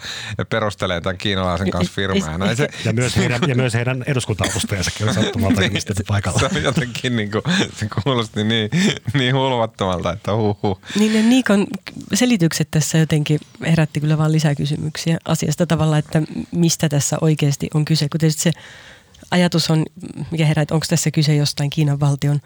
perustelemaan 0.49 1.03
tämän 1.03 1.19
kiinalaisen 1.19 1.71
kanssa 1.71 1.93
firmaa. 1.95 2.49
Ja, 2.49 2.57
se, 2.57 2.69
ja, 2.85 2.93
myös 2.93 3.17
heidän, 3.17 3.41
ja 3.47 3.55
myös 3.55 3.75
heidän 3.75 4.05
eduskunta-avustajansakin 4.07 5.07
oli 5.07 5.15
sattumalta 5.15 5.61
niin, 5.61 5.73
paikalla. 6.07 6.39
Se 6.39 6.47
on 6.57 6.63
jotenkin 6.63 7.17
niinku, 7.17 7.43
se 7.77 7.89
kuulosti 8.03 8.45
niin, 8.45 8.71
niin 9.15 9.35
hulvattomalta, 9.35 10.13
että 10.13 10.35
huhu. 10.35 10.79
Niin 10.99 11.13
ne 11.13 11.23
Niikon 11.23 11.67
selitykset 12.15 12.69
tässä 12.71 12.99
jotenkin 12.99 13.41
herätti 13.61 14.01
kyllä 14.01 14.19
vaan 14.19 14.33
lisää 14.33 14.55
kysymyksiä 14.55 15.19
asiasta 15.45 15.65
sitä 15.65 15.67
tavalla, 15.67 15.99
että 15.99 16.23
mistä 16.53 16.89
tässä 16.89 17.17
oikeasti 17.21 17.69
on 17.75 17.85
kyse. 17.85 18.09
Kun 18.09 18.31
se 18.31 18.51
ajatus 19.31 19.71
on, 19.71 19.85
mikä 20.31 20.47
herää, 20.47 20.63
että 20.63 20.75
onko 20.75 20.87
tässä 20.89 21.11
kyse 21.11 21.37
jostain 21.37 21.71
Kiinan 21.71 22.01
valtion 22.01 22.41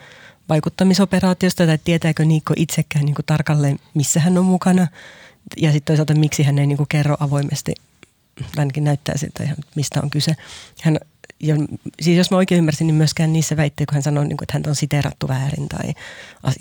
vaikuttamisoperaatiosta 0.49 1.67
tai 1.67 1.79
tietääkö 1.85 2.25
Niikko 2.25 2.55
itsekään 2.57 3.05
niin 3.05 3.15
kuin 3.15 3.27
tarkalleen, 3.27 3.79
missä 3.95 4.21
hän 4.21 4.39
on 4.39 4.45
mukana. 4.45 4.87
Ja 5.57 5.73
sitten 5.73 5.93
toisaalta, 5.93 6.15
miksi 6.15 6.43
hän 6.43 6.59
ei 6.59 6.67
niin 6.67 6.77
kuin 6.77 6.89
kerro 6.89 7.17
avoimesti, 7.21 7.75
ainakin 8.57 8.85
näyttää 8.85 9.17
siltä, 9.17 9.49
mistä 9.75 10.01
on 10.03 10.11
kyse. 10.11 10.37
Hän, 10.83 10.99
ja, 11.41 11.57
siis 12.01 12.19
jos 12.19 12.31
mä 12.31 12.37
oikein 12.37 12.59
ymmärsin, 12.59 12.87
niin 12.87 12.95
myöskään 12.95 13.33
niissä 13.33 13.57
väitteitä, 13.57 13.91
kun 13.91 13.95
hän 13.95 14.03
sanoi, 14.03 14.27
niin 14.27 14.37
kuin, 14.37 14.45
että 14.45 14.53
hän 14.53 14.63
on 14.69 14.75
siteerattu 14.75 15.29
väärin 15.29 15.69
tai 15.69 15.95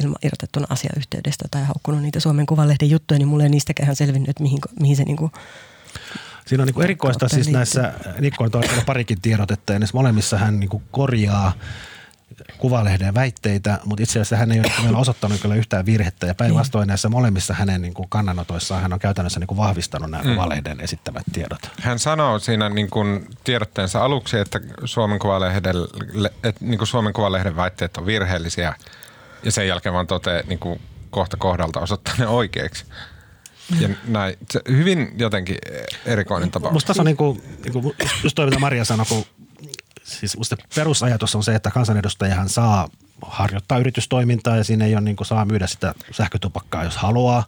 ilma, 0.03 0.15
irrotettuna 0.23 0.67
asiayhteydestä 0.69 1.45
tai 1.51 1.63
haukkunut 1.63 2.01
niitä 2.01 2.19
Suomen 2.19 2.45
Kuvalehden 2.45 2.89
juttuja, 2.89 3.17
niin 3.17 3.27
mulle 3.27 3.43
ei 3.43 3.49
niistäkään 3.49 3.95
selvinnyt, 3.95 4.29
että 4.29 4.43
mihin, 4.43 4.59
mihin 4.79 4.95
se 4.95 5.03
niin 5.03 5.17
kuin 5.17 5.31
Siinä 6.45 6.63
on 6.63 6.67
niin 6.67 6.83
erikoista 6.83 7.29
siis 7.29 7.49
näissä, 7.49 7.93
Nikko 8.19 8.43
on 8.43 8.51
toisella 8.51 8.83
parikin 8.85 9.21
tiedotetta 9.21 9.73
ja 9.73 9.79
näissä 9.79 9.97
molemmissa 9.97 10.37
hän 10.37 10.59
niin 10.59 10.69
korjaa 10.91 11.53
kuvalehden 12.57 13.13
väitteitä, 13.13 13.79
mutta 13.85 14.03
itse 14.03 14.11
asiassa 14.11 14.35
hän 14.35 14.51
ei 14.51 14.59
ole 14.59 14.71
vielä 14.83 14.97
osoittanut 14.97 15.41
kyllä 15.41 15.55
yhtään 15.55 15.85
virhettä. 15.85 16.27
Ja 16.27 16.35
päinvastoin 16.35 16.81
niin. 16.81 16.87
näissä 16.87 17.09
molemmissa 17.09 17.53
hänen 17.53 17.81
niin 17.81 17.93
kuin 17.93 18.09
kannanotoissaan 18.09 18.81
hän 18.81 18.93
on 18.93 18.99
käytännössä 18.99 19.39
niin 19.39 19.47
kuin 19.47 19.57
vahvistanut 19.57 20.11
nämä 20.11 20.23
mm. 20.23 20.29
kuvalehden 20.29 20.81
esittämät 20.81 21.23
tiedot. 21.33 21.59
Hän 21.81 21.99
sanoo 21.99 22.39
siinä 22.39 22.69
niin 22.69 22.89
kuin 22.89 23.27
tiedotteensa 23.43 24.05
aluksi, 24.05 24.37
että 24.37 24.59
Suomen 24.85 25.19
kuvalehden, 25.19 25.75
että 26.43 26.65
niin 26.65 26.77
kuin 26.77 26.87
Suomen 26.87 27.13
kuvalehden 27.13 27.55
väitteet 27.55 27.97
on 27.97 28.05
virheellisiä 28.05 28.73
ja 29.43 29.51
sen 29.51 29.67
jälkeen 29.67 29.93
vaan 29.93 30.07
toteaa 30.07 30.43
niin 30.47 30.59
kuin 30.59 30.81
kohta 31.09 31.37
kohdalta 31.37 31.79
osoittaa 31.79 32.13
ne 32.17 32.27
oikeiksi. 32.27 32.85
Ja 33.79 33.89
näin. 34.07 34.35
Se 34.51 34.61
hyvin 34.69 35.13
jotenkin 35.17 35.57
erikoinen 36.05 36.51
tapaus. 36.51 36.73
Musta 36.73 36.87
tässä 36.87 37.01
on 37.01 37.05
niin 37.05 37.17
kuin, 37.17 37.41
niin 37.63 37.73
kuin 37.73 37.95
just 38.23 38.35
toi, 38.35 38.45
mitä 38.45 38.59
Maria 38.59 38.85
sanoi, 38.85 39.05
kun 39.09 39.25
siis 40.03 40.37
musta 40.37 40.55
perusajatus 40.75 41.35
on 41.35 41.43
se, 41.43 41.55
että 41.55 41.71
kansanedustajahan 41.71 42.49
saa 42.49 42.89
harjoittaa 43.21 43.77
yritystoimintaa 43.77 44.57
ja 44.57 44.63
siinä 44.63 44.85
ei 44.85 44.95
ole 44.95 45.01
niin 45.01 45.15
kuin, 45.15 45.27
saa 45.27 45.45
myydä 45.45 45.67
sitä 45.67 45.93
sähkötupakkaa, 46.11 46.83
jos 46.83 46.97
haluaa 46.97 47.43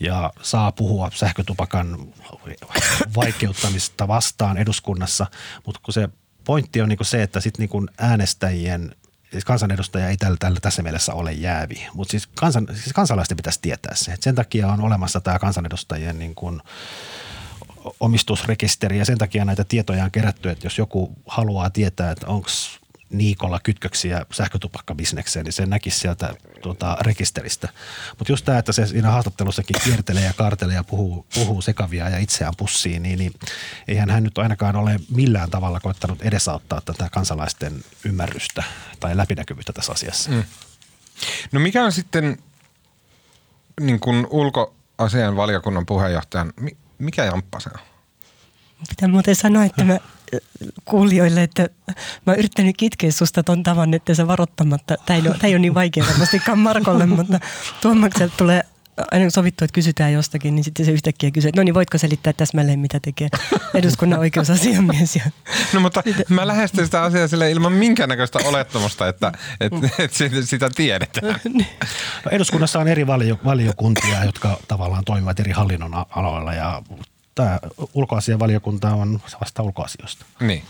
ja 0.00 0.32
saa 0.42 0.72
puhua 0.72 1.10
sähkötupakan 1.14 1.98
vaikeuttamista 3.16 4.08
vastaan 4.08 4.56
eduskunnassa, 4.56 5.26
mutta 5.66 5.80
kun 5.84 5.94
se 5.94 6.08
pointti 6.44 6.80
on 6.80 6.88
niin 6.88 6.96
kuin 6.96 7.06
se, 7.06 7.22
että 7.22 7.40
sitten 7.40 7.68
niin 7.72 7.88
äänestäjien 7.98 8.96
siis 9.34 9.44
kansanedustaja 9.44 10.08
ei 10.08 10.16
tällä, 10.16 10.36
tällä 10.40 10.60
tässä 10.60 10.82
mielessä 10.82 11.14
ole 11.14 11.32
jäävi, 11.32 11.86
mutta 11.94 12.10
siis, 12.10 12.26
kansan, 12.26 12.66
siis 12.72 12.92
kansalaisten 12.92 13.36
pitäisi 13.36 13.58
tietää 13.62 13.94
se. 13.94 14.12
Et 14.12 14.22
sen 14.22 14.34
takia 14.34 14.68
on 14.68 14.80
olemassa 14.80 15.20
tämä 15.20 15.38
kansanedustajien 15.38 16.18
niin 16.18 16.34
kuin 16.34 16.60
omistusrekisteri 18.00 18.98
ja 18.98 19.04
sen 19.04 19.18
takia 19.18 19.44
näitä 19.44 19.64
tietoja 19.64 20.04
on 20.04 20.10
kerätty, 20.10 20.50
että 20.50 20.66
jos 20.66 20.78
joku 20.78 21.12
haluaa 21.26 21.70
tietää, 21.70 22.10
että 22.10 22.26
onko 22.26 22.48
Niikolla 23.10 23.60
kytköksiä 23.60 24.26
sähkötupakkabisnekseen, 24.32 25.44
niin 25.44 25.52
se 25.52 25.66
näkisi 25.66 25.98
sieltä 25.98 26.34
tuota, 26.62 26.96
rekisteristä. 27.00 27.68
Mutta 28.18 28.32
just 28.32 28.44
tämä, 28.44 28.58
että 28.58 28.72
se 28.72 28.86
siinä 28.86 29.10
haastattelussakin 29.10 29.76
kiertelee 29.84 30.24
ja 30.24 30.32
kaartelee 30.32 30.74
ja 30.74 30.84
puhuu, 30.84 31.26
puhuu 31.34 31.62
sekavia 31.62 32.08
ja 32.08 32.18
itseään 32.18 32.54
pussiin, 32.56 33.02
niin, 33.02 33.18
niin 33.18 33.32
eihän 33.88 34.10
hän 34.10 34.22
nyt 34.22 34.38
ainakaan 34.38 34.76
ole 34.76 35.00
millään 35.10 35.50
tavalla 35.50 35.80
koettanut 35.80 36.22
edesauttaa 36.22 36.80
tätä 36.80 37.08
kansalaisten 37.12 37.84
ymmärrystä 38.04 38.62
tai 39.00 39.16
läpinäkyvyyttä 39.16 39.72
tässä 39.72 39.92
asiassa. 39.92 40.30
Mm. 40.30 40.44
No 41.52 41.60
mikä 41.60 41.84
on 41.84 41.92
sitten 41.92 42.38
niin 43.80 44.00
kuin 44.00 44.26
ulkoasian 44.30 45.36
valiokunnan 45.36 45.86
puheenjohtajan, 45.86 46.52
mikä 46.98 47.24
jamppa 47.24 47.60
se 47.60 47.70
on? 47.74 47.80
Pitää 48.88 49.08
muuten 49.08 49.36
sanoa, 49.36 49.64
että 49.64 49.84
mä 49.84 49.98
kuulijoille, 50.84 51.42
että 51.42 51.68
mä 52.26 52.32
oon 52.32 52.38
yrittänyt 52.38 52.76
kitkeä 52.76 53.10
susta 53.10 53.42
ton 53.42 53.62
tavan, 53.62 53.94
että 53.94 54.14
sä 54.14 54.26
varoittamatta. 54.26 54.96
Tämä 55.06 55.16
ei, 55.16 55.28
ole, 55.28 55.36
tämä 55.38 55.48
ei 55.48 55.54
ole 55.54 55.58
niin 55.58 55.74
vaikea 55.74 56.04
varmastikaan 56.06 56.58
Markolle, 56.58 57.06
mutta 57.06 57.40
Tuomakselta 57.80 58.36
tulee 58.36 58.64
aina 59.12 59.30
sovittu, 59.30 59.64
että 59.64 59.74
kysytään 59.74 60.12
jostakin, 60.12 60.54
niin 60.54 60.64
sitten 60.64 60.86
se 60.86 60.92
yhtäkkiä 60.92 61.30
kysyy, 61.30 61.48
että 61.48 61.60
no 61.60 61.64
niin 61.64 61.74
voitko 61.74 61.98
selittää 61.98 62.32
täsmälleen, 62.32 62.78
mitä 62.78 63.00
tekee 63.00 63.28
eduskunnan 63.74 64.18
oikeusasiamies. 64.18 65.18
No 65.72 65.80
mutta 65.80 66.02
mä 66.28 66.46
lähestyn 66.46 66.84
sitä 66.84 67.02
asiaa 67.02 67.28
sille 67.28 67.50
ilman 67.50 67.72
minkäännäköistä 67.72 68.38
olettamusta, 68.44 69.08
että, 69.08 69.32
että, 69.60 69.88
että 69.98 70.16
sitä 70.44 70.70
tiedetään. 70.74 71.40
Niin. 71.54 71.66
No, 72.24 72.30
eduskunnassa 72.30 72.78
on 72.78 72.88
eri 72.88 73.06
valio, 73.06 73.38
valiokuntia, 73.44 74.24
jotka 74.24 74.58
tavallaan 74.68 75.04
toimivat 75.04 75.40
eri 75.40 75.52
hallinnon 75.52 76.04
aloilla 76.10 76.54
ja 76.54 76.82
tämä 77.34 77.58
ulkoasianvaliokunta 77.94 78.94
on 78.94 79.20
vasta 79.40 79.62
ulkoasioista. 79.62 80.24
Niin. 80.40 80.64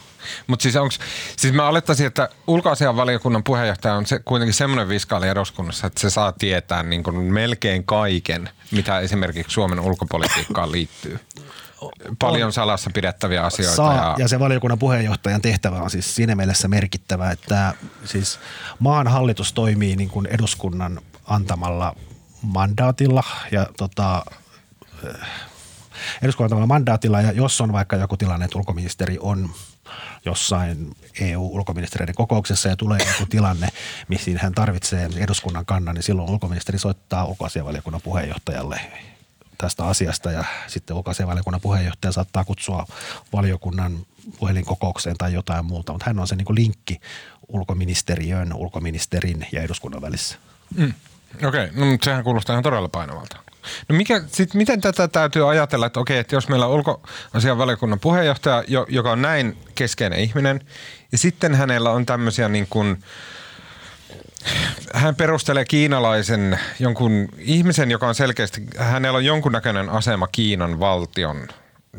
Mutta 0.47 0.63
siis 0.63 0.77
onks, 0.77 0.99
siis 1.37 1.55
mä 1.55 1.67
alettaisin, 1.67 2.07
että 2.07 2.29
ulkoasianvaliokunnan 2.47 3.45
puheenjohtaja 3.45 3.95
on 3.95 4.07
se, 4.07 4.19
kuitenkin 4.19 4.55
semmoinen 4.55 4.89
viskaali 4.89 5.29
eduskunnassa, 5.29 5.87
että 5.87 6.01
se 6.01 6.11
saa 6.11 6.33
tietää 6.33 6.83
niin 6.83 7.03
kuin 7.03 7.17
melkein 7.17 7.85
kaiken, 7.85 8.51
mitä 8.71 8.99
esimerkiksi 8.99 9.53
Suomen 9.53 9.81
ulkopolitiikkaan 9.81 10.73
liittyy. 10.73 11.21
Paljon 12.19 12.53
salassa 12.53 12.91
pidettäviä 12.95 13.43
asioita. 13.43 13.77
Saa, 13.77 13.95
ja... 13.97 14.15
ja 14.19 14.29
se 14.29 14.39
valiokunnan 14.39 14.79
puheenjohtajan 14.79 15.43
tehtävä 15.43 15.77
on 15.77 15.91
siis 15.91 16.15
siinä 16.15 16.35
mielessä 16.35 16.69
merkittävä, 16.69 17.31
että 17.31 17.75
siis 18.05 18.39
maan 18.79 19.09
hallitus 19.09 19.53
toimii 19.53 19.97
niin 19.97 20.09
kuin 20.09 20.27
eduskunnan 20.27 21.01
antamalla 21.25 21.97
mandaatilla 22.43 23.23
ja 23.53 23.67
tota, 23.77 24.25
eduskunnan 26.23 26.69
mandaatilla 26.69 27.21
ja 27.21 27.33
jos 27.33 27.61
on 27.61 27.73
vaikka 27.73 27.97
joku 27.97 28.17
tilanne, 28.17 28.45
että 28.45 28.59
ulkoministeri 28.59 29.19
on 29.21 29.51
jossain 30.25 30.97
EU-ulkoministeriöiden 31.21 32.15
kokouksessa 32.15 32.69
ja 32.69 32.77
tulee 32.77 32.99
joku 32.99 33.27
tilanne, 33.31 33.69
missä 34.09 34.31
hän 34.37 34.55
tarvitsee 34.55 35.09
eduskunnan 35.17 35.67
kannan, 35.67 35.95
niin 35.95 36.03
silloin 36.03 36.31
ulkoministeri 36.31 36.79
soittaa 36.79 37.25
ulkoasianvaliokunnan 37.25 38.03
puheenjohtajalle 38.03 38.81
tästä 39.59 39.85
asiasta 39.85 40.33
ja 40.33 40.45
sitten 40.67 40.97
ulkoasianvaliokunnan 40.97 41.61
puheenjohtaja 41.61 42.13
saattaa 42.13 42.45
kutsua 42.45 42.87
valiokunnan 43.33 43.99
puhelinkokoukseen 44.39 45.17
tai 45.17 45.33
jotain 45.33 45.65
muuta, 45.65 45.93
mutta 45.93 46.07
hän 46.07 46.19
on 46.19 46.27
se 46.27 46.37
niin 46.37 46.45
kuin 46.45 46.57
linkki 46.57 47.01
ulkoministeriön, 47.49 48.53
ulkoministerin 48.55 49.47
ja 49.53 49.63
eduskunnan 49.63 50.03
välissä. 50.03 50.39
Mm. 50.77 50.93
Okei, 51.37 51.49
okay. 51.49 51.71
no, 51.75 51.87
mutta 51.87 52.05
sehän 52.05 52.25
kuulostaa 52.25 52.55
ihan 52.55 52.63
todella 52.63 52.89
painavalta. 52.89 53.37
No 53.89 53.97
mikä, 53.97 54.23
sit 54.27 54.55
miten 54.55 54.81
tätä 54.81 55.09
täytyy 55.09 55.51
ajatella, 55.51 55.87
että 55.87 56.01
okei, 56.01 56.19
että 56.19 56.37
jos 56.37 56.49
meillä 56.49 56.67
on 56.67 56.73
ulkoasianvaliokunnan 56.73 58.01
puheenjohtaja, 58.01 58.65
joka 58.89 59.13
on 59.13 59.23
näin 59.23 59.59
keskeinen 59.75 60.19
ihminen, 60.19 60.61
ja 61.13 61.19
sitten 61.19 61.55
hänellä 61.55 61.91
on 61.91 62.07
tämmöisiä 62.07 62.49
niin 62.49 62.67
kuin, 62.71 63.05
hän 64.95 65.15
perustelee 65.15 65.65
kiinalaisen 65.65 66.59
jonkun 66.79 67.29
ihmisen, 67.39 67.91
joka 67.91 68.09
on 68.09 68.15
selkeästi, 68.15 68.63
hänellä 68.79 69.17
on 69.17 69.25
jonkunnäköinen 69.25 69.89
asema 69.89 70.27
Kiinan 70.27 70.81
valtion 70.81 71.49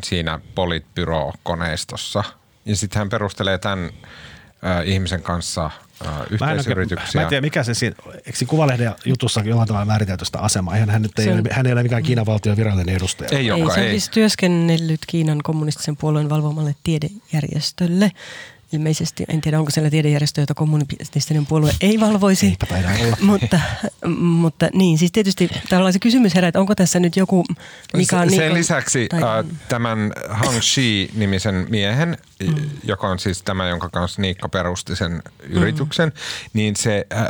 siinä 0.03 0.39
politbyro-koneistossa. 0.55 2.24
Ja 2.66 2.76
sitten 2.76 2.99
hän 2.99 3.09
perustelee 3.09 3.57
tämän 3.57 3.89
ihmisen 4.86 5.22
kanssa– 5.22 5.72
yhteisyrityksiä. 6.30 7.22
Mä 7.22 7.24
en 7.24 7.30
tiedä, 7.30 7.41
mikä 7.41 7.64
se 7.64 7.74
siinä, 7.74 7.96
eikö 8.16 8.36
siinä 8.36 8.50
Kuvalehden 8.50 8.91
jutussa 9.06 9.41
jollain 9.41 9.68
tavalla 9.68 9.86
määritelty 9.86 10.26
sitä 10.26 10.39
asemaa? 10.39 10.74
Eihän 10.74 10.89
hän, 10.89 11.02
nyt 11.02 11.20
ei, 11.20 11.30
on, 11.30 11.43
hän 11.52 11.66
ei 11.66 11.74
ole 11.74 11.84
mikään 11.84 12.04
Kiinan 12.04 12.26
valtion 12.26 12.58
virallinen 12.58 12.96
edustaja. 12.96 13.30
Ei, 13.32 13.38
ei 13.38 13.46
se 13.46 13.54
on 13.54 13.72
siis 13.72 14.10
työskennellyt 14.10 15.02
Kiinan 15.08 15.39
kommunistisen 15.43 15.98
puolueen 15.98 16.30
valvomalle 16.30 16.76
tiedejärjestölle 16.84 18.12
ilmeisesti, 18.76 19.23
en 19.28 19.41
tiedä 19.41 19.59
onko 19.59 19.71
siellä 19.71 19.89
tiedejärjestö, 19.89 20.41
jota 20.41 20.53
kommunistinen 20.53 21.45
puolue 21.45 21.71
ei 21.82 21.99
valvoisi. 21.99 22.57
mutta, 23.21 23.59
mutta 24.17 24.69
niin, 24.73 24.97
siis 24.97 25.11
tietysti 25.11 25.49
tällainen 25.69 25.99
kysymys 25.99 26.36
herää, 26.36 26.47
että 26.47 26.59
onko 26.59 26.76
tässä 26.76 26.99
nyt 26.99 27.15
joku, 27.15 27.45
mikä 27.93 28.19
on... 28.19 28.30
Sen 28.30 28.39
niin, 28.39 28.53
lisäksi 28.53 29.07
tai, 29.07 29.21
äh, 29.21 29.45
tämän 29.69 30.13
Hang 30.30 30.61
Shi-nimisen 30.61 31.67
miehen, 31.69 32.17
mm. 32.47 32.55
joka 32.84 33.07
on 33.07 33.19
siis 33.19 33.43
tämä, 33.43 33.67
jonka 33.67 33.89
kanssa 33.89 34.21
Niikka 34.21 34.49
perusti 34.49 34.95
sen 34.95 35.21
yrityksen, 35.49 36.09
mm. 36.09 36.49
niin 36.53 36.76
se, 36.76 37.05
äh, 37.13 37.28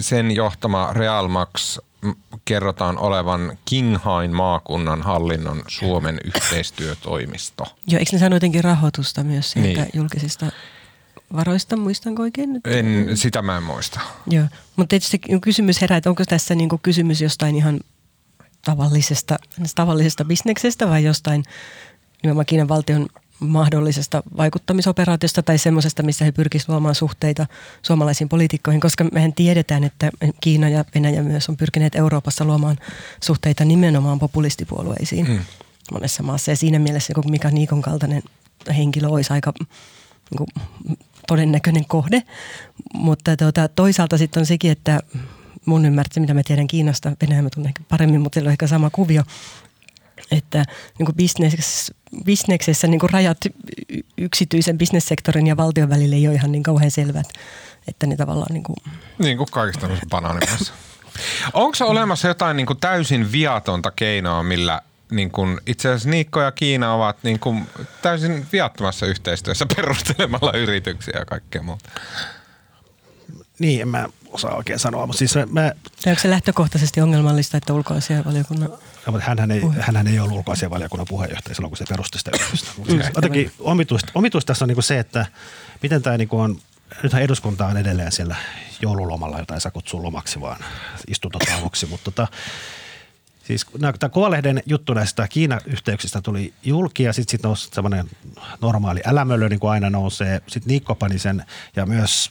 sen 0.00 0.30
johtama 0.30 0.90
Realmax 0.92 1.78
kerrotaan 2.44 2.98
olevan 2.98 3.58
Kinghain 3.64 4.34
maakunnan 4.34 5.02
hallinnon 5.02 5.62
Suomen 5.68 6.20
yhteistyötoimisto. 6.24 7.64
Joo, 7.86 7.98
eikö 7.98 8.12
ne 8.12 8.18
sano 8.18 8.36
jotenkin 8.36 8.64
rahoitusta 8.64 9.24
myös 9.24 9.50
sieltä 9.50 9.80
niin. 9.80 9.90
julkisista 9.94 10.46
varoista, 11.32 11.76
muistanko 11.76 12.22
oikein 12.22 12.52
nyt? 12.52 12.66
En, 12.66 13.16
sitä 13.16 13.42
mä 13.42 13.56
en 13.56 13.62
muista. 13.62 14.00
Joo, 14.26 14.46
mutta 14.76 14.88
tietysti 14.88 15.20
kysymys 15.40 15.80
herää, 15.80 15.98
että 15.98 16.10
onko 16.10 16.24
tässä 16.24 16.54
niinku 16.54 16.78
kysymys 16.82 17.20
jostain 17.20 17.56
ihan 17.56 17.80
tavallisesta, 18.64 19.38
tavallisesta 19.74 20.24
bisneksestä 20.24 20.88
vai 20.88 21.04
jostain 21.04 21.44
nimenomaan 22.22 22.46
Kiinan 22.46 22.68
valtion 22.68 23.06
mahdollisesta 23.40 24.22
vaikuttamisoperaatiosta 24.36 25.42
tai 25.42 25.58
semmoisesta, 25.58 26.02
missä 26.02 26.24
he 26.24 26.32
pyrkisivät 26.32 26.68
luomaan 26.68 26.94
suhteita 26.94 27.46
suomalaisiin 27.82 28.28
poliitikkoihin, 28.28 28.80
koska 28.80 29.04
mehän 29.12 29.32
tiedetään, 29.32 29.84
että 29.84 30.10
Kiina 30.40 30.68
ja 30.68 30.84
Venäjä 30.94 31.22
myös 31.22 31.48
on 31.48 31.56
pyrkineet 31.56 31.94
Euroopassa 31.94 32.44
luomaan 32.44 32.76
suhteita 33.24 33.64
nimenomaan 33.64 34.18
populistipuolueisiin 34.18 35.26
hmm. 35.26 35.38
monessa 35.92 36.22
maassa. 36.22 36.50
Ja 36.50 36.56
siinä 36.56 36.78
mielessä 36.78 37.12
joku 37.16 37.28
Mika 37.28 37.50
Niikon 37.50 37.82
kaltainen 37.82 38.22
henkilö 38.76 39.08
olisi 39.08 39.32
aika 39.32 39.52
niin 40.30 40.38
kuin, 40.38 40.48
todennäköinen 41.28 41.84
kohde. 41.84 42.22
Mutta 42.94 43.36
tuota, 43.36 43.68
toisaalta 43.68 44.18
sitten 44.18 44.40
on 44.40 44.46
sekin, 44.46 44.70
että 44.70 45.00
mun 45.64 45.84
ymmärtää, 45.86 46.20
mitä 46.20 46.34
mä 46.34 46.42
tiedän 46.42 46.66
Kiinasta, 46.66 47.12
Venäjä 47.22 47.42
mä 47.42 47.48
tunnen 47.54 47.74
paremmin, 47.88 48.20
mutta 48.20 48.36
siellä 48.36 48.48
on 48.48 48.52
ehkä 48.52 48.66
sama 48.66 48.90
kuvio, 48.90 49.22
että 50.30 50.64
niin 50.98 51.06
kuin 51.06 51.16
business, 51.16 51.92
bisneksessä 52.24 52.86
niin 52.86 53.00
rajat 53.12 53.38
yksityisen 54.18 54.78
bisnessektorin 54.78 55.46
ja 55.46 55.56
valtion 55.56 55.88
välillä 55.88 56.16
ei 56.16 56.28
ole 56.28 56.34
ihan 56.34 56.52
niin 56.52 56.62
kauhean 56.62 56.90
selvät, 56.90 57.26
että 57.88 58.06
ne 58.06 58.16
tavallaan 58.16 58.52
niin 58.54 58.62
kuin... 58.62 58.76
Niin 59.18 59.36
kuin 59.36 59.48
kaikista 59.50 59.88
banaanimassa. 60.10 60.72
Onko 61.52 61.76
olemassa 61.80 62.28
jotain 62.28 62.56
niin 62.56 62.66
kuin 62.66 62.80
täysin 62.80 63.32
viatonta 63.32 63.90
keinoa, 63.90 64.42
millä 64.42 64.82
niin 65.10 65.30
kuin, 65.30 65.60
itse 65.66 65.88
asiassa 65.88 66.08
Niikko 66.08 66.42
ja 66.42 66.52
Kiina 66.52 66.94
ovat 66.94 67.16
niin 67.22 67.38
kuin, 67.38 67.66
täysin 68.02 68.46
viattomassa 68.52 69.06
yhteistyössä 69.06 69.66
perustelemalla 69.76 70.52
yrityksiä 70.52 71.18
ja 71.18 71.24
kaikkea 71.24 71.62
muuta? 71.62 71.90
Niin, 73.58 73.80
en 73.80 73.88
mä 73.88 74.08
osaa 74.32 74.54
oikein 74.54 74.78
sanoa, 74.78 75.06
mutta 75.06 75.18
siis 75.18 75.34
mä... 75.50 75.72
Onko 76.06 76.20
se 76.20 76.30
lähtökohtaisesti 76.30 77.00
ongelmallista, 77.00 77.56
että 77.56 77.72
ulkoasianvaliokunnan... 77.72 78.70
No, 79.06 79.12
mutta 79.12 79.26
hänhän 79.26 79.50
ei, 79.50 79.62
hänhän 79.80 80.06
ei 80.06 80.20
ollut 80.20 80.36
ulkoasianvaliokunnan 80.36 81.06
puheenjohtaja 81.08 81.54
silloin, 81.54 81.70
kun 81.70 81.76
se 81.76 81.84
perusti 81.88 82.18
sitä 82.18 82.30
yritystä. 82.34 82.70
siis 82.88 83.06
jotenkin 83.14 83.52
omituista, 83.58 84.12
omituista 84.14 84.46
tässä 84.46 84.64
on 84.64 84.68
niin 84.68 84.82
se, 84.82 84.98
että 84.98 85.26
miten 85.82 86.02
tämä 86.02 86.18
niin 86.18 86.28
on, 86.32 86.58
nythän 87.02 87.22
eduskunta 87.22 87.66
on 87.66 87.76
edelleen 87.76 88.12
siellä 88.12 88.36
joululomalla, 88.82 89.38
jota 89.38 89.54
ei 89.54 89.60
saa 89.60 89.72
kutsua 89.72 90.02
lomaksi, 90.02 90.40
vaan 90.40 90.64
istuntotauoksi, 91.08 91.86
mutta 91.86 92.04
tota, 92.10 92.28
Siis 93.48 93.66
tämä 93.98 94.10
Kuvalehden 94.10 94.62
juttu 94.66 94.94
näistä 94.94 95.28
Kiina-yhteyksistä 95.28 96.20
tuli 96.20 96.54
julki 96.62 97.02
ja 97.02 97.12
sitten 97.12 97.30
sit 97.30 97.42
nousi 97.42 97.68
semmoinen 97.72 98.10
normaali 98.60 99.00
älämöllö, 99.06 99.48
niin 99.48 99.60
kuin 99.60 99.70
aina 99.70 99.90
nousee. 99.90 100.40
Sitten 100.46 100.70
Niikko 100.70 100.94
pani 100.94 101.18
sen 101.18 101.44
ja 101.76 101.86
myös 101.86 102.30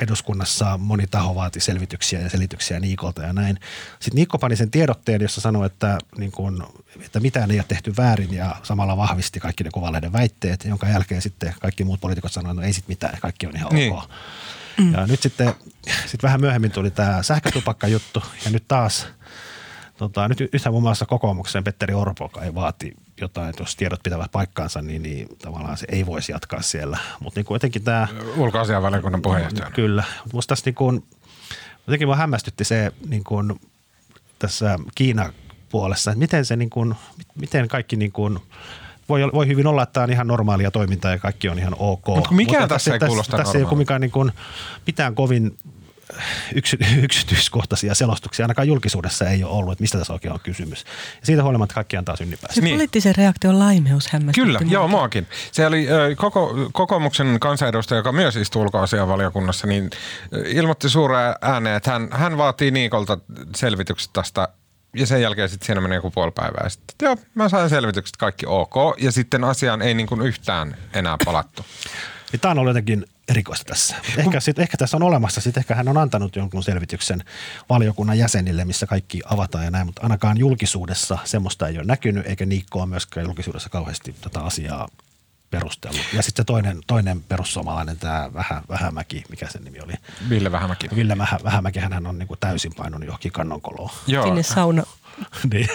eduskunnassa 0.00 0.78
moni 0.78 1.06
taho 1.06 1.34
vaati 1.34 1.60
selvityksiä 1.60 2.20
ja 2.20 2.30
selityksiä 2.30 2.80
Niikolta 2.80 3.22
ja 3.22 3.32
näin. 3.32 3.58
Sitten 4.00 4.16
Niikko 4.16 4.38
pani 4.38 4.56
sen 4.56 4.70
tiedotteen, 4.70 5.22
jossa 5.22 5.40
sanoi, 5.40 5.66
että, 5.66 5.98
niin 6.18 6.32
kun, 6.32 6.66
että 7.00 7.20
mitään 7.20 7.50
ei 7.50 7.58
ole 7.58 7.64
tehty 7.68 7.94
väärin 7.96 8.34
ja 8.34 8.56
samalla 8.62 8.96
vahvisti 8.96 9.40
kaikki 9.40 9.64
ne 9.64 9.70
kuvalehden 9.70 10.12
väitteet, 10.12 10.64
jonka 10.64 10.88
jälkeen 10.88 11.22
sitten 11.22 11.54
kaikki 11.60 11.84
muut 11.84 12.00
poliitikot 12.00 12.32
sanoivat, 12.32 12.54
että 12.54 12.62
no 12.62 12.66
ei 12.66 12.72
sitten 12.72 12.92
mitään, 12.92 13.18
kaikki 13.20 13.46
on 13.46 13.56
ihan 13.56 13.74
niin. 13.74 13.92
ok. 13.92 14.10
Mm. 14.78 14.92
Ja 14.92 15.06
nyt 15.06 15.22
sitten 15.22 15.54
sit 16.06 16.22
vähän 16.22 16.40
myöhemmin 16.40 16.70
tuli 16.70 16.90
tämä 16.90 17.22
sähkötupakka-juttu 17.22 18.22
ja 18.44 18.50
nyt 18.50 18.64
taas, 18.68 19.06
tota, 19.96 20.28
nyt 20.28 20.40
yhtä 20.52 20.70
muun 20.70 20.82
muassa 20.82 21.06
kokoomuksen 21.06 21.64
Petteri 21.64 21.94
Orpo, 21.94 22.24
joka 22.24 22.42
ei 22.42 22.54
vaati 22.54 22.92
jotain, 23.20 23.50
että 23.50 23.62
jos 23.62 23.76
tiedot 23.76 24.02
pitävät 24.02 24.32
paikkaansa, 24.32 24.82
niin, 24.82 25.02
niin 25.02 25.28
tavallaan 25.38 25.76
se 25.76 25.86
ei 25.90 26.06
voisi 26.06 26.32
jatkaa 26.32 26.62
siellä. 26.62 26.98
Mutta 27.20 27.40
niin 27.40 27.46
jotenkin 27.50 27.82
tämä... 27.82 28.08
Ulkoasianvaliokunnan 28.36 29.22
puheenjohtaja. 29.22 29.70
Kyllä. 29.70 30.04
Mutta 30.32 30.48
tässä 30.48 30.62
niin 30.66 30.74
kuin, 30.74 31.04
jotenkin 31.86 32.08
mua 32.08 32.16
hämmästytti 32.16 32.64
se 32.64 32.92
niin 33.08 33.24
kuin, 33.24 33.60
tässä 34.38 34.78
Kiina 34.94 35.32
puolessa, 35.68 36.10
että 36.10 36.18
miten 36.18 36.44
se 36.44 36.56
niin 36.56 36.70
kuin, 36.70 36.94
miten 37.34 37.68
kaikki 37.68 37.96
niin 37.96 38.12
kuin, 38.12 38.38
voi, 39.08 39.32
voi 39.32 39.46
hyvin 39.46 39.66
olla, 39.66 39.82
että 39.82 39.92
tämä 39.92 40.04
on 40.04 40.10
ihan 40.10 40.26
normaalia 40.26 40.70
toimintaa 40.70 41.10
ja 41.10 41.18
kaikki 41.18 41.48
on 41.48 41.58
ihan 41.58 41.76
ok. 41.78 42.06
Mutta 42.06 42.32
mikä 42.32 42.60
Mutta 42.60 42.74
tässä, 42.74 42.90
tässä 42.90 43.04
ei 43.04 43.08
kuulosta 43.08 43.30
Tässä, 43.30 43.44
tässä 43.44 43.58
ei 43.58 43.64
ole 43.64 43.98
niin 43.98 44.10
kuin, 44.10 44.32
mitään 44.86 45.14
kovin 45.14 45.56
yksy, 46.54 46.78
yksityiskohtaisia 47.02 47.94
selostuksia 47.94 48.44
ainakaan 48.44 48.68
julkisuudessa 48.68 49.28
ei 49.28 49.44
ole 49.44 49.52
ollut, 49.52 49.72
että 49.72 49.82
mistä 49.82 49.98
tässä 49.98 50.12
oikein 50.12 50.34
on 50.34 50.40
kysymys. 50.42 50.84
Ja 51.20 51.26
siitä 51.26 51.42
huolimatta 51.42 51.74
kaikki 51.74 51.96
antaa 51.96 52.16
synnipäästä. 52.16 52.54
Se 52.54 52.60
niin. 52.60 52.74
poliittisen 52.74 53.14
reaktion 53.16 53.58
laimeus 53.58 54.08
hämmästytti. 54.08 54.46
Kyllä, 54.46 54.58
muuta. 54.58 54.74
joo, 54.74 54.88
muakin. 54.88 55.26
Se 55.52 55.66
oli 55.66 55.86
koko, 56.16 56.54
kokoomuksen 56.72 57.40
kansanedustaja, 57.40 57.98
joka 57.98 58.12
myös 58.12 58.36
istuu 58.36 58.62
ulkoasianvaliokunnassa, 58.62 59.66
niin 59.66 59.90
ilmoitti 60.46 60.88
suureen 60.88 61.34
ääneen, 61.40 61.76
että 61.76 61.90
hän, 61.90 62.08
hän 62.12 62.38
vaatii 62.38 62.70
Niikolta 62.70 63.18
selvitykset 63.56 64.10
tästä 64.12 64.48
ja 64.96 65.06
sen 65.06 65.22
jälkeen 65.22 65.48
sitten 65.48 65.66
siinä 65.66 65.80
meni 65.80 65.94
joku 65.94 66.10
puoli 66.10 66.30
päivää. 66.30 66.68
Sitten, 66.68 66.94
joo, 67.02 67.16
mä 67.34 67.48
sain 67.48 67.70
selvitykset 67.70 68.16
kaikki 68.16 68.46
ok. 68.46 68.74
Ja 68.98 69.12
sitten 69.12 69.44
asiaan 69.44 69.82
ei 69.82 69.94
niin 69.94 70.06
kuin 70.06 70.22
yhtään 70.22 70.76
enää 70.94 71.16
palattu. 71.24 71.64
Niin 72.32 72.40
tämä 72.40 72.52
on 72.52 72.58
ollut 72.58 72.70
jotenkin 72.70 73.04
erikoista 73.32 73.64
tässä. 73.64 73.96
Ehkä, 74.16 74.40
sit, 74.40 74.58
ehkä 74.58 74.76
tässä 74.76 74.96
on 74.96 75.02
olemassa, 75.02 75.40
sit 75.40 75.56
ehkä 75.56 75.74
hän 75.74 75.88
on 75.88 75.96
antanut 75.96 76.36
jonkun 76.36 76.62
selvityksen 76.62 77.24
valiokunnan 77.68 78.18
jäsenille, 78.18 78.64
missä 78.64 78.86
kaikki 78.86 79.20
avataan 79.24 79.64
ja 79.64 79.70
näin, 79.70 79.86
mutta 79.86 80.02
ainakaan 80.02 80.38
julkisuudessa 80.38 81.18
semmoista 81.24 81.68
ei 81.68 81.78
ole 81.78 81.84
näkynyt, 81.84 82.26
eikä 82.26 82.46
Niikko 82.46 82.78
ole 82.78 82.88
myöskään 82.88 83.26
julkisuudessa 83.26 83.68
kauheasti 83.68 84.14
tätä 84.20 84.40
asiaa 84.40 84.88
perustellut. 85.52 86.00
Ja 86.12 86.22
sitten 86.22 86.42
se 86.42 86.46
toinen, 86.46 86.80
toinen 86.86 87.22
perussuomalainen, 87.22 87.98
tämä 87.98 88.30
Vähä, 88.34 88.62
Vähämäki, 88.68 89.24
mikä 89.28 89.48
sen 89.48 89.64
nimi 89.64 89.80
oli? 89.80 89.92
Ville 90.28 90.52
Vähämäki. 90.52 90.88
Ville 90.96 91.18
Vähä, 91.18 91.38
Vähämäki, 91.44 91.78
hän 91.78 92.06
on 92.06 92.18
niin 92.18 92.28
kuin 92.28 92.40
täysin 92.40 92.72
painunut 92.76 93.06
johonkin 93.06 93.32
kannonkoloon. 93.32 93.90
Joo. 94.06 94.24
Sinne 94.24 94.42
sauna 94.42 94.82
niin. 95.52 95.68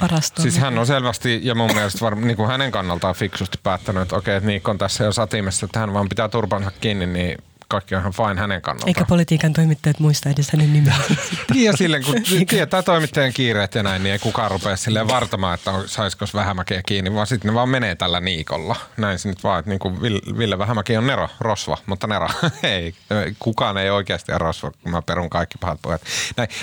Parastoon. 0.00 0.42
Siis 0.42 0.58
hän 0.58 0.78
on 0.78 0.86
selvästi 0.86 1.40
ja 1.42 1.54
mun 1.54 1.74
mielestä 1.74 2.00
var, 2.00 2.14
niin 2.14 2.36
kuin 2.36 2.48
hänen 2.48 2.70
kannaltaan 2.70 3.14
fiksusti 3.14 3.58
päättänyt, 3.62 4.02
että 4.02 4.16
okei, 4.16 4.36
että 4.36 4.46
Niikko 4.46 4.70
on 4.70 4.78
tässä 4.78 5.04
jo 5.04 5.12
satimessa, 5.12 5.66
että 5.66 5.78
hän 5.78 5.94
vaan 5.94 6.08
pitää 6.08 6.28
turpansa 6.28 6.70
kiinni, 6.80 7.06
niin 7.06 7.38
kaikki 7.70 7.94
on 7.94 8.00
ihan 8.00 8.12
fine 8.12 8.40
hänen 8.40 8.62
kannaltaan. 8.62 8.88
Eikä 8.88 9.04
politiikan 9.04 9.52
toimittajat 9.52 9.98
muista 9.98 10.28
edes 10.28 10.50
hänen 10.52 10.72
nimeä. 10.72 10.94
niin 11.54 11.64
ja 11.64 11.76
silleen, 11.76 12.04
kun 12.04 12.14
tietää 12.48 12.82
toimittajan 12.82 13.32
kiireet 13.32 13.74
ja 13.74 13.82
näin, 13.82 14.02
niin 14.02 14.12
ei 14.12 14.18
kukaan 14.18 14.50
rupea 14.50 14.76
silleen 14.76 15.08
vartamaan, 15.08 15.54
että 15.54 15.72
saisiko 15.86 16.26
Vähämäkeä 16.34 16.82
kiinni, 16.86 17.14
vaan 17.14 17.26
sitten 17.26 17.48
ne 17.48 17.54
vaan 17.54 17.68
menee 17.68 17.94
tällä 17.94 18.20
Niikolla. 18.20 18.76
Näin 18.96 19.18
se 19.18 19.28
nyt 19.28 19.44
vaan, 19.44 19.58
että 19.58 19.68
niin 19.68 19.78
kuin 19.78 20.02
Ville 20.38 20.58
Vähämäki 20.58 20.96
on 20.96 21.06
Nero, 21.06 21.28
Rosva, 21.40 21.78
mutta 21.86 22.06
Nero, 22.06 22.28
ei, 22.62 22.94
kukaan 23.38 23.78
ei 23.78 23.90
oikeasti 23.90 24.32
ole 24.32 24.38
Rosva, 24.38 24.70
kun 24.70 24.92
mä 24.92 25.02
perun 25.02 25.30
kaikki 25.30 25.58
pahat 25.58 25.78
pojat. 25.82 26.02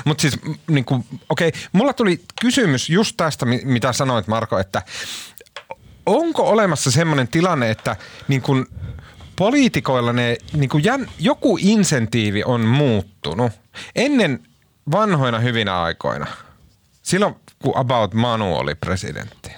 Mutta 0.06 0.22
siis, 0.22 0.40
niin 0.68 0.86
kuin, 0.86 1.06
okei, 1.30 1.52
mulla 1.72 1.94
tuli 1.94 2.22
kysymys 2.42 2.90
just 2.90 3.18
tästä, 3.18 3.46
mitä 3.46 3.94
sanoit 3.94 4.28
Marko, 4.28 4.60
että 4.60 4.82
onko 6.06 6.50
olemassa 6.50 6.92
semmoinen 6.92 7.28
tilanne, 7.28 7.70
että 7.70 7.96
niin 8.28 8.42
kuin 8.42 8.66
poliitikoilla 9.38 10.14
ne, 10.14 10.38
niin 10.54 10.70
kuin 10.70 10.84
jän, 10.84 11.10
joku 11.20 11.58
insentiivi 11.62 12.44
on 12.44 12.62
muuttunut. 12.62 13.52
Ennen 13.96 14.40
vanhoina 14.92 15.40
hyvinä 15.40 15.82
aikoina, 15.82 16.28
silloin 17.04 17.36
kun 17.60 17.78
About 17.78 18.14
Manu 18.14 18.56
oli 18.56 18.76
presidentti, 18.76 19.52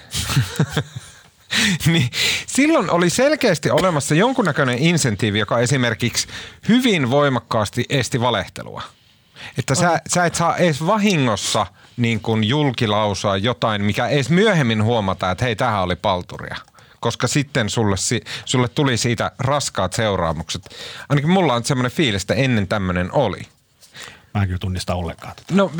niin 1.92 2.10
silloin 2.46 2.90
oli 2.90 3.10
selkeästi 3.10 3.70
olemassa 3.70 4.14
jonkunnäköinen 4.14 4.78
insentiivi, 4.78 5.38
joka 5.38 5.58
esimerkiksi 5.58 6.28
hyvin 6.68 7.10
voimakkaasti 7.10 7.84
esti 7.88 8.20
valehtelua. 8.20 8.82
Että 9.58 9.74
sä, 9.74 10.00
sä 10.08 10.26
et 10.26 10.34
saa 10.34 10.56
edes 10.56 10.86
vahingossa 10.86 11.66
niin 11.96 12.20
kuin 12.20 12.44
julkilausua 12.44 13.36
jotain, 13.36 13.84
mikä 13.84 14.08
edes 14.08 14.30
myöhemmin 14.30 14.84
huomata, 14.84 15.30
että 15.30 15.44
hei, 15.44 15.56
tähän 15.56 15.82
oli 15.82 15.96
palturia 15.96 16.56
koska 17.00 17.26
sitten 17.26 17.70
sulle, 17.70 17.96
sulle 18.44 18.68
tuli 18.68 18.96
siitä 18.96 19.32
raskaat 19.38 19.92
seuraamukset. 19.92 20.62
Ainakin 21.08 21.30
mulla 21.30 21.54
on 21.54 21.64
semmoinen 21.64 21.92
fiilis, 21.92 22.22
että 22.22 22.34
ennen 22.34 22.68
tämmöinen 22.68 23.12
oli. 23.12 23.40
Mä 24.34 24.42
en 24.42 24.46
kyllä 24.46 24.58
tunnista 24.58 24.94
ollenkaan 24.94 25.36
tätä. 25.36 25.54
No, 25.54 25.72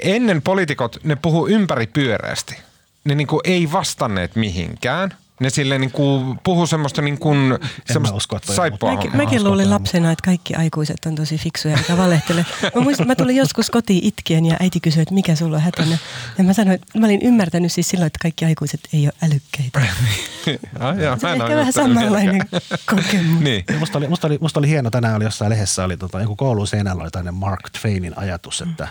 ennen 0.00 0.42
poliitikot, 0.42 0.96
ne 1.04 1.16
puhuu 1.16 1.48
ympäripyöreästi. 1.48 2.56
Ne 3.04 3.14
niin 3.14 3.26
kuin 3.26 3.40
ei 3.44 3.72
vastanneet 3.72 4.36
mihinkään– 4.36 5.14
ne 5.42 5.50
sille 5.50 5.78
niin 5.78 5.90
kuin 5.90 6.38
puhuu 6.44 6.66
semmoista 6.66 7.02
niin 7.02 7.18
kuin 7.18 7.58
semmoista 7.86 8.16
usko, 8.16 8.38
saippua. 8.42 8.94
Mäkin, 8.94 9.16
mäkin 9.16 9.44
luulin 9.44 9.70
lapsena, 9.70 10.12
että 10.12 10.24
kaikki 10.24 10.54
aikuiset 10.54 11.06
on 11.06 11.14
tosi 11.14 11.38
fiksuja 11.38 11.76
eikä 11.76 11.96
valehtele. 11.96 12.46
Mä 12.74 12.80
muistan, 12.80 13.06
mä 13.06 13.14
tulin 13.14 13.36
joskus 13.36 13.70
kotiin 13.70 14.04
itkien 14.04 14.46
ja 14.46 14.56
äiti 14.60 14.80
kysyi, 14.80 15.02
että 15.02 15.14
mikä 15.14 15.34
sulla 15.34 15.56
on 15.56 15.62
hätänä. 15.62 15.98
Ja 16.38 16.44
mä 16.44 16.52
sanoin, 16.52 16.74
että 16.74 16.98
mä 16.98 17.06
olin 17.06 17.22
ymmärtänyt 17.22 17.72
siis 17.72 17.88
silloin, 17.88 18.06
että 18.06 18.18
kaikki 18.22 18.44
aikuiset 18.44 18.80
ei 18.92 19.06
ole 19.06 19.12
älykkäitä. 19.22 19.80
ah, 20.80 20.98
joo, 20.98 21.16
se 21.18 21.26
on 21.26 21.42
ehkä 21.42 21.56
vähän 21.56 21.72
samanlainen 21.72 22.40
kokemus. 22.86 23.40
niin. 23.40 23.64
Musta, 23.78 23.98
oli, 23.98 24.08
musta, 24.08 24.26
oli, 24.26 24.38
musta 24.40 24.60
oli 24.60 24.68
hieno, 24.68 24.90
tänään 24.90 25.16
oli 25.16 25.24
jossain 25.24 25.50
lehdessä, 25.50 25.84
oli 25.84 25.96
tota, 25.96 26.20
joku 26.20 26.36
koulun 26.36 26.66
seinällä 26.66 27.02
oli 27.02 27.10
tämmöinen 27.10 27.34
Mark 27.34 27.70
Twainin 27.70 28.18
ajatus, 28.18 28.62
että 28.62 28.88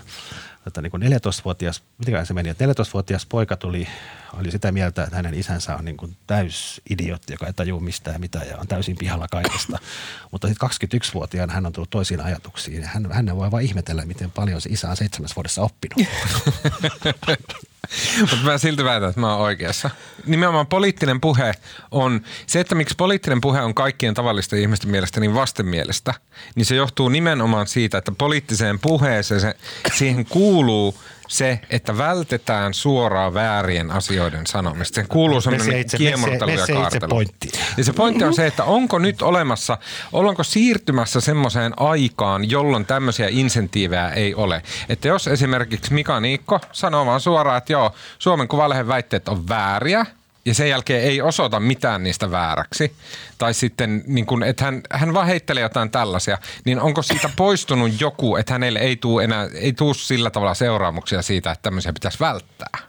että 0.68 0.82
niin 0.82 0.92
kuin 0.92 1.04
14-vuotias, 1.04 1.84
miten 1.98 2.26
se 2.26 2.34
meni, 2.34 2.50
että 2.50 2.66
14-vuotias 2.66 3.26
poika 3.26 3.58
tuli, 3.58 3.88
oli 4.34 4.52
sitä 4.52 4.72
mieltä, 4.72 5.04
että 5.04 5.16
hänen 5.16 5.34
isänsä 5.34 5.76
on 5.76 5.86
niin 5.86 5.98
kuin 5.98 6.18
täys 6.28 6.82
idiotti, 6.90 7.34
joka 7.34 7.48
ei 7.48 7.54
tajua 7.54 7.80
mistään 7.80 8.22
mitään 8.22 8.48
ja 8.48 8.58
on 8.58 8.68
täysin 8.68 8.98
pihalla 8.98 9.28
kaikesta. 9.32 9.80
Mutta 10.32 10.48
sitten 10.48 10.70
21-vuotiaana 10.70 11.54
hän 11.54 11.66
on 11.66 11.74
tullut 11.74 11.90
toisiin 11.90 12.22
ajatuksiin 12.22 12.82
ja 12.82 12.88
hän, 12.88 13.12
hän 13.12 13.36
voi 13.36 13.52
vain 13.52 13.66
ihmetellä, 13.66 14.06
miten 14.06 14.32
paljon 14.32 14.62
se 14.62 14.70
isä 14.70 14.90
on 14.90 14.98
seitsemäs 14.98 15.36
vuodessa 15.36 15.62
oppinut. 15.62 16.08
Mutta 18.20 18.38
mä 18.44 18.58
silti 18.58 18.84
väitän, 18.84 19.10
että 19.10 19.22
mä 19.22 19.34
oon 19.34 19.42
oikeassa. 19.42 19.90
Nimenomaan 20.26 20.68
poliittinen 20.68 21.22
puhe 21.22 21.54
on, 21.92 22.22
se 22.48 22.60
että 22.60 22.76
miksi 22.76 22.96
poliittinen 22.98 23.42
puhe 23.42 23.62
on 23.62 23.74
kaikkien 23.74 24.14
tavallisten 24.14 24.60
ihmisten 24.60 24.92
mielestä 24.92 25.20
niin 25.20 25.34
vastenmielestä, 25.34 26.14
niin 26.56 26.66
se 26.66 26.76
johtuu 26.76 27.10
nimenomaan 27.10 27.68
siitä, 27.68 27.98
että 27.98 28.12
poliittiseen 28.18 28.80
puheeseen 28.80 29.42
se, 29.42 29.56
siihen 29.94 30.26
kuuluu 30.26 30.96
se, 31.32 31.60
että 31.70 31.98
vältetään 31.98 32.74
suoraan 32.74 33.34
väärien 33.34 33.92
asioiden 33.92 34.48
sanomista. 34.48 34.96
Sen 34.96 35.08
kuuluu 35.08 35.42
sellainen 35.42 35.86
kiemurtelu 35.98 36.52
ja 36.52 36.66
kaartelu. 36.74 37.22
Ja 37.78 37.84
se 37.84 37.94
pointti 37.94 38.24
on 38.24 38.34
se, 38.34 38.48
että 38.48 38.64
onko 38.64 39.00
nyt 39.00 39.22
olemassa, 39.22 39.78
ollaanko 40.14 40.44
siirtymässä 40.44 41.22
semmoiseen 41.22 41.74
aikaan, 41.78 42.50
jolloin 42.50 42.86
tämmöisiä 42.86 43.28
insentiivejä 43.30 44.10
ei 44.10 44.36
ole. 44.36 44.62
Että 44.90 45.08
jos 45.08 45.28
esimerkiksi 45.28 45.94
Mika 45.94 46.20
Niikko 46.20 46.60
sanoo 46.72 47.06
vaan 47.06 47.22
suoraan, 47.22 47.58
että 47.58 47.74
joo, 47.74 47.94
Suomen 48.20 48.48
Kuvalehden 48.48 48.88
väitteet 48.88 49.28
on 49.28 49.48
vääriä– 49.48 50.06
ja 50.46 50.54
sen 50.54 50.70
jälkeen 50.70 51.04
ei 51.04 51.22
osoita 51.22 51.60
mitään 51.60 52.04
niistä 52.04 52.32
vääräksi, 52.32 52.96
tai 53.38 53.54
sitten 53.54 54.04
niin 54.08 54.26
kun, 54.26 54.44
että 54.44 54.66
hän, 54.66 54.82
hän 54.92 55.14
vaan 55.14 55.28
heittelee 55.28 55.64
jotain 55.64 55.92
tällaisia, 55.92 56.38
niin 56.66 56.80
onko 56.80 57.02
siitä 57.02 57.30
poistunut 57.36 58.02
joku, 58.02 58.36
että 58.36 58.54
hänelle 58.54 58.80
ei 58.80 58.96
tule 58.96 59.24
enää, 59.24 59.48
ei 59.54 59.74
tule 59.74 59.94
sillä 59.94 60.30
tavalla 60.30 60.54
seuraamuksia 60.54 61.22
siitä, 61.22 61.52
että 61.52 61.62
tämmöisiä 61.62 61.94
pitäisi 61.94 62.20
välttää? 62.20 62.80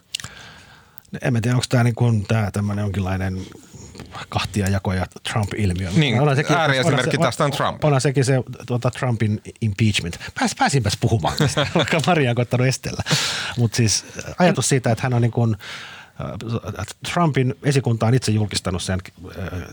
En 1.23 1.33
mä 1.33 1.41
tiedä, 1.41 1.57
onko 1.57 1.67
tämä, 1.69 1.85
niin 1.85 2.27
tämmöinen 2.53 2.83
jonkinlainen 2.83 3.39
kahtia 4.29 4.69
jako 4.69 4.93
ja 4.93 5.07
Trump-ilmiö. 5.33 5.91
Niin, 5.91 6.17
sekin, 6.37 6.57
ääriesimerkki 6.57 7.17
se, 7.17 7.23
tästä 7.23 7.45
on 7.45 7.51
Trump. 7.51 7.85
Onhan 7.85 8.01
sekin 8.01 8.25
se 8.25 8.35
tuota, 8.67 8.91
Trumpin 8.91 9.43
impeachment. 9.61 10.19
Pääs, 10.39 10.55
pääsinpäs 10.59 10.97
puhumaan 11.01 11.37
tästä, 11.39 11.67
vaikka 11.75 12.01
Maria 12.07 12.31
on 12.31 12.37
koittanut 12.37 12.67
estellä. 12.67 13.03
Mutta 13.59 13.77
siis 13.77 14.05
ajatus 14.39 14.69
siitä, 14.69 14.91
että 14.93 15.03
hän 15.03 15.15
on 15.15 15.23
niin 15.23 15.33
kuin– 15.33 15.57
Trumpin 17.13 17.55
esikunta 17.63 18.07
on 18.07 18.15
itse 18.15 18.33
julkistanut 18.33 18.83
sen, 18.83 19.01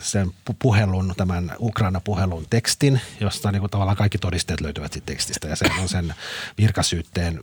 sen 0.02 0.32
puhelun, 0.60 1.14
tämän 1.18 1.56
Ukraina-puhelun 1.60 2.46
tekstin, 2.50 3.02
josta 3.20 3.52
niin 3.52 3.60
kuin 3.60 3.70
tavallaan 3.72 3.98
kaikki 3.98 4.18
todisteet 4.18 4.62
löytyvät 4.62 4.94
siitä 4.94 5.06
tekstistä 5.06 5.48
ja 5.48 5.56
se 5.56 5.66
on 5.82 5.90
sen 5.90 6.14
virkasyytteen 6.58 7.42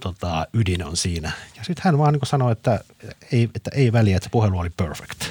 tota, 0.00 0.46
ydin 0.52 0.84
on 0.84 0.96
siinä. 0.96 1.32
Ja 1.56 1.64
sitten 1.64 1.82
hän 1.84 1.98
vaan 1.98 2.12
niin 2.12 2.26
sanoi, 2.26 2.52
että 2.52 2.80
ei, 3.32 3.50
että 3.54 3.70
ei 3.74 3.92
väliä, 3.92 4.16
että 4.16 4.24
se 4.24 4.30
puhelu 4.30 4.58
oli 4.58 4.70
perfect. 4.70 5.24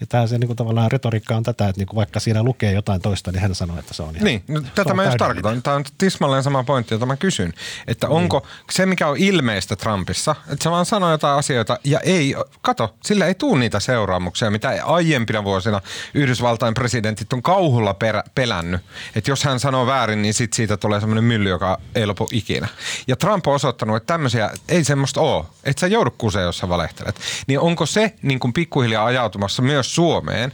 Niin 0.00 0.08
tämä 0.08 0.26
se 0.26 0.38
niin 0.38 0.46
kuin 0.46 0.56
tavallaan 0.56 0.92
retoriikka 0.92 1.36
on 1.36 1.42
tätä, 1.42 1.68
että 1.68 1.80
niin 1.80 1.86
kuin 1.86 1.96
vaikka 1.96 2.20
siinä 2.20 2.42
lukee 2.42 2.72
jotain 2.72 3.00
toista, 3.00 3.32
niin 3.32 3.42
hän 3.42 3.54
sanoo, 3.54 3.78
että 3.78 3.94
se 3.94 4.02
on 4.02 4.10
ihan, 4.10 4.24
Niin, 4.24 4.44
no, 4.48 4.60
tätä 4.74 4.90
on 4.90 4.96
mä 4.96 5.04
just 5.04 5.16
tarkoitan. 5.16 5.62
Tämä 5.62 5.76
on 5.76 5.84
tismalleen 5.98 6.42
sama 6.42 6.64
pointti, 6.64 6.94
jota 6.94 7.06
mä 7.06 7.16
kysyn. 7.16 7.52
Että 7.86 8.08
onko 8.08 8.46
se, 8.70 8.86
mikä 8.86 9.08
on 9.08 9.16
ilmeistä 9.16 9.76
Trumpissa, 9.76 10.36
että 10.48 10.62
se 10.62 10.70
vaan 10.70 10.86
sanoo 10.86 11.10
jotain 11.10 11.38
asioita 11.38 11.78
ja 11.84 12.00
ei, 12.00 12.34
kato, 12.62 12.94
sillä 13.04 13.26
ei 13.26 13.34
tule 13.34 13.58
niitä 13.58 13.80
seuraamuksia, 13.80 14.50
mitä 14.50 14.84
aiempina 14.84 15.44
vuosina 15.44 15.80
Yhdysvaltain 16.14 16.74
presidentit 16.74 17.32
on 17.32 17.42
kauhulla 17.42 17.94
perä, 17.94 18.22
pelännyt. 18.34 18.80
Että 19.14 19.30
jos 19.30 19.44
hän 19.44 19.60
sanoo 19.60 19.86
väärin, 19.86 20.22
niin 20.22 20.34
sit 20.34 20.52
siitä 20.52 20.76
tulee 20.76 21.00
semmoinen 21.00 21.24
mylly, 21.24 21.48
joka 21.48 21.80
ei 21.94 22.06
lopu 22.06 22.28
ikinä. 22.32 22.68
Ja 23.06 23.16
Trump 23.16 23.46
on 23.46 23.54
osoittanut, 23.54 23.96
että 23.96 24.06
tämmöisiä 24.06 24.50
ei 24.68 24.84
semmoista 24.84 25.20
ole. 25.20 25.44
Että 25.64 25.80
sä 25.80 25.86
joudu 25.86 26.10
kuseen, 26.10 26.44
jos 26.44 26.58
sä 26.58 26.68
valehtelet. 26.68 27.20
Niin 27.46 27.60
onko 27.60 27.86
se 27.86 28.14
niin 28.22 28.40
kuin 28.40 28.52
pikkuhiljaa 28.52 29.04
ajautumassa 29.04 29.62
myös 29.62 29.83
Suomeen, 29.84 30.52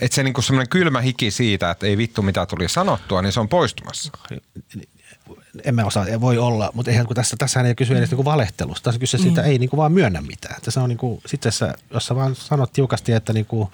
että 0.00 0.14
se 0.14 0.22
niinku 0.22 0.42
semmoinen 0.42 0.68
kylmä 0.68 1.00
hiki 1.00 1.30
siitä, 1.30 1.70
että 1.70 1.86
ei 1.86 1.96
vittu 1.96 2.22
mitä 2.22 2.46
tuli 2.46 2.68
sanottua, 2.68 3.22
niin 3.22 3.32
se 3.32 3.40
on 3.40 3.48
poistumassa. 3.48 4.12
En 5.64 5.74
mä 5.74 5.84
osaa, 5.84 6.06
voi 6.20 6.38
olla, 6.38 6.70
mutta 6.74 6.90
eihän 6.90 7.06
kun 7.06 7.16
tässä, 7.16 7.36
tässähän 7.36 7.66
ei 7.66 7.74
kysy 7.74 7.96
edes 7.96 8.10
niinku 8.10 8.24
valehtelusta. 8.24 8.84
Tässä 8.84 8.98
kyse 8.98 9.18
siitä 9.18 9.42
ei 9.42 9.58
niinku 9.58 9.76
vaan 9.76 9.92
myönnä 9.92 10.20
mitään. 10.20 10.62
Tässä 10.62 10.82
on 10.82 10.88
niinku, 10.88 11.22
sitten 11.26 11.52
jos 11.90 12.06
sä 12.06 12.14
vaan 12.14 12.34
sanot 12.34 12.72
tiukasti, 12.72 13.12
että, 13.12 13.32
niinku, 13.32 13.72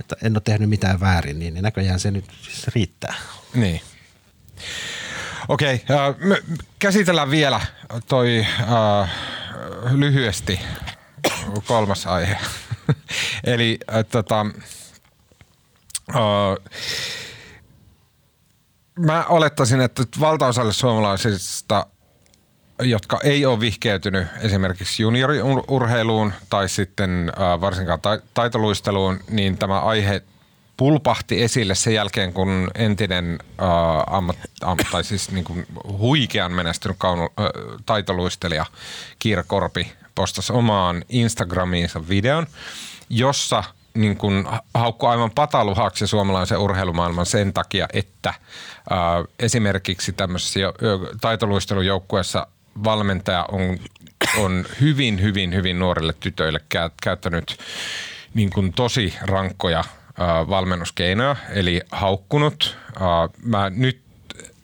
että 0.00 0.16
en 0.22 0.36
ole 0.36 0.42
tehnyt 0.44 0.68
mitään 0.68 1.00
väärin, 1.00 1.38
niin, 1.38 1.54
niin 1.54 1.62
näköjään 1.62 2.00
se 2.00 2.10
nyt 2.10 2.24
siis 2.42 2.68
riittää. 2.68 3.14
Niin. 3.54 3.80
Okei, 5.48 5.84
äh, 5.90 6.16
me 6.18 6.42
käsitellään 6.78 7.30
vielä 7.30 7.60
toi 8.06 8.46
äh, 8.60 9.10
lyhyesti 9.92 10.60
kolmas 11.66 12.06
aihe. 12.06 12.36
Eli 13.44 13.78
äh, 13.94 14.04
tota, 14.10 14.46
äh, 16.10 16.70
mä 18.98 19.24
olettaisin, 19.24 19.80
että 19.80 20.02
valtaosalle 20.20 20.72
suomalaisista 20.72 21.86
jotka 22.82 23.20
ei 23.24 23.46
ole 23.46 23.60
vihkeytynyt 23.60 24.26
esimerkiksi 24.40 25.02
junioriurheiluun 25.02 26.32
tai 26.50 26.68
sitten 26.68 27.32
äh, 27.40 27.60
varsinkaan 27.60 28.00
ta- 28.00 28.20
taitoluisteluun, 28.34 29.20
niin 29.30 29.58
tämä 29.58 29.80
aihe 29.80 30.22
pulpahti 30.76 31.42
esille 31.42 31.74
sen 31.74 31.94
jälkeen, 31.94 32.32
kun 32.32 32.70
entinen 32.74 33.38
äh, 33.62 33.68
ammat, 34.16 34.36
am, 34.62 34.78
tai 34.90 35.04
siis 35.04 35.30
niin 35.30 35.44
kuin 35.44 35.66
huikean 35.98 36.52
menestynyt 36.52 36.96
kaunu, 36.98 37.22
äh, 37.22 37.46
taitoluistelija 37.86 38.66
Kiira 39.18 39.42
Korpi 39.42 39.92
postasi 40.20 40.52
omaan 40.52 41.04
Instagramiinsa 41.08 42.08
videon, 42.08 42.46
jossa 43.10 43.64
niin 43.94 44.16
kuin 44.16 44.46
haukku 44.74 45.06
aivan 45.06 45.30
pataluhaksi 45.30 46.06
suomalaisen 46.06 46.58
urheilumaailman 46.58 47.26
sen 47.26 47.52
takia, 47.52 47.88
että 47.92 48.28
äh, 48.28 48.36
esimerkiksi 49.38 50.12
tämmöisessä 50.12 50.60
taitoluistelujoukkueessa 51.20 52.46
valmentaja 52.84 53.46
on, 53.52 53.78
on 54.36 54.64
hyvin, 54.80 55.22
hyvin, 55.22 55.54
hyvin 55.54 55.78
nuorille 55.78 56.14
tytöille 56.20 56.60
kä- 56.74 56.92
käyttänyt 57.02 57.58
niin 58.34 58.50
kuin 58.50 58.72
tosi 58.72 59.14
rankkoja 59.22 59.80
äh, 59.80 59.86
valmennuskeinoja, 60.48 61.36
eli 61.50 61.80
haukkunut. 61.92 62.76
Äh, 62.96 63.30
mä 63.44 63.70
nyt 63.70 64.00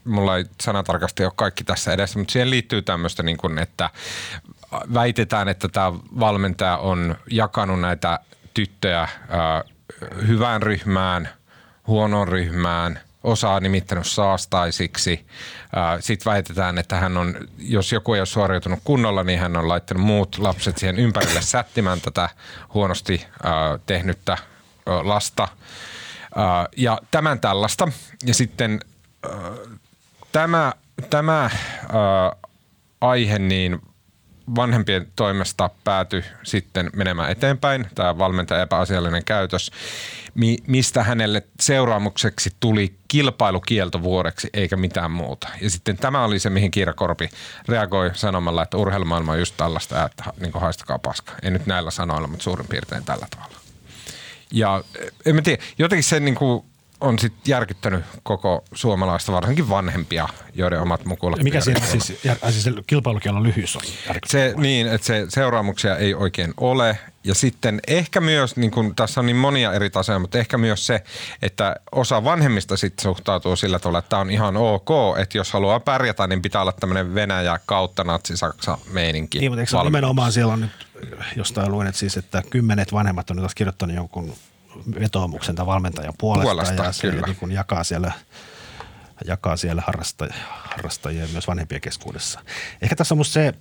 mulla 0.07 0.36
ei 0.36 0.44
sanatarkasti 0.61 1.24
ole 1.24 1.32
kaikki 1.36 1.64
tässä 1.64 1.92
edessä, 1.92 2.18
mutta 2.18 2.32
siihen 2.32 2.50
liittyy 2.50 2.82
tämmöistä, 2.82 3.22
niin 3.22 3.36
kuin, 3.36 3.59
että 3.59 3.90
väitetään, 4.94 5.48
että 5.48 5.68
tämä 5.68 5.92
valmentaja 6.20 6.76
on 6.76 7.16
jakanut 7.30 7.80
näitä 7.80 8.18
tyttöjä 8.54 9.08
hyvään 10.26 10.62
ryhmään, 10.62 11.28
huonoon 11.86 12.28
ryhmään, 12.28 13.00
osaa 13.24 13.60
nimittänyt 13.60 14.06
saastaisiksi. 14.06 15.26
Sitten 16.00 16.32
väitetään, 16.32 16.78
että 16.78 16.96
hän 16.96 17.16
on, 17.16 17.34
jos 17.58 17.92
joku 17.92 18.14
ei 18.14 18.20
ole 18.20 18.26
suoriutunut 18.26 18.80
kunnolla, 18.84 19.24
niin 19.24 19.38
hän 19.38 19.56
on 19.56 19.68
laittanut 19.68 20.04
muut 20.04 20.38
lapset 20.38 20.78
siihen 20.78 20.98
ympärille 20.98 21.42
sättimään 21.42 22.00
tätä 22.00 22.28
huonosti 22.74 23.26
tehnyttä 23.86 24.38
lasta. 24.86 25.48
Ja 26.76 26.98
tämän 27.10 27.40
tällaista. 27.40 27.88
Ja 28.24 28.34
sitten 28.34 28.80
tämä, 30.32 30.72
tämä 31.10 31.50
aihe 33.00 33.38
niin 33.38 33.80
vanhempien 34.55 35.07
toimesta 35.16 35.70
päätyi 35.84 36.24
sitten 36.42 36.90
menemään 36.97 37.30
eteenpäin, 37.30 37.86
tämä 37.94 38.18
valmentajan 38.18 38.62
epäasiallinen 38.62 39.24
käytös, 39.24 39.70
mi- 40.34 40.59
mistä 40.66 41.03
hänelle 41.03 41.42
seuraamukseksi 41.61 42.51
tuli 42.61 42.94
kilpailukielto 43.09 44.03
vuodeksi 44.03 44.51
eikä 44.53 44.76
mitään 44.76 45.11
muuta. 45.11 45.49
Ja 45.61 45.70
sitten 45.70 45.97
tämä 45.97 46.24
oli 46.24 46.38
se, 46.38 46.51
mihin 46.51 46.70
Kiira 46.70 46.92
Korpi 46.92 47.28
reagoi 47.68 48.11
sanomalla, 48.14 48.62
että 48.62 48.76
urheilumaailma 48.76 49.32
on 49.32 49.38
just 49.38 49.55
tällaista, 49.57 50.05
että 50.05 50.24
niin 50.40 50.53
haistakaa 50.55 50.99
paska. 50.99 51.32
Ei 51.42 51.51
nyt 51.51 51.66
näillä 51.66 51.90
sanoilla, 51.90 52.28
mutta 52.28 52.44
suurin 52.44 52.68
piirtein 52.68 53.05
tällä 53.05 53.26
tavalla. 53.30 53.57
Ja 54.53 54.84
eh, 54.99 55.12
en 55.26 55.34
mä 55.34 55.42
tiedä, 55.42 55.62
jotenkin 55.78 56.05
se 56.05 56.20
niin 56.20 56.34
kuin 56.34 56.64
on 57.01 57.18
sitten 57.18 57.42
järkyttänyt 57.47 58.05
koko 58.22 58.64
suomalaista, 58.74 59.32
varsinkin 59.32 59.68
vanhempia, 59.68 60.28
joiden 60.55 60.80
omat 60.80 61.05
mukulat. 61.05 61.42
Mikä 61.42 61.61
siinä 61.61 61.86
siis, 61.86 62.24
ja, 62.24 62.36
siis 62.51 62.64
se 62.64 62.72
kilpailukielon 62.86 63.42
lyhyys 63.42 63.76
on? 63.76 63.82
se, 64.26 64.55
niin, 64.57 64.86
että 64.88 65.07
se 65.07 65.26
seuraamuksia 65.28 65.97
ei 65.97 66.14
oikein 66.14 66.55
ole. 66.57 66.99
Ja 67.24 67.34
sitten 67.34 67.80
ehkä 67.88 68.20
myös, 68.20 68.57
niin 68.57 68.70
kun 68.70 68.94
tässä 68.94 69.20
on 69.20 69.26
niin 69.26 69.36
monia 69.36 69.72
eri 69.72 69.90
tasoja, 69.90 70.18
mutta 70.18 70.38
ehkä 70.38 70.59
myös 70.59 70.86
se, 70.86 71.05
että 71.42 71.76
osa 71.92 72.24
vanhemmista 72.24 72.76
sitten 72.76 73.03
suhtautuu 73.03 73.57
sillä 73.57 73.78
tavalla, 73.78 73.99
että 73.99 74.09
tämä 74.09 74.20
on 74.20 74.30
ihan 74.30 74.57
ok, 74.57 74.90
että 75.18 75.38
jos 75.38 75.53
haluaa 75.53 75.80
pärjätä, 75.80 76.26
niin 76.26 76.42
pitää 76.42 76.61
olla 76.61 76.72
tämmöinen 76.72 77.14
Venäjä 77.14 77.61
kautta 77.66 78.05
natsi-Saksa 78.05 78.78
meininki. 78.92 79.38
Niin, 79.38 79.53
mutta 79.53 79.61
eikö 79.61 79.70
se 79.70 79.82
nimenomaan 79.84 80.32
siellä 80.32 80.53
on 80.53 80.61
nyt, 80.61 80.86
jostain 81.36 81.72
luin, 81.72 81.86
että, 81.86 81.99
siis, 81.99 82.16
että 82.16 82.42
kymmenet 82.51 82.92
vanhemmat 82.92 83.30
on 83.30 83.36
nyt 83.36 83.42
taas 83.42 83.55
kirjoittanut 83.55 83.97
jonkun 83.97 84.34
vetoomuksen 85.01 85.55
tai 85.55 85.66
valmentajan 85.66 86.14
puolesta, 86.18 86.45
Puolesta, 86.45 86.84
ja 86.84 86.93
se 86.93 87.11
kyllä. 87.11 87.26
niin 87.26 87.37
kuin 87.37 87.53
jakaa 87.53 87.84
siellä, 87.84 88.12
jakaa 89.24 89.57
siellä 89.57 89.82
harrastaj- 89.89 90.34
harrastajia 90.49 91.28
myös 91.32 91.49
vanhempien 91.49 91.80
keskuudessa. 91.80 92.41
Ehkä 92.82 92.97
tässä 92.97 93.14
on 93.14 93.18
musta 93.18 93.32
se, 93.32 93.55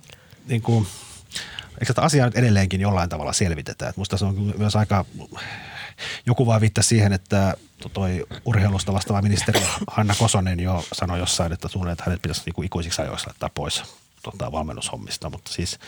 niin 0.46 0.62
kuin, 0.62 0.86
eikö 1.80 1.86
tätä 1.86 2.02
asiaa 2.02 2.26
nyt 2.26 2.36
edelleenkin 2.36 2.80
jollain 2.80 3.08
tavalla 3.08 3.32
selvitetään. 3.32 3.88
Että 3.88 4.00
musta 4.00 4.16
se 4.16 4.24
on 4.24 4.54
myös 4.58 4.76
aika, 4.76 5.04
joku 6.26 6.46
vaan 6.46 6.60
viittasi 6.60 6.88
siihen, 6.88 7.12
että 7.12 7.54
toi 7.92 8.26
urheilusta 8.44 8.92
vastaava 8.92 9.22
ministeri 9.22 9.62
Hanna 9.90 10.14
Kosonen 10.18 10.60
jo 10.60 10.84
sanoi 10.92 11.18
jossain, 11.18 11.52
että 11.52 11.68
tuntuu, 11.68 11.90
että 11.90 12.04
hänet 12.06 12.22
pitäisi 12.22 12.42
niin 12.46 12.54
kuin 12.54 12.66
ikuisiksi 12.66 13.02
ajoiksi 13.02 13.26
laittaa 13.26 13.50
pois 13.54 14.05
tota, 14.30 14.52
valmennushommista, 14.52 15.30
mutta 15.30 15.52
siis, 15.52 15.78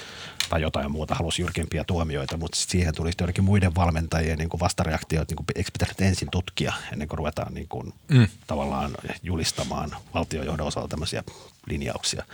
tai 0.48 0.62
jotain 0.62 0.92
muuta, 0.92 1.14
halusi 1.14 1.42
jyrkempiä 1.42 1.84
tuomioita, 1.84 2.36
mutta 2.36 2.56
siihen 2.56 2.94
tuli 2.94 3.10
sitten 3.10 3.24
joidenkin 3.24 3.44
muiden 3.44 3.74
valmentajien 3.74 4.38
niin 4.38 4.48
kuin 4.48 4.60
vastareaktioita, 4.60 5.32
niin 5.32 5.36
kuin, 5.36 5.46
eikö 5.54 5.70
pitänyt 5.72 6.00
ensin 6.00 6.28
tutkia 6.30 6.72
ennen 6.92 7.08
kuin 7.08 7.18
ruvetaan 7.18 7.54
niin 7.54 7.68
kuin, 7.68 7.94
mm. 8.08 8.28
tavallaan 8.46 8.94
julistamaan 9.22 9.96
valtiojohdon 10.14 10.66
osalta 10.66 10.88
tämmöisiä 10.88 11.24
linjauksia. 11.66 12.24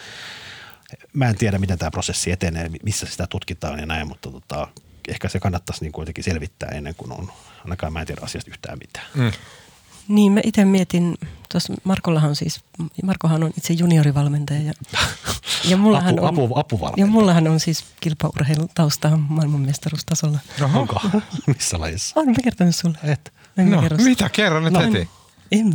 Mä 1.12 1.28
en 1.28 1.38
tiedä, 1.38 1.58
miten 1.58 1.78
tämä 1.78 1.90
prosessi 1.90 2.30
etenee, 2.30 2.70
missä 2.82 3.06
sitä 3.06 3.26
tutkitaan 3.26 3.78
ja 3.78 3.86
näin, 3.86 4.08
mutta 4.08 4.30
tota, 4.30 4.68
ehkä 5.08 5.28
se 5.28 5.40
kannattaisi 5.40 5.84
niin 5.84 5.92
kuitenkin 5.92 6.24
selvittää 6.24 6.68
ennen 6.68 6.94
kuin 6.94 7.12
on, 7.12 7.32
ainakaan 7.64 7.92
mä 7.92 8.00
en 8.00 8.06
tiedä 8.06 8.20
asiasta 8.24 8.50
yhtään 8.50 8.78
mitään. 8.78 9.06
Mm. 9.14 9.32
Niin, 10.08 10.32
mä 10.32 10.40
itse 10.44 10.64
mietin, 10.64 11.14
tuossa 11.52 11.72
Markollahan 11.84 12.30
on 12.30 12.36
siis, 12.36 12.60
Markohan 13.02 13.42
on 13.44 13.50
itse 13.58 13.72
juniorivalmentaja 13.72 14.60
ja, 14.62 14.72
ja 15.70 15.76
mullahan 15.76 16.14
Apu, 16.14 16.22
on, 16.24 16.28
apu, 16.44 16.58
apuvalmentaja. 16.58 17.06
ja 17.06 17.10
mullahan 17.12 17.48
on 17.48 17.60
siis 17.60 17.84
kilpaurheilutausta 18.00 19.10
maailmanmestaruustasolla. 19.28 20.38
Onko? 20.74 21.00
Missä 21.46 21.80
lajissa? 21.80 22.20
Olen 22.20 22.28
mä 22.30 22.36
kertonut 22.44 22.74
sulle. 22.74 22.98
Et. 23.02 23.32
En 23.58 23.68
mä 23.68 23.76
No, 23.76 23.82
kerro. 23.82 23.96
mitä? 23.98 24.28
Kerro 24.28 24.60
nyt 24.60 24.72
No. 24.72 24.80
heti. 24.80 25.08
En 25.52 25.66
mä. 25.66 25.74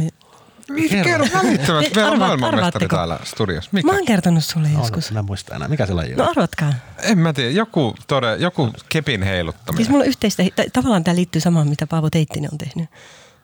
Mitä? 0.70 0.90
Kerro. 0.96 1.04
Kerro 1.04 1.28
välittömästi. 1.44 1.92
Meillä 1.96 2.12
on 2.12 2.20
maailmanmestari 2.20 2.88
täällä 2.88 3.20
studiossa. 3.24 3.70
Mikä? 3.74 3.86
Mä 3.88 3.94
oon 3.94 4.06
kertonut 4.06 4.46
sulle 4.46 4.68
On, 4.68 4.74
joskus. 4.74 5.08
en 5.08 5.14
mä 5.14 5.22
muista 5.22 5.56
enää. 5.56 5.68
Mikä 5.68 5.86
se 5.86 5.94
laji 5.94 6.12
on? 6.12 6.18
No 6.18 6.30
arvatkaa. 6.30 6.74
En 7.02 7.18
mä 7.18 7.34
tiedä. 7.34 7.50
Joku, 7.52 7.96
tode, 8.08 8.36
joku 8.36 8.70
kepin 8.90 9.24
heiluttaminen. 9.24 9.78
Siis 9.78 9.90
mulla 9.90 10.04
on 10.04 10.08
yhteistä, 10.08 10.44
t- 10.44 10.74
tavallaan 10.74 11.04
tämä 11.04 11.16
liittyy 11.16 11.42
samaan, 11.42 11.68
mitä 11.70 11.88
Paavo 11.88 12.10
Teittinen 12.10 12.50
on 12.52 12.58
tehnyt 12.58 12.90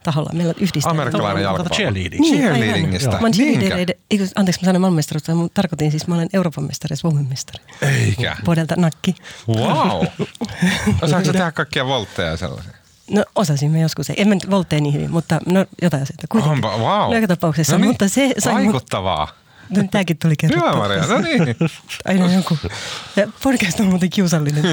taholla. 0.05 0.29
Meillä 0.33 0.49
on 0.49 0.55
yhdistää. 0.63 0.91
Amerikkalainen 0.91 1.43
jalkapallo. 1.43 1.75
cheerleading. 1.75 2.21
Niin, 2.21 2.39
Cheerleadingistä. 2.39 3.09
aivan. 3.09 3.21
Mä 3.21 3.29
cheerleadereiden, 3.29 3.95
eikö, 4.11 4.27
anteeksi 4.35 4.61
mä 4.61 4.65
sanoin 4.65 4.81
maailmanmestaruutta, 4.81 5.35
mutta 5.35 5.61
tarkoitin 5.61 5.91
siis, 5.91 6.07
mä 6.07 6.15
olen 6.15 6.29
Euroopan 6.33 6.63
mestari 6.63 6.93
ja 6.93 6.97
Suomen 6.97 7.25
mestari. 7.29 7.63
Eikä. 7.81 8.37
Vuodelta 8.45 8.75
nakki. 8.77 9.15
Wow. 9.47 10.05
Osaatko 11.01 11.31
tehdä 11.31 11.51
kaikkia 11.51 11.85
voltteja 11.85 12.29
ja 12.29 12.37
sellaisia? 12.37 12.71
No 13.11 13.23
osasin 13.35 13.71
mä 13.71 13.77
joskus, 13.77 14.11
en 14.17 14.27
mä 14.27 14.33
nyt 14.33 14.49
voltteen 14.49 14.83
niin 14.83 14.93
hyvin, 14.93 15.11
mutta 15.11 15.39
no 15.45 15.65
jotain 15.81 16.03
asioita 16.03 16.27
kuitenkin. 16.29 16.65
Onpa, 16.65 16.77
wow. 16.77 17.09
No, 17.09 17.13
joka 17.15 17.27
tapauksessa, 17.27 17.73
no 17.73 17.77
niin, 17.77 17.87
mutta 17.87 18.07
se 18.07 18.33
sai 18.39 18.53
mut, 18.53 18.63
Vaikuttavaa. 18.63 19.27
No, 19.69 19.83
tämäkin 19.91 20.17
tuli 20.17 20.33
kerrottua. 20.39 20.69
Hyvä 20.71 20.79
Maria, 20.81 21.05
no 21.07 21.17
niin. 21.21 21.41
Aina 22.05 22.33
joku. 22.33 22.57
Ja 23.15 23.27
podcast 23.43 23.79
on 23.79 23.85
muuten 23.87 24.09
kiusallinen, 24.09 24.63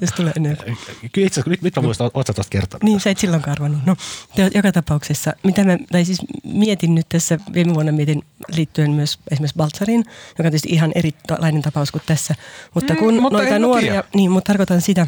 jos 0.00 0.10
tulee 0.12 0.32
enemmän. 0.36 0.76
Kyllä 1.12 1.26
itse 1.26 1.40
asiassa, 1.40 1.50
nyt, 1.62 1.76
mä 1.76 1.82
muistan, 1.82 2.10
oot 2.14 2.26
sä 2.26 2.32
tuosta 2.32 2.50
kertonut? 2.50 2.82
Niin, 2.82 3.00
sä 3.00 3.10
et 3.10 3.18
silloin 3.18 3.42
karvannut. 3.42 3.80
No, 3.86 3.96
jo- 4.36 4.50
joka 4.54 4.72
tapauksessa, 4.72 5.32
mitä 5.42 5.64
mä, 5.64 5.78
tai 5.92 6.04
siis 6.04 6.18
mietin 6.44 6.94
nyt 6.94 7.06
tässä, 7.08 7.38
viime 7.52 7.74
vuonna 7.74 7.92
mietin 7.92 8.22
liittyen 8.48 8.90
myös 8.90 9.18
esimerkiksi 9.30 9.56
Baltzariin, 9.56 10.00
joka 10.00 10.42
on 10.42 10.44
tietysti 10.44 10.68
ihan 10.68 10.92
erilainen 10.94 11.62
tapaus 11.62 11.90
kuin 11.90 12.02
tässä. 12.06 12.34
Mutta 12.74 12.92
Mm, 12.92 12.98
kun 12.98 13.22
mutta 13.22 13.38
noita 13.38 13.58
nuoria, 13.58 13.92
tiedä. 13.92 14.04
niin, 14.14 14.30
mutta 14.30 14.46
tarkoitan 14.48 14.80
sitä, 14.80 15.06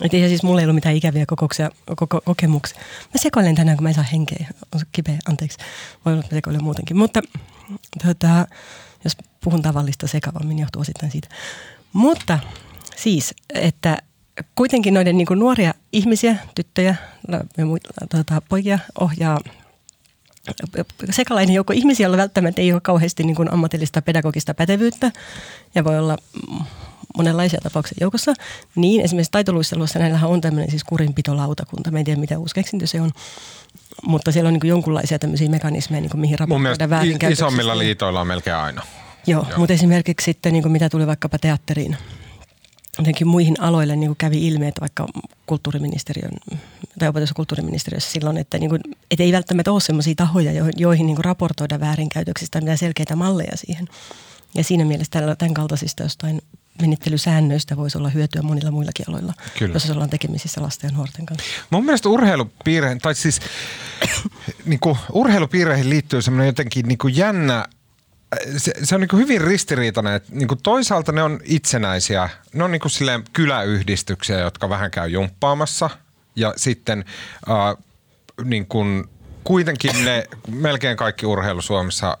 että 0.00 0.16
eihän 0.16 0.30
siis 0.30 0.42
mulla 0.42 0.60
ei 0.60 0.64
ollut 0.64 0.74
mitään 0.74 0.96
ikäviä 0.96 1.26
kokouksia, 1.26 1.70
koko, 1.96 2.20
kokemuksia. 2.24 2.78
Mä 3.14 3.16
sekoilen 3.16 3.54
tänään, 3.54 3.76
kun 3.76 3.82
mä 3.82 3.88
en 3.88 3.94
saa 3.94 4.04
henkeä. 4.12 4.46
On 4.74 4.80
se 4.80 4.86
kipeä, 4.92 5.18
anteeksi. 5.28 5.58
Voi 6.04 6.12
olla, 6.12 6.20
että 6.20 6.34
mä 6.34 6.38
sekoilen 6.38 6.64
muutenkin. 6.64 6.96
Mutta 6.96 7.22
tota, 8.06 8.46
jos 9.04 9.16
puhun 9.44 9.62
tavallista 9.62 10.06
sekavammin, 10.06 10.58
johtuu 10.58 10.82
osittain 10.82 11.12
siitä. 11.12 11.28
Mutta 11.92 12.38
siis, 12.96 13.34
että 13.54 13.98
kuitenkin 14.54 14.94
noiden 14.94 15.16
niin 15.16 15.26
nuoria 15.34 15.74
ihmisiä, 15.92 16.36
tyttöjä 16.54 16.96
ja 17.56 17.66
muita 17.66 17.88
tota, 18.10 18.42
poikia 18.48 18.78
ohjaa 19.00 19.40
sekalainen 21.10 21.54
joukko 21.54 21.72
ihmisiä, 21.72 22.04
joilla 22.04 22.16
välttämättä 22.16 22.60
ei 22.60 22.72
ole 22.72 22.80
kauheasti 22.80 23.22
niin 23.22 23.36
kuin 23.36 23.52
ammatillista 23.52 24.02
pedagogista 24.02 24.54
pätevyyttä 24.54 25.12
ja 25.74 25.84
voi 25.84 25.98
olla 25.98 26.18
monenlaisia 27.16 27.60
tapauksia 27.62 27.98
joukossa. 28.00 28.34
Niin 28.74 29.00
esimerkiksi 29.00 29.30
taitoluistelussa 29.32 29.98
näillähän 29.98 30.30
on 30.30 30.40
tämmöinen 30.40 30.70
siis 30.70 30.84
kurinpitolautakunta. 30.84 31.90
Mä 31.90 31.98
en 31.98 32.04
tiedä, 32.04 32.20
mitä 32.20 32.38
uusi 32.38 32.54
keksintö 32.54 32.86
se 32.86 33.00
on. 33.00 33.10
Mutta 34.06 34.32
siellä 34.32 34.48
on 34.48 34.54
niin 34.54 34.68
jonkunlaisia 34.68 35.18
tämmöisiä 35.18 35.48
mekanismeja, 35.48 36.00
niin 36.00 36.10
kuin 36.10 36.20
mihin 36.20 36.38
i- 36.42 36.90
väärinkäytöksistä. 36.90 37.46
isommilla 37.46 37.78
liitoilla 37.78 38.20
on 38.20 38.26
melkein 38.26 38.56
aina. 38.56 38.82
Joo, 39.26 39.46
Joo. 39.48 39.58
Mutta 39.58 39.72
esimerkiksi 39.72 40.24
sitten 40.24 40.52
niin 40.52 40.62
kuin 40.62 40.72
mitä 40.72 40.88
tuli 40.88 41.06
vaikkapa 41.06 41.38
teatteriin, 41.38 41.96
jotenkin 42.98 43.26
muihin 43.26 43.60
aloille 43.60 43.96
niin 43.96 44.08
kuin 44.08 44.16
kävi 44.16 44.46
ilmi, 44.46 44.66
että 44.66 44.80
vaikka 44.80 45.06
kulttuuriministeriön 45.46 46.32
tai 46.98 47.08
opetus- 47.08 47.30
ja 47.30 47.34
kulttuuriministeriössä 47.34 48.10
silloin, 48.12 48.36
että, 48.36 48.58
niin 48.58 48.70
kuin, 48.70 48.80
että 49.10 49.22
ei 49.22 49.32
välttämättä 49.32 49.72
ole 49.72 49.80
sellaisia 49.80 50.14
tahoja, 50.14 50.52
joihin, 50.52 50.74
joihin 50.76 51.06
niin 51.06 51.16
kuin 51.16 51.24
raportoida 51.24 51.80
väärinkäytöksistä 51.80 52.52
tai 52.52 52.60
mitään 52.60 52.78
selkeitä 52.78 53.16
malleja 53.16 53.56
siihen. 53.56 53.88
Ja 54.54 54.64
siinä 54.64 54.84
mielessä 54.84 55.36
tämän 55.38 55.54
kaltaisista 55.54 56.02
jostain 56.02 56.42
menettelysäännöistä 56.80 57.76
voisi 57.76 57.98
olla 57.98 58.08
hyötyä 58.08 58.42
monilla 58.42 58.70
muillakin 58.70 59.06
aloilla, 59.08 59.34
Kyllä. 59.58 59.74
jos 59.74 59.90
ollaan 59.90 60.10
tekemisissä 60.10 60.62
lasten 60.62 60.88
ja 60.88 60.96
nuorten 60.96 61.26
kanssa. 61.26 61.46
Mun 61.70 61.84
mielestä 61.84 62.08
urheilupiireihin, 62.08 62.98
tai 62.98 63.14
siis 63.14 63.40
niin 64.64 64.80
kuin, 64.80 64.98
urheilupiireihin 65.12 65.90
liittyy 65.90 66.22
semmoinen 66.22 66.46
jotenkin 66.46 66.88
niin 66.88 66.98
kuin 66.98 67.16
jännä, 67.16 67.64
se, 68.56 68.72
se 68.82 68.94
on 68.94 69.00
niin 69.00 69.18
hyvin 69.18 69.40
ristiriitainen, 69.40 70.14
että 70.14 70.32
niin 70.32 70.48
toisaalta 70.62 71.12
ne 71.12 71.22
on 71.22 71.40
itsenäisiä, 71.44 72.28
ne 72.52 72.64
on 72.64 72.72
niin 72.72 72.80
kuin 72.80 72.92
silleen 72.92 73.24
kyläyhdistyksiä, 73.32 74.38
jotka 74.38 74.68
vähän 74.68 74.90
käy 74.90 75.08
jumppaamassa 75.08 75.90
ja 76.36 76.54
sitten 76.56 77.04
äh, 77.50 77.84
niin 78.44 78.66
kuin, 78.66 79.04
kuitenkin 79.44 80.04
ne 80.04 80.24
melkein 80.48 80.96
kaikki 80.96 81.26
urheilu 81.26 81.62
Suomessa 81.62 82.18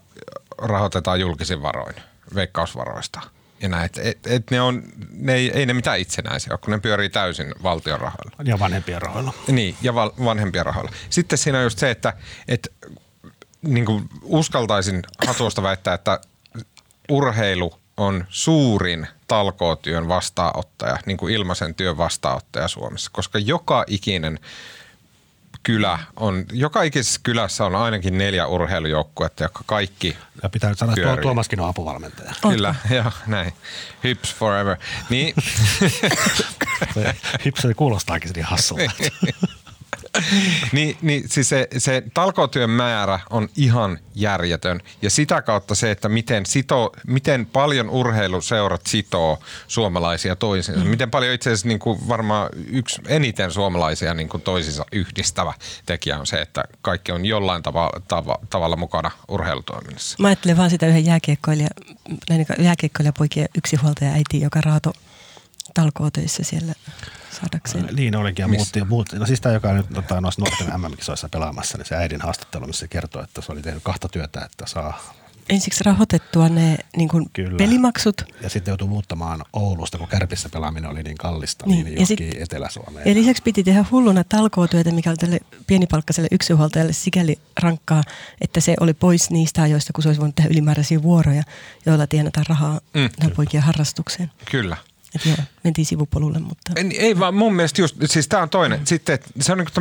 rahoitetaan 0.58 1.20
julkisin 1.20 1.62
varoin, 1.62 1.94
veikkausvaroista. 2.34 3.20
Ja 3.60 3.68
näin, 3.68 3.84
et, 3.84 3.98
et, 3.98 4.26
et 4.26 4.50
ne 4.50 4.60
on, 4.60 4.82
ne 5.10 5.34
ei, 5.34 5.50
ei 5.54 5.66
ne 5.66 5.74
mitään 5.74 5.98
itsenäisiä 5.98 6.52
ole, 6.52 6.58
kun 6.58 6.70
ne 6.70 6.78
pyörii 6.78 7.08
täysin 7.08 7.54
valtion 7.62 8.00
rahoilla. 8.00 8.36
Ja 8.44 8.58
vanhempien 8.58 9.02
rahoilla. 9.02 9.32
Niin, 9.48 9.76
ja 9.82 9.94
val- 9.94 10.12
vanhempien 10.24 10.66
rahoilla. 10.66 10.90
Sitten 11.10 11.38
siinä 11.38 11.58
on 11.58 11.64
just 11.64 11.78
se, 11.78 11.90
että, 11.90 12.12
että 12.48 12.68
niin 13.62 13.86
kuin 13.86 14.08
uskaltaisin 14.22 15.02
hatuosta 15.26 15.62
väittää, 15.62 15.94
että 15.94 16.20
urheilu 17.08 17.80
on 17.96 18.26
suurin 18.28 19.06
talkootyön 19.28 20.08
vastaanottaja, 20.08 20.98
niin 21.06 21.16
kuin 21.16 21.34
ilmaisen 21.34 21.74
työn 21.74 21.98
vastaanottaja 21.98 22.68
Suomessa, 22.68 23.10
koska 23.14 23.38
joka 23.38 23.84
ikinen 23.86 24.38
kylä 25.66 25.98
on, 26.16 26.44
joka 26.52 26.82
ikisessä 26.82 27.20
kylässä 27.22 27.64
on 27.64 27.74
ainakin 27.74 28.18
neljä 28.18 28.46
urheilujoukkuetta, 28.46 29.44
jotka 29.44 29.62
kaikki 29.66 30.16
Ja 30.42 30.48
pitää 30.48 30.70
nyt 30.70 30.78
sanoa, 30.78 30.92
että 30.92 31.02
tuo 31.02 31.10
Pyörii. 31.10 31.22
Tuomaskin 31.22 31.60
on 31.60 31.68
apuvalmentaja. 31.68 32.34
Kyllä, 32.42 32.74
joo, 32.96 33.12
näin. 33.26 33.52
Hyps 34.04 34.34
forever. 34.34 34.76
Niin, 35.10 35.34
Se 36.94 37.16
Hipseli 37.44 37.74
kuulostaakin 37.74 38.30
niin 38.34 38.44
hassulta. 38.44 38.92
niin, 40.72 40.96
niin 41.02 41.28
siis 41.28 41.48
se, 41.48 41.68
se 41.78 42.02
talkootyön 42.14 42.70
määrä 42.70 43.20
on 43.30 43.48
ihan 43.56 43.98
järjetön. 44.14 44.80
Ja 45.02 45.10
sitä 45.10 45.42
kautta 45.42 45.74
se, 45.74 45.90
että 45.90 46.08
miten, 46.08 46.46
sito, 46.46 46.92
miten 47.06 47.46
paljon 47.46 47.90
urheiluseurat 47.90 48.86
sitoo 48.86 49.38
suomalaisia 49.68 50.36
toisiinsa. 50.36 50.84
Mm. 50.84 50.90
Miten 50.90 51.10
paljon 51.10 51.34
itse 51.34 51.50
asiassa 51.50 51.68
niin 51.68 51.78
kuin 51.78 52.08
varmaan 52.08 52.48
yksi 52.66 53.02
eniten 53.08 53.50
suomalaisia 53.50 54.14
niin 54.14 54.28
kuin 54.28 54.42
toisiinsa 54.42 54.84
yhdistävä 54.92 55.52
tekijä 55.86 56.18
on 56.18 56.26
se, 56.26 56.40
että 56.40 56.64
kaikki 56.82 57.12
on 57.12 57.26
jollain 57.26 57.62
tava, 57.62 57.90
tava, 58.08 58.38
tavalla 58.50 58.76
mukana 58.76 59.10
urheilutoiminnassa. 59.28 60.16
Mä 60.20 60.28
ajattelen 60.28 60.56
vaan 60.56 60.70
sitä 60.70 60.86
yhden 60.86 61.06
jääkiekkoilija, 61.06 61.68
näin 62.30 62.46
jääkiekkoilijapoikien 62.58 63.48
yksinhuoltaja 63.58 64.12
äiti, 64.12 64.40
joka 64.40 64.60
raato 64.60 64.92
talkootöissä 65.76 66.42
siellä 66.42 66.72
saadakseen. 67.40 67.88
Niin 67.96 68.16
olikin 68.16 68.42
ja 68.42 68.48
muutti, 68.48 68.84
muutti. 68.84 69.18
No 69.18 69.26
siis 69.26 69.40
tämä, 69.40 69.52
joka 69.52 69.72
nyt 69.72 69.86
tota, 69.94 70.20
noissa 70.20 70.40
nuorten 70.42 70.80
MM-kisoissa 70.80 71.28
pelaamassa, 71.28 71.78
niin 71.78 71.86
se 71.86 71.96
äidin 71.96 72.20
haastattelu, 72.20 72.66
missä 72.66 72.80
se 72.80 72.88
kertoi, 72.88 73.24
että 73.24 73.40
se 73.40 73.52
oli 73.52 73.62
tehnyt 73.62 73.82
kahta 73.82 74.08
työtä, 74.08 74.40
että 74.44 74.64
saa. 74.66 75.14
Ensiksi 75.48 75.84
rahoitettua 75.84 76.48
ne 76.48 76.78
niin 76.96 77.08
kuin 77.08 77.26
Kyllä. 77.32 77.56
pelimaksut. 77.56 78.22
Ja 78.40 78.50
sitten 78.50 78.72
joutui 78.72 78.88
muuttamaan 78.88 79.42
Oulusta, 79.52 79.98
kun 79.98 80.08
Kärpissä 80.08 80.48
pelaaminen 80.48 80.90
oli 80.90 81.02
niin 81.02 81.16
kallista, 81.16 81.66
Niin, 81.66 81.84
niin, 81.84 81.92
ja 81.92 81.96
niin 81.96 82.06
sit- 82.06 82.20
johonkin 82.20 82.42
Etelä-Suomeen. 82.42 83.08
Ja 83.08 83.14
lisäksi 83.14 83.42
piti 83.42 83.64
tehdä 83.64 83.84
hulluna 83.90 84.24
talkootyötä, 84.24 84.92
mikä 84.92 85.10
oli 85.10 85.16
tälle 85.16 85.40
pienipalkkaiselle 85.66 86.28
yksinhuoltajalle 86.30 86.92
sikäli 86.92 87.38
rankkaa, 87.60 88.02
että 88.40 88.60
se 88.60 88.74
oli 88.80 88.94
pois 88.94 89.30
niistä 89.30 89.62
ajoista, 89.62 89.92
kun 89.92 90.02
se 90.02 90.08
olisi 90.08 90.20
voinut 90.20 90.34
tehdä 90.34 90.50
ylimääräisiä 90.50 91.02
vuoroja, 91.02 91.42
joilla 91.86 92.06
tienataan 92.06 92.46
rahaa 92.48 92.80
mm. 92.94 93.30
poikien 93.36 93.62
harrastukseen. 93.62 94.30
Kyllä. 94.50 94.76
Kyllä. 95.22 95.34
Et 95.34 95.38
joo, 95.38 95.46
mentiin 95.64 95.86
sivupolulle, 95.86 96.38
mutta... 96.38 96.72
Ei, 96.76 96.98
ei 96.98 97.18
vaan 97.18 97.34
mun 97.34 97.54
mielestä 97.54 97.82
just, 97.82 97.96
siis 98.04 98.28
tämä 98.28 98.42
on 98.42 98.50
toinen. 98.50 98.78
Mm. 98.78 98.86
Sitten 98.86 99.14
että 99.14 99.30
se 99.40 99.52
on 99.52 99.58
niinku 99.58 99.72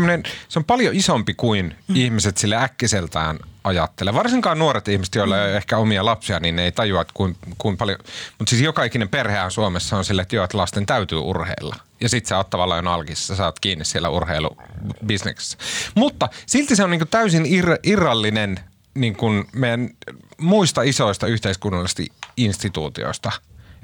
se 0.49 0.59
on 0.59 0.65
paljon 0.65 0.95
isompi 0.95 1.33
kuin 1.33 1.75
mm. 1.87 1.95
ihmiset 1.95 2.37
sille 2.37 2.55
äkkiseltään 2.55 3.39
ajattelee. 3.63 4.13
Varsinkaan 4.13 4.59
nuoret 4.59 4.87
ihmiset, 4.87 5.15
joilla 5.15 5.37
ei 5.37 5.43
ole 5.43 5.57
ehkä 5.57 5.77
omia 5.77 6.05
lapsia, 6.05 6.39
niin 6.39 6.55
ne 6.55 6.63
ei 6.63 6.71
tajua, 6.71 7.01
että 7.01 7.13
kuin, 7.13 7.37
kuin 7.57 7.77
paljon. 7.77 7.99
Mutta 8.39 8.49
siis 8.49 8.61
joka 8.61 8.83
ikinen 8.83 9.09
perhehän 9.09 9.51
Suomessa 9.51 9.97
on 9.97 10.05
sille, 10.05 10.21
että 10.21 10.35
joo, 10.35 10.45
että 10.45 10.57
lasten 10.57 10.85
täytyy 10.85 11.17
urheilla. 11.17 11.75
Ja 12.01 12.09
sit 12.09 12.25
sä 12.25 12.37
oot 12.37 12.49
tavallaan 12.49 12.77
jo 12.77 12.81
nalkissa, 12.81 13.35
sä 13.35 13.45
oot 13.45 13.59
kiinni 13.59 13.85
siellä 13.85 14.09
urheilubisneksessä. 14.09 15.57
Mutta 15.95 16.29
silti 16.45 16.75
se 16.75 16.83
on 16.83 16.91
niinku 16.91 17.05
täysin 17.05 17.45
ir, 17.45 17.65
irrallinen 17.83 18.59
niin 18.93 19.15
kuin 19.15 19.45
meidän 19.53 19.89
muista 20.37 20.81
isoista 20.81 21.27
yhteiskunnallisista 21.27 22.03
instituutioista. 22.37 23.31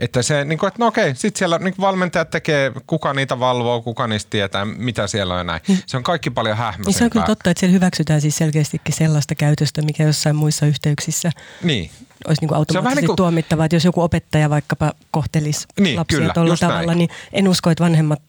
Että 0.01 0.21
se, 0.21 0.45
niin 0.45 0.59
kuin, 0.59 0.67
että 0.67 0.79
no 0.79 0.87
okei, 0.87 1.15
sitten 1.15 1.39
siellä 1.39 1.57
niin 1.59 1.73
kuin 1.75 1.83
valmentajat 1.83 2.29
tekee, 2.29 2.71
kuka 2.87 3.13
niitä 3.13 3.39
valvoo, 3.39 3.81
kuka 3.81 4.07
niistä 4.07 4.29
tietää, 4.29 4.65
mitä 4.65 5.07
siellä 5.07 5.35
on 5.35 5.45
näin. 5.45 5.61
Se 5.85 5.97
on 5.97 6.03
kaikki 6.03 6.29
paljon 6.29 6.57
Niin 6.57 6.63
se 6.65 6.69
on 6.71 6.75
kyllä 6.75 6.91
hähmäisempää. 6.91 7.25
totta, 7.25 7.49
että 7.49 7.59
siellä 7.59 7.73
hyväksytään 7.73 8.21
siis 8.21 8.37
selkeästikin 8.37 8.95
sellaista 8.95 9.35
käytöstä, 9.35 9.81
mikä 9.81 10.03
jossain 10.03 10.35
muissa 10.35 10.65
yhteyksissä 10.65 11.31
Niin, 11.63 11.91
olisi 12.27 12.41
niin 12.41 12.47
kuin 12.47 12.57
automaattisesti 12.57 13.01
niin 13.01 13.07
kuin- 13.07 13.15
tuomittavaa, 13.17 13.65
että 13.65 13.75
jos 13.75 13.85
joku 13.85 14.01
opettaja 14.01 14.49
vaikkapa 14.49 14.91
kohtelisi 15.11 15.67
Niin, 15.79 15.95
lapsia 15.99 16.19
kyllä, 16.19 16.33
tuolla 16.33 16.57
tavalla, 16.57 16.85
näin. 16.85 16.97
niin 16.97 17.09
en 17.33 17.47
usko, 17.47 17.69
että 17.69 17.83
vanhemmat 17.83 18.21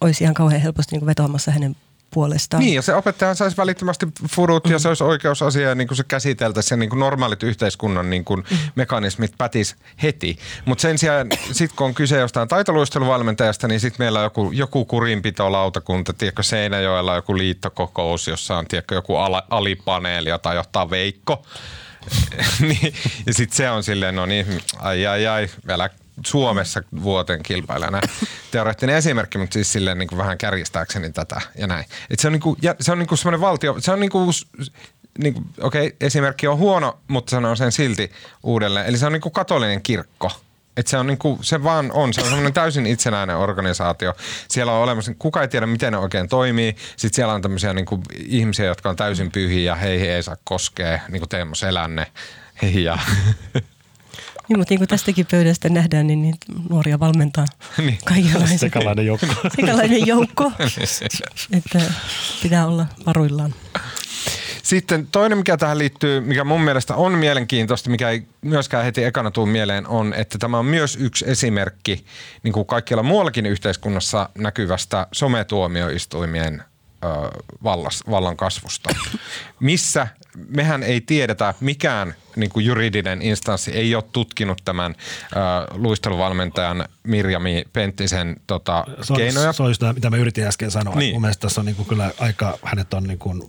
olisi 0.00 0.24
ihan 0.24 0.34
kauhean 0.34 0.60
helposti 0.62 0.92
niin 0.92 1.00
kuin 1.00 1.06
vetoamassa 1.06 1.50
hänen 1.50 1.76
puolestaan. 2.10 2.62
Niin, 2.62 2.74
ja 2.74 2.82
se 2.82 2.94
opettaja 2.94 3.34
saisi 3.34 3.56
välittömästi 3.56 4.06
furut 4.30 4.68
ja 4.68 4.78
se 4.78 4.88
olisi 4.88 5.04
oikeusasia 5.04 5.68
ja 5.68 5.74
niin 5.74 5.88
kuin 5.88 5.96
se 5.96 6.04
käsiteltäisiin 6.04 6.76
ja 6.76 6.80
niin 6.80 6.90
kuin 6.90 7.00
normaalit 7.00 7.42
yhteiskunnan 7.42 8.10
niin 8.10 8.24
kuin 8.24 8.44
mekanismit 8.74 9.32
pätis 9.38 9.76
heti. 10.02 10.38
Mutta 10.64 10.82
sen 10.82 10.98
sijaan, 10.98 11.26
sit 11.52 11.72
kun 11.72 11.86
on 11.86 11.94
kyse 11.94 12.18
jostain 12.18 12.48
taitoluisteluvalmentajasta, 12.48 13.68
niin 13.68 13.80
sitten 13.80 14.04
meillä 14.04 14.18
on 14.18 14.24
joku, 14.24 14.50
joku 14.52 14.84
kurinpitolautakunta, 14.84 16.12
tiedätkö 16.12 16.42
Seinäjoella 16.42 17.14
joku 17.14 17.38
liittokokous, 17.38 18.28
jossa 18.28 18.56
on 18.56 18.66
tiedätkö, 18.66 18.94
joku 18.94 19.16
ala, 19.16 19.42
alipaneeli, 19.50 20.28
jota 20.28 20.54
johtaa 20.54 20.90
Veikko. 20.90 21.46
niin, 22.68 22.94
ja 23.26 23.34
sitten 23.34 23.56
se 23.56 23.70
on 23.70 23.82
silleen, 23.82 24.14
no 24.14 24.26
niin, 24.26 24.46
ai 24.78 25.06
ai 25.06 25.26
ai, 25.26 25.48
vielä 25.66 25.90
Suomessa 26.26 26.82
vuoteen 27.02 27.42
kilpailijana. 27.42 28.00
Teoreettinen 28.50 28.96
esimerkki, 28.96 29.38
mutta 29.38 29.54
siis 29.54 29.72
silleen 29.72 29.98
niin 29.98 30.08
kuin 30.08 30.18
vähän 30.18 30.38
kärjistääkseni 30.38 31.12
tätä 31.12 31.40
ja 31.58 31.66
näin. 31.66 31.84
Et 32.10 32.18
se 32.18 32.26
on, 32.26 32.32
niin 32.32 32.40
kuin, 32.40 32.56
ja 32.62 32.74
se 32.80 32.92
on 32.92 32.98
niin 32.98 33.08
kuin 33.08 33.18
semmoinen 33.18 33.40
valtio, 33.40 33.76
se 33.78 33.92
on 33.92 34.00
niin 34.00 34.10
kuin, 34.10 34.32
niin 35.18 35.34
kuin 35.34 35.46
okei, 35.60 35.86
okay, 35.86 35.96
esimerkki 36.00 36.46
on 36.46 36.58
huono, 36.58 36.98
mutta 37.08 37.30
sanon 37.30 37.56
sen 37.56 37.72
silti 37.72 38.12
uudelleen. 38.42 38.86
Eli 38.86 38.98
se 38.98 39.06
on 39.06 39.12
niin 39.12 39.20
kuin 39.20 39.32
katolinen 39.32 39.82
kirkko. 39.82 40.30
Et 40.76 40.86
se, 40.86 40.96
on 40.96 41.06
niinku, 41.06 41.38
se 41.42 41.64
vaan 41.64 41.92
on, 41.92 42.14
se 42.14 42.20
on 42.20 42.26
semmoinen 42.26 42.52
täysin 42.52 42.86
itsenäinen 42.86 43.36
organisaatio. 43.36 44.14
Siellä 44.48 44.72
on 44.72 44.82
olemassa, 44.82 45.14
kuka 45.18 45.42
ei 45.42 45.48
tiedä 45.48 45.66
miten 45.66 45.92
ne 45.92 45.98
oikein 45.98 46.28
toimii. 46.28 46.76
Sitten 46.96 47.16
siellä 47.16 47.34
on 47.34 47.42
tämmöisiä 47.42 47.72
niinku 47.72 48.00
ihmisiä, 48.26 48.66
jotka 48.66 48.90
on 48.90 48.96
täysin 48.96 49.30
pyhiä 49.30 49.74
heihin 49.74 50.10
ei 50.10 50.22
saa 50.22 50.36
koskea, 50.44 51.00
niin 51.08 51.20
kuin 51.20 51.28
Teemu 51.28 51.54
Selänne. 51.54 52.06
Ja 52.62 52.98
Niin, 54.50 54.58
mutta 54.58 54.72
niin 54.72 54.80
kuin 54.80 54.88
tästäkin 54.88 55.26
pöydästä 55.30 55.68
nähdään, 55.68 56.06
niin 56.06 56.22
niitä 56.22 56.46
nuoria 56.68 57.00
valmentaa 57.00 57.44
Niin. 57.78 57.98
kaikenlaisia. 58.04 58.58
Sekalainen 58.58 59.06
joukko. 59.06 59.26
Sekalainen 59.56 60.06
joukko, 60.06 60.52
että 61.58 61.80
pitää 62.42 62.66
olla 62.66 62.86
varuillaan. 63.06 63.54
Sitten 64.62 65.06
toinen, 65.06 65.38
mikä 65.38 65.56
tähän 65.56 65.78
liittyy, 65.78 66.20
mikä 66.20 66.44
mun 66.44 66.60
mielestä 66.60 66.94
on 66.96 67.12
mielenkiintoista, 67.12 67.90
mikä 67.90 68.10
ei 68.10 68.22
myöskään 68.42 68.84
heti 68.84 69.04
ekana 69.04 69.30
tuu 69.30 69.46
mieleen, 69.46 69.86
on, 69.86 70.14
että 70.14 70.38
tämä 70.38 70.58
on 70.58 70.66
myös 70.66 70.96
yksi 71.00 71.24
esimerkki 71.28 72.04
niin 72.42 72.52
kuin 72.52 72.66
kaikkialla 72.66 73.02
muuallakin 73.02 73.46
yhteiskunnassa 73.46 74.28
näkyvästä 74.38 75.06
sometuomioistuimien 75.12 76.62
vallas, 77.64 78.02
vallan 78.10 78.36
kasvusta, 78.36 78.90
missä 79.60 80.08
mehän 80.48 80.82
ei 80.82 81.00
tiedetä, 81.00 81.54
mikään 81.60 82.14
niin 82.36 82.50
kuin 82.50 82.66
juridinen 82.66 83.22
instanssi 83.22 83.70
ei 83.70 83.94
ole 83.94 84.04
tutkinut 84.12 84.62
tämän 84.64 84.94
ö, 85.32 85.36
luisteluvalmentajan 85.74 86.84
Mirjami 87.02 87.64
Penttisen 87.72 88.36
tota, 88.46 88.84
Se 89.02 89.12
on, 89.12 89.16
keinoja. 89.16 89.52
se 89.52 89.62
on 89.62 89.70
just 89.70 89.82
mitä 89.94 90.10
mä 90.10 90.16
yritin 90.16 90.46
äsken 90.46 90.70
sanoa. 90.70 90.94
Niin. 90.94 90.98
Niin. 90.98 91.14
Mun 91.14 91.20
mielestä 91.20 91.40
tässä 91.40 91.60
on 91.60 91.64
niin 91.64 91.76
kuin 91.76 91.88
kyllä 91.88 92.10
aika, 92.18 92.58
hänet 92.62 92.94
on 92.94 93.04
niin 93.04 93.18
kuin, 93.18 93.40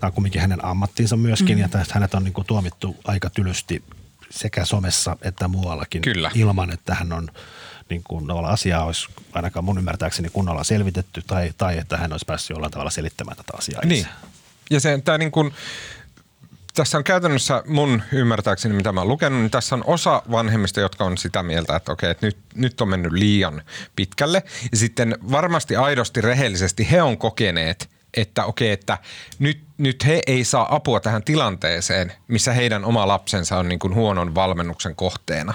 tämä 0.00 0.08
on 0.08 0.12
kumminkin 0.12 0.40
hänen 0.40 0.64
ammattinsa 0.64 1.16
myöskin, 1.16 1.56
mm. 1.58 1.62
ja 1.62 1.68
tästä 1.68 1.94
hänet 1.94 2.14
on 2.14 2.24
niin 2.24 2.34
kuin 2.34 2.46
tuomittu 2.46 2.96
aika 3.04 3.30
tylysti 3.30 3.82
sekä 4.30 4.64
somessa 4.64 5.16
että 5.22 5.48
muuallakin. 5.48 6.02
Kyllä. 6.02 6.30
Ilman, 6.34 6.72
että 6.72 6.94
hän 6.94 7.12
on 7.12 7.28
niin 7.90 8.02
kuin 8.04 8.30
asiaa 8.30 8.84
olisi 8.84 9.08
ainakaan 9.32 9.64
mun 9.64 9.78
ymmärtääkseni 9.78 10.28
kunnolla 10.32 10.64
selvitetty 10.64 11.22
tai, 11.26 11.52
tai 11.58 11.78
että 11.78 11.96
hän 11.96 12.12
olisi 12.12 12.26
päässyt 12.26 12.50
jollain 12.50 12.72
tavalla 12.72 12.90
selittämään 12.90 13.36
tätä 13.36 13.52
asiaa. 13.58 13.82
Niin. 13.84 14.06
Ja 14.70 14.80
se, 14.80 15.00
tämä 15.04 15.18
niin 15.18 15.30
kuin, 15.30 15.52
tässä 16.74 16.98
on 16.98 17.04
käytännössä 17.04 17.62
mun 17.66 18.02
ymmärtääkseni, 18.12 18.74
mitä 18.74 18.92
mä 18.92 19.00
oon 19.00 19.08
lukenut, 19.08 19.40
niin 19.40 19.50
tässä 19.50 19.74
on 19.74 19.84
osa 19.86 20.22
vanhemmista, 20.30 20.80
jotka 20.80 21.04
on 21.04 21.18
sitä 21.18 21.42
mieltä, 21.42 21.76
että 21.76 21.92
okei, 21.92 22.10
että 22.10 22.26
nyt, 22.26 22.36
nyt 22.54 22.80
on 22.80 22.88
mennyt 22.88 23.12
liian 23.12 23.62
pitkälle. 23.96 24.42
Ja 24.72 24.76
sitten 24.76 25.18
varmasti 25.30 25.76
aidosti, 25.76 26.20
rehellisesti 26.20 26.90
he 26.90 27.02
on 27.02 27.18
kokeneet, 27.18 27.88
että 28.14 28.44
okei, 28.44 28.70
että 28.70 28.98
nyt, 29.38 29.65
nyt 29.78 30.06
he 30.06 30.22
ei 30.26 30.44
saa 30.44 30.74
apua 30.74 31.00
tähän 31.00 31.22
tilanteeseen, 31.22 32.12
missä 32.28 32.52
heidän 32.52 32.84
oma 32.84 33.08
lapsensa 33.08 33.58
on 33.58 33.68
niin 33.68 33.78
kuin 33.78 33.94
huonon 33.94 34.34
valmennuksen 34.34 34.96
kohteena. 34.96 35.54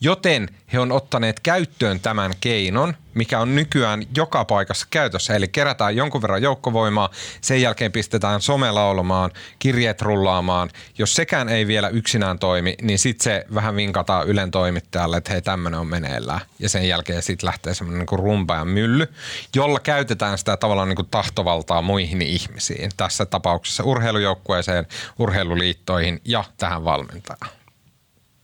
Joten 0.00 0.48
he 0.72 0.78
on 0.78 0.92
ottaneet 0.92 1.40
käyttöön 1.40 2.00
tämän 2.00 2.32
keinon, 2.40 2.94
mikä 3.14 3.40
on 3.40 3.54
nykyään 3.54 4.02
joka 4.16 4.44
paikassa 4.44 4.86
käytössä. 4.90 5.34
Eli 5.34 5.48
kerätään 5.48 5.96
jonkun 5.96 6.22
verran 6.22 6.42
joukkovoimaa, 6.42 7.10
sen 7.40 7.62
jälkeen 7.62 7.92
pistetään 7.92 8.40
some 8.40 8.70
laulamaan, 8.70 9.30
kirjeet 9.58 10.02
rullaamaan. 10.02 10.70
Jos 10.98 11.14
sekään 11.14 11.48
ei 11.48 11.66
vielä 11.66 11.88
yksinään 11.88 12.38
toimi, 12.38 12.74
niin 12.82 12.98
sitten 12.98 13.24
se 13.24 13.46
vähän 13.54 13.76
vinkataan 13.76 14.28
Ylen 14.28 14.50
toimittajalle, 14.50 15.16
että 15.16 15.32
hei 15.32 15.42
tämmöinen 15.42 15.80
on 15.80 15.86
meneillään. 15.86 16.40
Ja 16.58 16.68
sen 16.68 16.88
jälkeen 16.88 17.22
sitten 17.22 17.46
lähtee 17.46 17.74
semmoinen 17.74 18.06
niin 18.10 18.18
rumpa 18.18 18.54
ja 18.54 18.64
mylly, 18.64 19.06
jolla 19.54 19.80
käytetään 19.80 20.38
sitä 20.38 20.56
tavallaan 20.56 20.88
niin 20.88 20.96
kuin 20.96 21.08
tahtovaltaa 21.10 21.82
muihin 21.82 22.22
ihmisiin. 22.22 22.90
Tässä 22.96 23.26
tapauksessa 23.26 23.59
urheilujoukkueeseen, 23.84 24.86
urheiluliittoihin 25.18 26.20
ja 26.24 26.44
tähän 26.56 26.84
valmentajaan. 26.84 27.60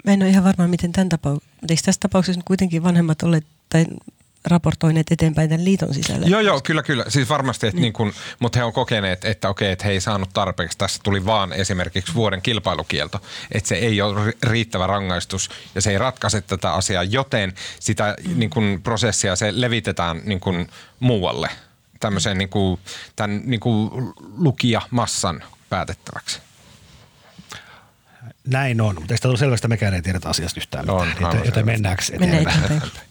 Mä 0.04 0.12
en 0.12 0.22
ole 0.22 0.30
ihan 0.30 0.44
varma, 0.44 0.68
miten 0.68 0.92
tämän 0.92 1.08
tapauksessa, 1.08 1.56
eikö 1.68 1.82
tässä 1.84 2.00
tapauksessa 2.00 2.40
kuitenkin 2.44 2.82
vanhemmat 2.82 3.22
olleet 3.22 3.46
tai 3.68 3.86
raportoineet 4.46 5.06
eteenpäin 5.10 5.48
tämän 5.48 5.64
liiton 5.64 5.94
sisällä? 5.94 6.26
Joo, 6.26 6.40
joo, 6.40 6.60
kyllä, 6.60 6.82
kyllä. 6.82 7.04
Siis 7.08 7.28
varmasti, 7.28 7.66
että 7.66 7.80
niin. 7.80 7.94
Niin 7.98 8.14
mutta 8.38 8.58
he 8.58 8.64
on 8.64 8.72
kokeneet, 8.72 9.24
että 9.24 9.48
okei, 9.48 9.72
että 9.72 9.84
he 9.84 9.90
ei 9.90 10.00
saanut 10.00 10.30
tarpeeksi. 10.32 10.78
Tässä 10.78 11.00
tuli 11.02 11.26
vaan 11.26 11.52
esimerkiksi 11.52 12.14
vuoden 12.14 12.42
kilpailukielto, 12.42 13.20
että 13.52 13.68
se 13.68 13.74
ei 13.74 14.02
ole 14.02 14.34
riittävä 14.42 14.86
rangaistus 14.86 15.50
ja 15.74 15.82
se 15.82 15.90
ei 15.90 15.98
ratkaise 15.98 16.40
tätä 16.40 16.72
asiaa, 16.72 17.02
joten 17.02 17.52
sitä 17.80 18.16
mm. 18.24 18.38
niin 18.38 18.50
kuin, 18.50 18.82
prosessia 18.82 19.36
se 19.36 19.60
levitetään 19.60 20.20
niin 20.24 20.40
kuin, 20.40 20.68
muualle 21.00 21.48
tämmöiseen 22.06 22.38
niin 22.38 22.48
kuin, 22.48 22.80
tämän 23.16 23.42
niin 23.44 23.60
kuin, 23.60 23.90
lukijamassan 24.36 25.44
päätettäväksi. 25.68 26.40
Näin 28.46 28.80
on, 28.80 28.94
mutta 28.94 29.14
eikö 29.14 29.22
tämä 29.22 29.34
ole 29.46 29.54
että 29.54 29.68
mekään 29.68 29.94
ei 29.94 30.02
tiedetä 30.02 30.28
asiasta 30.28 30.60
yhtään 30.60 30.90
On, 30.90 31.08
mitään. 31.08 31.24
aivan 31.24 31.36
Joten, 31.36 31.48
joten 31.48 31.66
mennäänkö 31.66 32.02
Mennään 32.18 32.42
eteenpäin? 32.42 32.64
eteenpäin. 32.64 33.06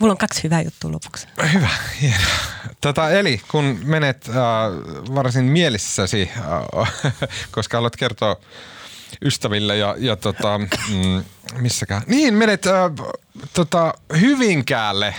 Mulla 0.00 0.12
on 0.12 0.18
kaksi 0.18 0.42
hyvää 0.44 0.60
juttua 0.62 0.92
lopuksi. 0.92 1.26
Hyvä, 1.52 1.68
hienoa. 2.00 2.36
Tota, 2.80 3.10
eli 3.10 3.40
kun 3.48 3.78
menet 3.84 4.28
äh, 4.28 4.34
varsin 5.14 5.44
mielissäsi, 5.44 6.30
äh, 6.36 6.92
koska 7.50 7.76
haluat 7.76 7.96
kertoa 7.96 8.36
ystäville 9.24 9.76
ja, 9.76 9.94
ja 9.98 10.16
tota, 10.16 10.58
mm, 10.58 11.24
missäkään. 11.56 12.02
Niin, 12.06 12.34
menet 12.34 12.66
äh, 12.66 12.74
tota, 13.54 13.94
Hyvinkäälle 14.20 15.06
äh, 15.06 15.14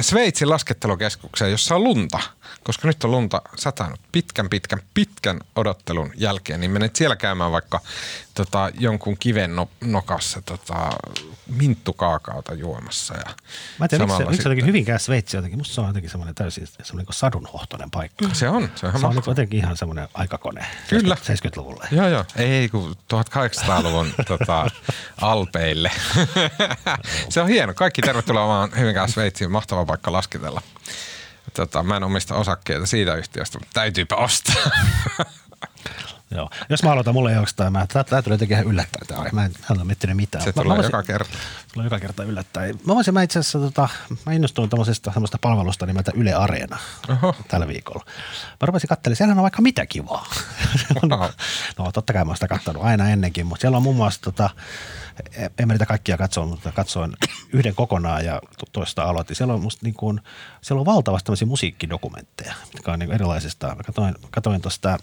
Sveitsin 0.00 0.50
laskettelukeskukseen, 0.50 1.50
jossa 1.50 1.74
on 1.74 1.84
lunta. 1.84 2.18
Koska 2.64 2.88
nyt 2.88 3.04
on 3.04 3.10
lunta 3.10 3.42
satanut 3.56 4.00
pitkän, 4.12 4.48
pitkän, 4.48 4.80
pitkän 4.94 5.40
odottelun 5.56 6.12
jälkeen, 6.16 6.60
niin 6.60 6.70
menet 6.70 6.96
siellä 6.96 7.16
käymään 7.16 7.52
vaikka 7.52 7.80
tota, 8.34 8.70
jonkun 8.78 9.16
kiven 9.18 9.56
no, 9.56 9.68
nokassa 9.84 10.42
tota, 10.42 10.90
minttukaakaota 11.46 12.54
juomassa. 12.54 13.14
Ja 13.14 13.24
Mä 13.78 13.84
en 13.84 13.88
tiedä, 13.88 14.06
miksi, 14.06 14.24
miksi 14.24 14.42
jotenkin 14.42 14.66
Hyvinkään 14.66 15.00
Sveitsi 15.00 15.36
jotenkin, 15.36 15.58
musta 15.58 15.74
se 15.74 15.80
on 15.80 15.86
jotenkin 15.86 16.10
semmoinen 16.10 16.34
täysin 16.34 16.66
semmoinen 16.66 17.06
niin 17.06 17.06
sadunhohtoinen 17.10 17.90
paikka. 17.90 18.28
Se 18.32 18.48
on, 18.48 18.62
se 18.62 18.68
on 18.68 18.78
Se 18.80 18.86
on 18.86 18.92
niin 18.92 19.02
mahtavaa. 19.02 19.30
jotenkin 19.30 19.58
ihan 19.58 19.76
semmoinen 19.76 20.08
aikakone 20.14 20.66
Kyllä. 20.88 21.14
70-luvulle. 21.14 21.88
Joo, 21.90 22.08
joo. 22.08 22.24
Ei 22.36 22.68
kun 22.68 22.96
1800-luvun 23.14 24.14
tota, 24.26 24.66
alpeille. 25.20 25.90
se 27.28 27.40
on 27.40 27.48
hieno. 27.48 27.59
Kaikki 27.74 28.02
tervetuloa 28.02 28.48
vaan 28.48 28.70
Hyvinkään 28.78 29.08
Sveitsiin. 29.08 29.50
Mahtava 29.50 29.84
paikka 29.84 30.12
lasketella. 30.12 30.62
Tota, 31.54 31.82
mä 31.82 31.96
en 31.96 32.04
omista 32.04 32.34
osakkeita 32.34 32.86
siitä 32.86 33.14
yhtiöstä, 33.14 33.58
mutta 33.58 33.72
täytyypä 33.74 34.16
ostaa. 34.16 34.70
Joo. 36.30 36.50
Jos 36.68 36.82
mä 36.82 36.92
aloitan, 36.92 37.14
mulle 37.14 37.30
ei 37.30 37.36
oikeastaan, 37.36 37.72
mä, 37.72 37.86
tää, 37.92 38.04
tää 38.04 38.22
tulee 38.22 38.34
jotenkin 38.34 38.54
ihan 38.56 38.66
yllättäen 38.72 39.06
tää 39.06 39.18
aihe. 39.18 39.30
Mä 39.32 39.44
en, 39.44 39.52
en 39.70 39.76
ole 39.76 39.84
miettinyt 39.84 40.16
mitään. 40.16 40.44
Se 40.44 40.52
tulee 40.52 40.68
mä 40.68 40.74
voisin- 40.74 40.88
joka 40.88 41.02
kerta. 41.02 41.30
Tulee 41.72 41.86
joka 41.86 41.98
kerta 42.00 42.24
yllättäen. 42.24 42.80
Mä 42.86 42.94
voisin, 42.94 43.14
mä 43.14 43.22
itse 43.22 43.38
asiassa, 43.38 43.58
tota, 43.58 43.88
mä 44.26 44.32
innostuin 44.32 44.70
tämmöisestä 44.70 45.12
semmoista 45.12 45.38
palvelusta 45.40 45.86
nimeltä 45.86 46.12
Yle 46.14 46.34
Areena 46.34 46.78
Oho. 47.08 47.34
tällä 47.48 47.68
viikolla. 47.68 48.04
Mä 48.60 48.66
rupesin 48.66 48.88
katselemaan, 48.88 49.16
siellä 49.16 49.32
on 49.32 49.42
vaikka 49.42 49.62
mitä 49.62 49.86
kivaa. 49.86 50.26
Wow. 51.10 51.30
no 51.78 51.92
totta 51.92 52.12
kai 52.12 52.24
mä 52.24 52.28
oon 52.28 52.36
sitä 52.36 52.48
katsonut 52.48 52.82
aina 52.82 53.08
ennenkin, 53.10 53.46
mutta 53.46 53.60
siellä 53.60 53.76
on 53.76 53.82
muun 53.82 53.96
muassa, 53.96 54.20
tota, 54.20 54.50
en 55.58 55.68
mä 55.68 55.72
niitä 55.74 55.86
kaikkia 55.86 56.16
katsoa, 56.16 56.46
mutta 56.46 56.72
katsoin 56.72 57.12
yhden 57.52 57.74
kokonaan 57.74 58.24
ja 58.24 58.40
to- 58.58 58.66
toista 58.72 59.02
aloitin. 59.02 59.36
Siellä 59.36 59.54
on, 59.54 59.60
musta 59.62 59.86
niin 59.86 59.94
kuin, 59.94 60.20
siellä 60.60 60.80
on 60.80 60.86
valtavasti 60.86 61.26
tämmöisiä 61.26 61.46
musiikkidokumentteja, 61.48 62.54
mitkä 62.74 62.92
on 62.92 62.98
niin 62.98 63.12
erilaisista. 63.12 63.66
Mä 63.66 63.82
katsoin, 63.82 64.14
katsoin 64.30 64.60
tuosta 64.60 64.98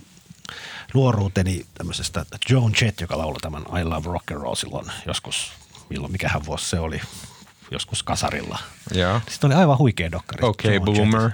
nuoruuteni 0.94 1.66
tämmöisestä 1.74 2.26
Joan 2.50 2.72
Jett, 2.82 3.02
joka 3.02 3.18
lauloi 3.18 3.40
tämän 3.40 3.64
I 3.80 3.84
Love 3.84 4.06
Rock 4.12 4.32
and 4.32 4.42
Roll 4.42 4.56
silloin 4.56 4.92
joskus, 5.06 5.52
milloin, 5.90 6.12
mikähän 6.12 6.46
vuosi 6.46 6.70
se 6.70 6.80
oli, 6.80 7.02
joskus 7.72 8.04
kasarilla. 8.04 8.60
Joo. 8.94 9.22
Sitten 9.30 9.48
oli 9.48 9.60
aivan 9.60 9.78
huikea 9.78 10.12
dokkari. 10.12 10.48
Okei, 10.48 10.76
Joan 10.76 10.86
boomer. 10.86 11.32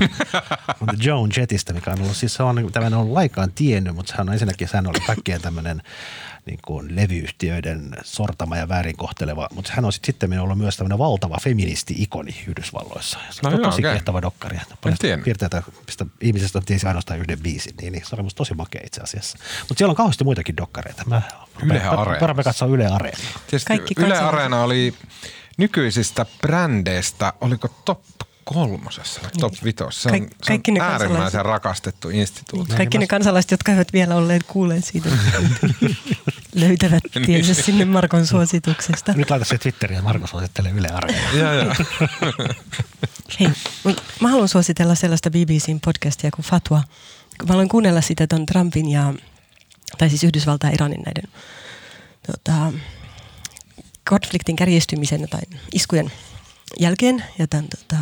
mutta 0.80 0.96
Joan 1.02 1.30
Jettistä, 1.36 1.72
mikä 1.72 1.90
on 1.90 2.00
ollut, 2.00 2.16
siis 2.16 2.34
se 2.34 2.42
on, 2.42 2.70
tämä 2.72 2.86
en 2.86 2.94
ollut 2.94 3.12
laikaan 3.12 3.52
tiennyt, 3.52 3.94
mutta 3.94 4.10
sehän 4.10 4.28
on 4.28 4.32
ensinnäkin, 4.32 4.68
sehän 4.68 4.86
oli 4.86 5.00
kaikkien 5.00 5.42
tämmöinen 5.42 5.82
niin 6.46 6.58
kuin 6.66 6.96
levyyhtiöiden 6.96 7.96
sortama 8.04 8.56
ja 8.56 8.68
väärin 8.68 8.96
kohteleva, 8.96 9.48
mutta 9.54 9.72
hän 9.74 9.84
on 9.84 9.92
sit 9.92 10.04
sitten 10.04 10.40
ollut 10.40 10.58
myös 10.58 10.76
tämmöinen 10.76 10.98
valtava 10.98 11.36
feministi-ikoni 11.42 12.44
Yhdysvalloissa. 12.48 13.18
Se 13.30 13.40
on 13.44 13.52
No 13.52 13.58
joo, 13.58 13.70
tosi 13.70 13.80
okei. 13.82 13.92
kiehtova 13.92 14.22
dokkari. 14.22 14.58
Piirteitä, 15.24 15.62
mistä 15.86 16.06
ihmisestä 16.20 16.60
tiesi 16.66 16.86
ainoastaan 16.86 17.20
yhden 17.20 17.38
biisin, 17.40 17.74
niin, 17.80 17.92
niin 17.92 18.04
se 18.06 18.14
oli 18.14 18.22
musta 18.22 18.38
tosi 18.38 18.54
makea 18.54 18.80
itse 18.84 19.00
asiassa. 19.00 19.38
Mutta 19.60 19.74
siellä 19.78 19.90
on 19.92 19.96
kauheasti 19.96 20.24
muitakin 20.24 20.56
dokkareita. 20.56 21.02
Mä 21.06 21.22
Yle 21.62 21.82
rupean- 22.04 22.44
katsoa 22.44 22.68
Yle 22.68 22.86
Areena. 22.86 23.18
Tietysti 23.46 23.68
Kaikki 23.68 23.94
Yle. 23.98 24.18
Areena 24.18 24.62
oli 24.62 24.94
nykyisistä 25.58 26.26
brändeistä, 26.40 27.32
oliko 27.40 27.68
top 27.84 28.00
kolmosessa 28.54 29.20
vai 29.22 29.30
top 29.40 29.52
vitosessa? 29.64 30.08
Se 30.10 30.14
on, 30.16 30.20
Kaik- 30.20 30.36
kaikki 30.46 30.70
se 30.72 30.78
ne 30.78 30.82
on 30.84 30.90
äärimmäisen 30.90 31.16
kansalaiset. 31.22 31.42
rakastettu 31.42 32.10
instituutio. 32.10 32.76
Kaikki 32.76 32.98
ne 32.98 33.06
kansalaiset, 33.06 33.50
jotka 33.50 33.72
eivät 33.72 33.92
vielä 33.92 34.14
olleet 34.14 34.42
kuulleet 34.42 34.84
siitä, 34.84 35.08
löytävät 36.54 37.02
Niin. 37.14 37.26
tiensä 37.26 37.54
sinne 37.54 37.84
Markon 37.84 38.26
suosituksesta. 38.26 39.12
Nyt 39.12 39.30
laita 39.30 39.44
se 39.44 39.58
Twitteriin 39.58 39.96
ja 39.96 40.02
Marko 40.02 40.26
suosittelee 40.26 40.72
Yle 40.72 40.88
Areena. 40.88 41.30
Joo, 41.38 41.52
joo. 41.52 41.74
Hei, 43.40 43.48
mä 44.20 44.28
haluan 44.28 44.48
suositella 44.48 44.94
sellaista 44.94 45.30
BBCn 45.30 45.80
podcastia 45.84 46.30
kuin 46.30 46.46
Fatwa. 46.46 46.76
Mä 47.42 47.48
haluan 47.48 47.68
kuunnella 47.68 48.00
sitä 48.00 48.26
ton 48.26 48.46
Trumpin 48.46 48.88
ja, 48.90 49.14
tai 49.98 50.08
siis 50.08 50.24
Yhdysvaltain 50.24 50.70
ja 50.70 50.74
Iranin 50.74 51.02
näiden 51.06 51.30
tota, 52.26 52.72
konfliktin 54.08 54.56
kärjistymisen 54.56 55.28
tai 55.30 55.40
iskujen 55.74 56.12
jälkeen 56.80 57.24
ja 57.38 57.46
tämän 57.46 57.66
tota, 57.68 57.96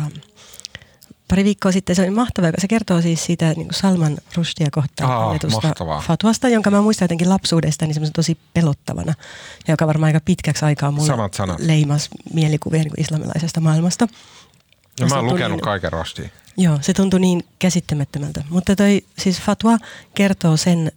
pari 1.27 1.43
viikkoa 1.43 1.71
sitten. 1.71 1.95
Se 1.95 2.01
on 2.07 2.13
mahtavaa, 2.13 2.51
se 2.57 2.67
kertoo 2.67 3.01
siis 3.01 3.25
siitä 3.25 3.45
niin 3.45 3.55
kuin 3.55 3.73
Salman 3.73 4.17
Rushdia 4.35 4.67
kohtaan 4.71 5.11
Aa, 5.11 5.25
annetusta 5.27 5.73
fatwasta, 6.07 6.49
jonka 6.49 6.71
mä 6.71 6.81
muistan 6.81 7.05
jotenkin 7.05 7.29
lapsuudesta 7.29 7.85
niin 7.85 8.11
tosi 8.13 8.37
pelottavana, 8.53 9.13
ja 9.67 9.71
joka 9.73 9.87
varmaan 9.87 10.07
aika 10.07 10.19
pitkäksi 10.25 10.65
aikaa 10.65 10.91
mulle 10.91 11.07
Samat 11.07 11.33
sanat. 11.33 11.59
leimas 11.59 12.09
mielikuvia 12.33 12.79
niin 12.79 12.89
kuin 12.91 13.01
islamilaisesta 13.01 13.59
maailmasta. 13.59 14.07
Ja 14.99 15.05
mä 15.05 15.15
oon 15.15 15.25
lukenut 15.25 15.57
niin- 15.57 15.61
kaiken 15.63 15.91
Rushdin. 15.93 16.31
Joo, 16.57 16.77
se 16.81 16.93
tuntui 16.93 17.19
niin 17.19 17.43
käsittämättömältä. 17.59 18.43
Mutta 18.49 18.75
toi 18.75 19.05
siis 19.19 19.41
Fatwa 19.41 19.77
kertoo 20.13 20.57
sen 20.57 20.91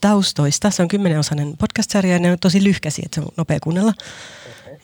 taustoista. 0.00 0.70
Se 0.70 0.82
on 0.82 0.88
kymmenenosainen 0.88 1.56
podcast-sarja 1.56 2.12
ja 2.12 2.18
ne 2.18 2.32
on 2.32 2.38
tosi 2.38 2.64
lyhkäisiä, 2.64 3.02
että 3.06 3.14
se 3.14 3.20
on 3.20 3.28
nopea 3.36 3.58
kuunnella. 3.62 3.92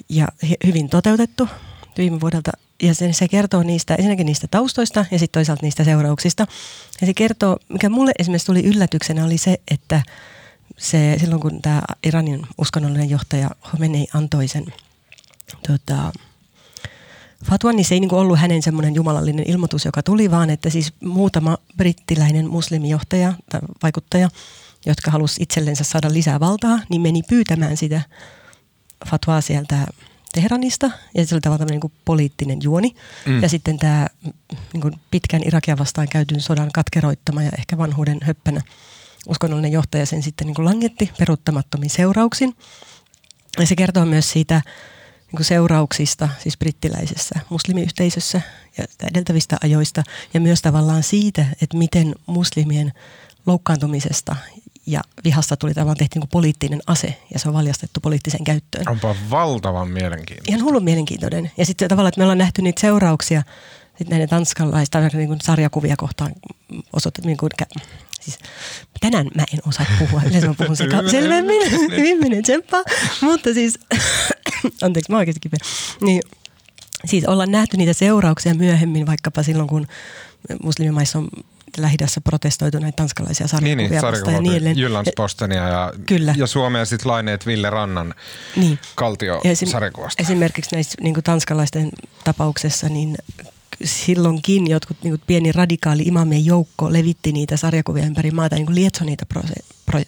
Ja 0.08 0.28
hyvin 0.66 0.88
toteutettu 0.88 1.48
viime 1.98 2.20
vuodelta. 2.20 2.52
Ja 2.82 2.94
se, 2.94 3.12
se 3.12 3.28
kertoo 3.28 3.62
niistä, 3.62 3.94
ensinnäkin 3.94 4.26
niistä 4.26 4.46
taustoista 4.50 5.04
ja 5.10 5.18
sitten 5.18 5.40
toisaalta 5.40 5.62
niistä 5.62 5.84
seurauksista. 5.84 6.46
Ja 7.00 7.06
se 7.06 7.14
kertoo, 7.14 7.56
mikä 7.68 7.88
mulle 7.88 8.12
esimerkiksi 8.18 8.46
tuli 8.46 8.64
yllätyksenä 8.64 9.24
oli 9.24 9.38
se, 9.38 9.60
että 9.70 10.02
se, 10.76 11.16
silloin 11.20 11.40
kun 11.40 11.62
tämä 11.62 11.82
Iranin 12.04 12.46
uskonnollinen 12.58 13.10
johtaja 13.10 13.50
Khomeini 13.60 14.06
antoi 14.14 14.48
sen 14.48 14.66
tota, 15.66 16.12
Fatwa, 17.44 17.72
niin 17.72 17.84
se 17.84 17.94
ei 17.94 18.00
niin 18.00 18.08
kuin 18.08 18.18
ollut 18.18 18.38
hänen 18.38 18.62
semmoinen 18.62 18.94
jumalallinen 18.94 19.50
ilmoitus, 19.50 19.84
joka 19.84 20.02
tuli, 20.02 20.30
vaan 20.30 20.50
että 20.50 20.70
siis 20.70 20.92
muutama 21.00 21.58
brittiläinen 21.76 22.50
muslimijohtaja 22.50 23.34
tai 23.50 23.60
vaikuttaja, 23.82 24.28
jotka 24.86 25.10
halusi 25.10 25.42
itsellensä 25.42 25.84
saada 25.84 26.12
lisää 26.12 26.40
valtaa, 26.40 26.78
niin 26.88 27.00
meni 27.00 27.22
pyytämään 27.28 27.76
sitä 27.76 28.02
fatwaa 29.10 29.40
sieltä 29.40 29.86
Teheranista, 30.36 30.90
ja 31.14 31.26
se 31.26 31.34
oli 31.34 31.40
tavallaan 31.40 31.70
niin 31.70 31.80
kuin 31.80 31.92
poliittinen 32.04 32.58
juoni. 32.62 32.96
Mm. 33.26 33.42
Ja 33.42 33.48
sitten 33.48 33.78
tämä 33.78 34.06
niin 34.72 34.80
kuin 34.80 34.94
pitkän 35.10 35.42
Irakia 35.46 35.78
vastaan 35.78 36.08
käytyn 36.08 36.40
sodan 36.40 36.70
katkeroittama 36.72 37.42
ja 37.42 37.50
ehkä 37.58 37.78
vanhuuden 37.78 38.18
höppänä 38.22 38.60
uskonnollinen 39.28 39.72
johtaja 39.72 40.06
sen 40.06 40.22
sitten 40.22 40.46
niin 40.46 40.54
kuin 40.54 40.64
langetti 40.64 41.10
peruuttamattomin 41.18 41.90
seurauksin. 41.90 42.56
Ja 43.58 43.66
se 43.66 43.76
kertoo 43.76 44.04
myös 44.04 44.30
siitä 44.30 44.62
niin 45.26 45.36
kuin 45.36 45.44
seurauksista, 45.44 46.28
siis 46.38 46.58
brittiläisessä 46.58 47.40
muslimiyhteisössä 47.48 48.40
ja 48.78 48.84
edeltävistä 49.10 49.56
ajoista. 49.64 50.02
Ja 50.34 50.40
myös 50.40 50.62
tavallaan 50.62 51.02
siitä, 51.02 51.46
että 51.62 51.76
miten 51.76 52.14
muslimien 52.26 52.92
loukkaantumisesta 53.46 54.36
ja 54.86 55.00
vihasta 55.24 55.56
tuli 55.56 55.74
tavallaan 55.74 55.96
tehty 55.96 56.18
niin 56.18 56.28
poliittinen 56.28 56.80
ase 56.86 57.20
ja 57.32 57.38
se 57.38 57.48
on 57.48 57.54
valjastettu 57.54 58.00
poliittiseen 58.00 58.44
käyttöön. 58.44 58.88
Onpa 58.88 59.16
valtavan 59.30 59.88
mielenkiintoista. 59.88 60.52
Ihan 60.52 60.64
hullun 60.64 60.84
mielenkiintoinen. 60.84 61.50
Ja 61.56 61.66
sitten 61.66 61.88
tavallaan, 61.88 62.08
että 62.08 62.18
me 62.18 62.24
ollaan 62.24 62.38
nähty 62.38 62.62
niitä 62.62 62.80
seurauksia 62.80 63.42
sitten 63.98 64.10
näiden 64.10 64.28
tanskalaista 64.28 65.00
niin 65.00 65.28
kuin 65.28 65.40
sarjakuvia 65.42 65.96
kohtaan 65.96 66.32
osoitettu. 66.92 67.28
Niin 67.28 67.36
kuin, 67.36 67.50
siis, 68.20 68.38
tänään 69.00 69.26
mä 69.34 69.44
en 69.52 69.60
osaa 69.68 69.86
puhua. 69.98 70.22
Yleensä 70.26 70.48
mä 70.48 70.54
puhun 70.54 70.76
seka- 70.76 71.10
selvemmin. 71.10 71.70
Hyvin 71.96 72.18
menee 72.20 72.42
tsemppaa. 72.42 72.82
Mutta 73.20 73.54
siis, 73.54 73.78
anteeksi, 74.82 75.12
mä 75.12 75.18
oikeasti 75.18 75.40
kipeä. 75.40 75.58
Niin, 76.00 76.22
siis 77.04 77.24
ollaan 77.24 77.52
nähty 77.52 77.76
niitä 77.76 77.92
seurauksia 77.92 78.54
myöhemmin, 78.54 79.06
vaikkapa 79.06 79.42
silloin, 79.42 79.68
kun 79.68 79.86
muslimimaissa 80.62 81.18
on 81.18 81.28
lähidässä 81.82 82.20
protestoitu 82.20 82.78
näitä 82.78 82.96
tanskalaisia 82.96 83.46
Niin, 83.60 83.78
niin, 83.78 84.00
sarjakuvia 84.00 84.12
vastaan 84.12 84.34
ja 84.34 84.40
niin 84.40 84.52
edelleen. 84.52 84.76
Ja, 85.68 85.92
Kyllä. 86.06 86.34
ja 86.38 86.46
Suomea 86.46 86.84
sitten 86.84 87.10
laineet 87.10 87.46
Ville 87.46 87.70
Rannan 87.70 88.14
Niin. 88.56 88.78
kaltio 88.94 89.40
esim- 89.44 89.68
sarjakuvasta. 89.70 90.22
Esimerkiksi 90.22 90.74
näissä 90.76 90.94
niin 91.02 91.14
kuin 91.14 91.24
tanskalaisten 91.24 91.88
tapauksessa, 92.24 92.88
niin 92.88 93.16
silloinkin 93.84 94.66
jotkut 94.70 94.96
niin 95.02 95.12
kuin 95.12 95.22
pieni 95.26 95.52
radikaali 95.52 96.02
imamien 96.02 96.46
joukko 96.46 96.92
levitti 96.92 97.32
niitä 97.32 97.56
sarjakuvia 97.56 98.06
ympäri 98.06 98.30
maata, 98.30 98.56
niin 98.56 98.66
kuin 98.66 98.74
lietsoi 98.76 99.06
niitä 99.06 99.26
prose, 99.26 99.54
pro, 99.86 100.00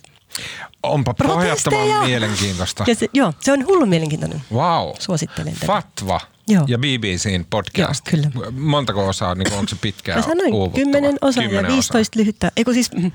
Onpa 0.83 1.15
pohjattoman 1.15 2.07
mielenkiintoista. 2.07 2.85
ja 2.87 2.95
se, 2.95 3.07
Joo, 3.13 3.33
se 3.41 3.53
on 3.53 3.67
hullun 3.67 3.89
mielenkiintoinen. 3.89 4.43
Wow. 4.53 4.89
Suosittelen 4.99 5.55
tätä. 5.55 5.67
Fatva 5.67 6.21
Joo. 6.49 6.65
ja 6.69 6.79
BBCn 6.79 7.45
podcast. 7.51 8.13
Joo, 8.13 8.23
kyllä. 8.33 8.51
Montako 8.51 9.09
osaa, 9.09 9.35
niin 9.35 9.53
onko 9.53 9.69
se 9.69 9.77
pitkä 9.81 10.15
Mä 10.17 10.23
sanoin 10.23 10.55
uuvuttava? 10.55 10.85
10 10.85 11.19
osaa 11.21 11.43
ja 11.43 11.49
Kymmenen 11.49 11.73
15 11.73 12.19
lyhyttä, 12.19 12.53
eikö 12.57 12.73
siis 12.73 12.93
mm, 12.93 13.13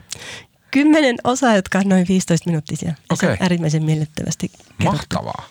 10 0.71 1.15
osaa, 1.23 1.55
jotka 1.55 1.77
on 1.77 1.89
noin 1.89 2.05
15 2.09 2.49
minuuttisia. 2.49 2.93
Ja 3.09 3.15
se 3.15 3.29
on 3.29 3.37
äärimmäisen 3.39 3.83
miellyttävästi 3.83 4.47
kerrottu. 4.47 4.83
Mahtavaa. 4.83 5.45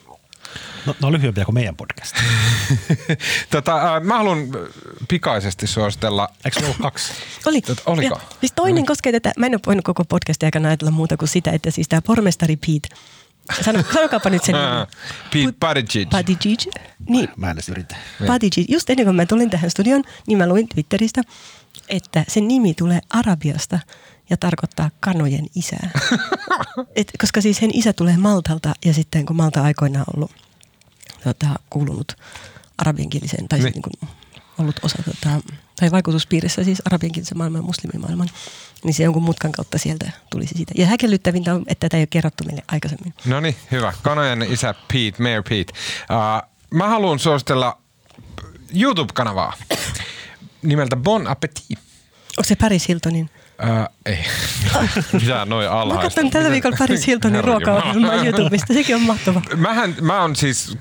No, 0.87 0.97
no 1.01 1.13
lyhyempiä 1.13 1.45
kuin 1.45 1.55
meidän 1.55 1.77
podcast. 1.77 2.17
tota, 3.51 3.97
äh, 3.97 4.03
mä 4.03 4.17
haluan 4.17 4.39
äh, 4.39 4.47
pikaisesti 5.09 5.67
suositella. 5.67 6.29
Eikö 6.45 6.61
ollut 6.61 6.77
kaksi? 6.83 7.13
Oli. 7.47 7.59
Tot- 7.59 7.83
oliko? 7.87 8.15
Ja, 8.15 8.37
siis 8.41 8.53
toinen 8.53 8.87
koskee 8.87 9.13
tätä, 9.13 9.33
mä 9.37 9.47
en 9.47 9.55
ole 9.55 9.61
voinut 9.67 9.85
koko 9.85 10.05
podcastin 10.05 10.47
aikana 10.47 10.69
ajatella 10.69 10.91
muuta 10.91 11.17
kuin 11.17 11.29
sitä, 11.29 11.51
että 11.51 11.71
siis 11.71 11.89
tämä 11.89 12.03
pormestari 12.03 12.57
Pete, 12.57 12.97
Sano, 13.65 13.85
sanokaapa 13.95 14.31
nyt 14.31 14.45
sen. 14.45 14.55
Pete 15.33 15.53
Buttigieg. 15.61 16.11
Buttigieg. 16.11 16.61
Niin, 17.09 17.29
Mä 17.37 17.51
en 17.51 17.57
yritä. 17.71 17.97
Buttigieg. 18.27 18.71
Just 18.71 18.91
ennen 18.91 19.07
kuin 19.07 19.17
mä 19.17 19.27
tulin 19.27 19.51
tähän 19.51 19.71
studioon, 19.71 20.05
niin 20.27 20.39
mä 20.39 20.49
luin 20.49 20.69
Twitteristä, 20.69 21.23
että 21.89 22.25
sen 22.29 22.49
nimi 22.49 22.75
tulee 22.75 23.01
Arabiasta 23.11 23.79
ja 24.31 24.37
tarkoittaa 24.37 24.91
kanojen 25.01 25.47
isää. 25.55 25.91
Et, 26.97 27.13
koska 27.21 27.41
siis 27.41 27.57
sen 27.57 27.71
isä 27.75 27.93
tulee 27.93 28.17
Maltalta 28.17 28.75
ja 28.85 28.95
sitten 28.95 29.27
kun 29.27 29.37
Malta 29.37 29.63
aikoinaan 29.63 30.07
ollut 30.17 30.31
tota, 31.25 31.47
kuulunut 31.71 32.17
arabiankieliseen, 32.79 33.49
tai 33.49 33.59
Niin. 33.59 33.73
niin. 33.73 33.83
niin 34.01 34.11
ollut 34.59 34.81
osa 34.83 34.99
tota, 35.05 35.41
tai 35.81 35.91
vaikutuspiirissä 35.91 36.65
siis 36.65 36.83
arabiankielisen 36.85 37.39
maailman 37.39 37.59
ja 37.59 37.63
muslimimaailman, 37.67 38.29
niin 38.85 38.95
se 38.95 39.03
jonkun 39.03 39.23
mutkan 39.23 39.53
kautta 39.53 39.79
sieltä 39.79 40.11
tulisi 40.31 40.55
siitä. 40.57 40.73
Ja 40.77 40.87
häkellyttävintä 40.87 41.55
on, 41.55 41.65
että 41.67 41.89
tätä 41.89 41.97
ei 41.97 42.01
ole 42.01 42.07
kerrottu 42.07 42.45
meille 42.45 42.63
aikaisemmin. 42.73 43.15
No 43.25 43.41
niin, 43.41 43.57
hyvä. 43.71 43.93
Kanojen 44.03 44.43
isä 44.43 44.75
Pete, 44.93 45.23
Mayor 45.23 45.43
Pete. 45.43 45.73
Uh, 46.11 46.49
mä 46.75 46.89
haluan 46.89 47.19
suositella 47.19 47.79
YouTube-kanavaa 48.75 49.53
nimeltä 50.63 50.97
Bon 50.97 51.27
Appetit. 51.27 51.65
Onko 51.71 52.45
se 52.49 52.57
Paris 52.57 52.89
Hiltonin? 52.89 53.31
Uh, 53.63 53.89
ei. 54.07 54.25
Mitä 55.13 55.45
noin 55.45 55.67
Mä 55.67 55.73
alhaista? 55.73 56.03
katson 56.03 56.31
tällä 56.31 56.51
viikolla 56.51 56.77
Paris 56.79 57.07
Hiltonin 57.07 57.45
ruokaohjelmaa. 57.45 58.15
YouTubesta. 58.15 58.75
Sekin 58.75 58.97
on 58.97 59.03
mahtava. 59.03 59.43
Mähän, 59.57 59.95
mä 60.01 60.21
oon 60.21 60.37
siis 60.37 60.79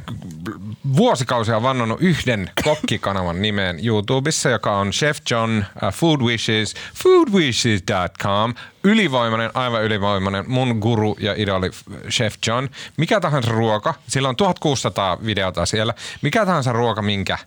vuosikausia 0.97 1.61
vannonut 1.61 2.01
yhden 2.01 2.51
kokkikanavan 2.63 3.41
nimeen 3.41 3.87
YouTubessa, 3.87 4.49
joka 4.49 4.77
on 4.77 4.91
Chef 4.91 5.17
John 5.31 5.57
uh, 5.57 5.93
Food 5.93 6.21
Wishes, 6.21 6.75
foodwishes.com. 7.03 8.53
Ylivoimainen, 8.83 9.51
aivan 9.53 9.83
ylivoimainen, 9.83 10.45
mun 10.47 10.77
guru 10.79 11.17
ja 11.19 11.33
idoli 11.37 11.69
Chef 12.09 12.35
John. 12.47 12.67
Mikä 12.97 13.19
tahansa 13.19 13.51
ruoka, 13.51 13.93
sillä 14.07 14.29
on 14.29 14.35
1600 14.35 15.17
videota 15.25 15.65
siellä, 15.65 15.93
mikä 16.21 16.45
tahansa 16.45 16.71
ruoka, 16.73 17.01
minkä 17.01 17.37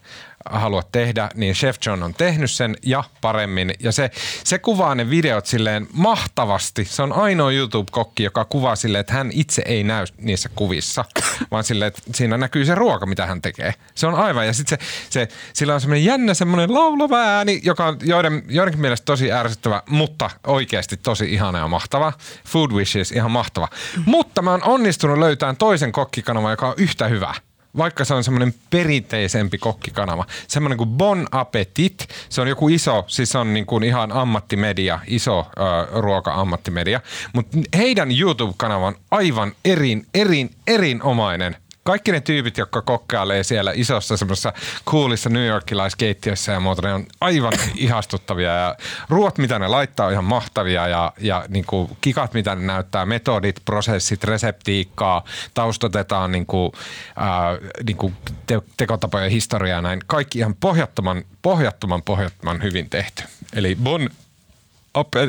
haluat 0.51 0.93
tehdä, 0.93 1.29
niin 1.35 1.55
Chef 1.55 1.77
John 1.87 2.03
on 2.03 2.15
tehnyt 2.15 2.51
sen 2.51 2.77
ja 2.83 3.05
paremmin. 3.21 3.75
Ja 3.81 3.93
se, 3.93 4.11
se 4.45 4.59
kuvaa 4.59 4.95
ne 4.95 5.11
videot 5.11 5.47
silleen 5.65 5.87
mahtavasti. 5.93 6.85
Se 6.85 7.03
on 7.03 7.13
ainoa 7.13 7.51
YouTube-kokki, 7.53 8.23
joka 8.23 8.45
kuvaa 8.45 8.77
silleen, 8.77 9.01
että 9.01 9.13
hän 9.13 9.31
itse 9.33 9.63
ei 9.67 9.85
näy 9.85 10.07
niissä 10.19 10.49
kuvissa, 10.55 11.05
vaan 11.51 11.65
silleen, 11.65 11.89
että 11.89 12.03
siinä 12.15 12.39
näkyy 12.39 12.65
se 12.65 12.75
ruoka, 12.75 13.07
mitä 13.07 13.27
hän 13.27 13.43
tekee. 13.43 13.75
Se 13.95 14.07
on 14.07 14.15
aivan. 14.15 14.47
Ja 14.47 14.53
sitten 14.53 14.79
se, 14.79 14.87
se, 15.11 15.29
sillä 15.53 15.75
on 15.75 15.81
semmoinen 15.81 16.05
jännä 16.05 16.35
semmoinen 16.35 16.75
laulava 16.75 17.19
ääni, 17.19 17.61
joka 17.63 17.87
on 17.87 17.97
joiden, 18.03 18.43
joidenkin 18.49 18.81
mielestä 18.81 19.05
tosi 19.05 19.33
ärsyttävä, 19.33 19.83
mutta 19.89 20.31
oikeasti 20.47 20.97
tosi 20.97 21.33
ihana 21.33 21.59
ja 21.59 21.69
mahtava. 21.69 22.13
Food 22.47 22.71
Wishes, 22.71 23.13
ihan 23.13 23.31
mahtava. 23.31 23.69
Mutta 24.07 24.43
mä 24.43 24.51
oon 24.51 24.65
onnistunut 24.65 25.19
löytämään 25.19 25.57
toisen 25.57 25.93
kokkikanavan, 25.93 26.53
joka 26.53 26.69
on 26.69 26.75
yhtä 26.77 27.09
hyvä 27.09 27.35
vaikka 27.77 28.05
se 28.05 28.15
on 28.15 28.25
semmoinen 28.25 28.55
perinteisempi 28.71 29.59
kokkikanava, 29.59 30.25
semmoinen 30.49 30.79
kuin 30.79 30.91
Bon 30.91 31.27
Appetit, 31.31 32.09
se 32.29 32.41
on 32.41 32.49
joku 32.49 32.69
iso, 32.69 33.05
siis 33.07 33.31
se 33.31 33.39
on 33.39 33.55
niin 33.55 33.67
kuin 33.67 33.85
ihan 33.85 34.13
ammattimedia, 34.13 34.99
iso 35.07 35.39
ö, 35.39 36.01
ruoka-ammattimedia, 36.01 37.01
mutta 37.33 37.59
heidän 37.77 38.09
YouTube-kanava 38.11 38.87
on 38.87 38.97
aivan 39.11 39.53
erin, 39.65 40.07
erin, 40.15 40.51
erinomainen. 40.67 41.57
Kaikki 41.85 42.13
ne 42.13 42.21
tyypit, 42.21 42.59
jotka 42.59 42.83
kokkailee 42.83 43.45
siellä 43.45 43.73
isossa 43.75 44.17
semmoisessa 44.17 44.53
coolissa 44.87 45.31
New 45.31 45.47
Yorkilaiskeittiössä 45.47 46.53
ja 46.53 46.61
muuta, 46.61 46.83
ne 46.83 46.95
on 46.95 47.07
aivan 47.21 47.53
ihastuttavia 47.75 48.51
ja 48.51 48.77
ruot, 49.09 49.39
mitä 49.39 49.59
ne 49.59 49.69
laittaa, 49.69 50.07
on 50.07 50.13
ihan 50.13 50.25
mahtavia 50.25 50.89
ja, 50.89 51.13
ja 51.21 51.45
niin 51.49 51.65
kuin 51.65 51.97
kikat, 52.01 52.35
mitä 52.35 52.55
ne 52.55 52.67
näyttää, 52.67 53.07
metodit, 53.07 53.61
prosessit, 53.65 54.25
reseptiikkaa, 54.25 55.25
taustotetaan 55.55 56.33
niin 56.33 56.47
kuin, 56.47 56.73
ää, 57.17 57.59
niin 57.87 57.97
kuin 57.97 58.17
te- 58.47 58.63
tekotapojen 58.77 59.31
historiaa 59.31 59.83
näin. 59.83 60.01
Kaikki 60.07 60.39
ihan 60.39 60.55
pohjattoman, 60.55 61.25
pohjattoman, 61.43 62.03
pohjattoman 62.03 62.63
hyvin 62.63 62.91
tehty. 62.91 63.23
Eli 63.55 63.77
Bon 63.83 64.11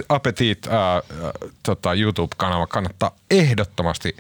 Appetit 0.10 0.68
ää, 0.68 1.02
tota, 1.64 1.94
YouTube-kanava 1.94 2.68
kannattaa 2.68 3.12
ehdottomasti 3.32 4.18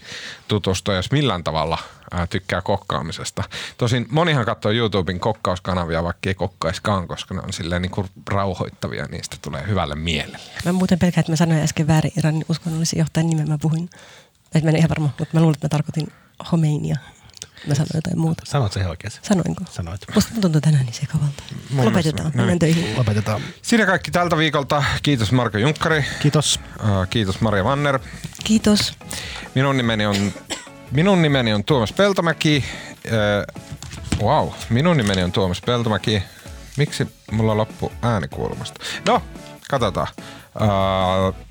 tutustua, 0.47 0.95
jos 0.95 1.11
millään 1.11 1.43
tavalla 1.43 1.77
ää, 2.11 2.27
tykkää 2.27 2.61
kokkaamisesta. 2.61 3.43
Tosin 3.77 4.05
monihan 4.09 4.45
katsoo 4.45 4.71
YouTuben 4.71 5.19
kokkauskanavia, 5.19 6.03
vaikka 6.03 6.29
ei 6.29 6.33
kokkaiskaan, 6.33 7.07
koska 7.07 7.33
ne 7.35 7.41
on 7.41 7.53
silleen 7.53 7.81
niin 7.81 7.91
kuin 7.91 8.07
rauhoittavia, 8.29 9.05
niistä 9.05 9.37
tulee 9.41 9.67
hyvälle 9.67 9.95
mielelle. 9.95 10.37
Mä 10.65 10.71
muuten 10.71 10.99
pelkään, 10.99 11.19
että 11.19 11.31
mä 11.31 11.35
sanoin 11.35 11.61
äsken 11.61 11.87
väärin 11.87 12.11
Iranin 12.17 12.45
uskonnollisen 12.49 12.99
johtajan 12.99 13.29
nimen 13.29 13.49
mä 13.49 13.57
puhuin. 13.61 13.89
Et 14.55 14.63
mä 14.63 14.69
en 14.69 14.75
ihan 14.75 14.89
varma, 14.89 15.05
mutta 15.05 15.25
mä 15.33 15.39
luulen, 15.41 15.53
että 15.55 15.65
mä 15.65 15.69
tarkoitin 15.69 16.07
Homeinia. 16.51 16.95
Mä 17.67 17.75
sanoin 17.75 17.89
jotain 17.93 18.19
muuta. 18.19 18.43
Sanoit 18.45 18.73
se 18.73 18.87
oikein? 18.87 19.13
Sanoinko? 19.21 19.63
Sanoit. 19.71 20.01
Musta 20.15 20.31
tuntuu 20.41 20.61
tänään 20.61 20.85
niin 20.85 20.93
sekavalta. 20.93 21.43
Mun 21.69 21.85
Lopetetaan, 21.85 22.23
mielestä- 22.23 22.37
mennään 22.37 22.59
töihin. 22.59 22.97
Lopetetaan. 22.97 23.41
Siinä 23.61 23.85
kaikki 23.85 24.11
tältä 24.11 24.37
viikolta. 24.37 24.83
Kiitos 25.03 25.31
Marko 25.31 25.57
Junkkari. 25.57 26.05
Kiitos. 26.21 26.59
Kiitos 27.09 27.41
Maria 27.41 27.63
Manner. 27.63 27.99
Kiitos. 28.43 28.93
Minun 29.55 29.77
nimeni 29.77 30.05
on, 30.05 30.15
minun 30.91 31.21
nimeni 31.21 31.53
on 31.53 31.63
Tuomas 31.63 31.93
Peltomäki. 31.93 32.63
Äh, 33.07 33.55
wow, 34.21 34.49
minun 34.69 34.97
nimeni 34.97 35.23
on 35.23 35.31
Tuomas 35.31 35.61
Peltomäki. 35.61 36.23
Miksi 36.77 37.07
mulla 37.31 37.57
loppu 37.57 37.91
äänikulmasta? 38.01 38.83
No, 39.07 39.21
katsotaan. 39.69 40.07
Äh, 40.61 41.45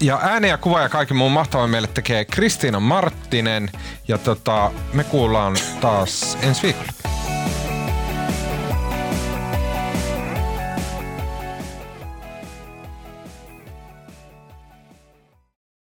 ja 0.00 0.20
ääni 0.22 0.48
ja 0.48 0.58
kuva 0.58 0.80
ja 0.80 0.88
kaikki 0.88 1.14
muun 1.14 1.32
mahtavan 1.32 1.70
meille 1.70 1.88
tekee 1.88 2.24
Kristiina 2.24 2.80
Marttinen. 2.80 3.70
Ja 4.08 4.18
tota, 4.18 4.70
me 4.92 5.04
kuullaan 5.04 5.56
taas 5.80 6.38
ensi 6.42 6.62
viikolla. 6.62 6.92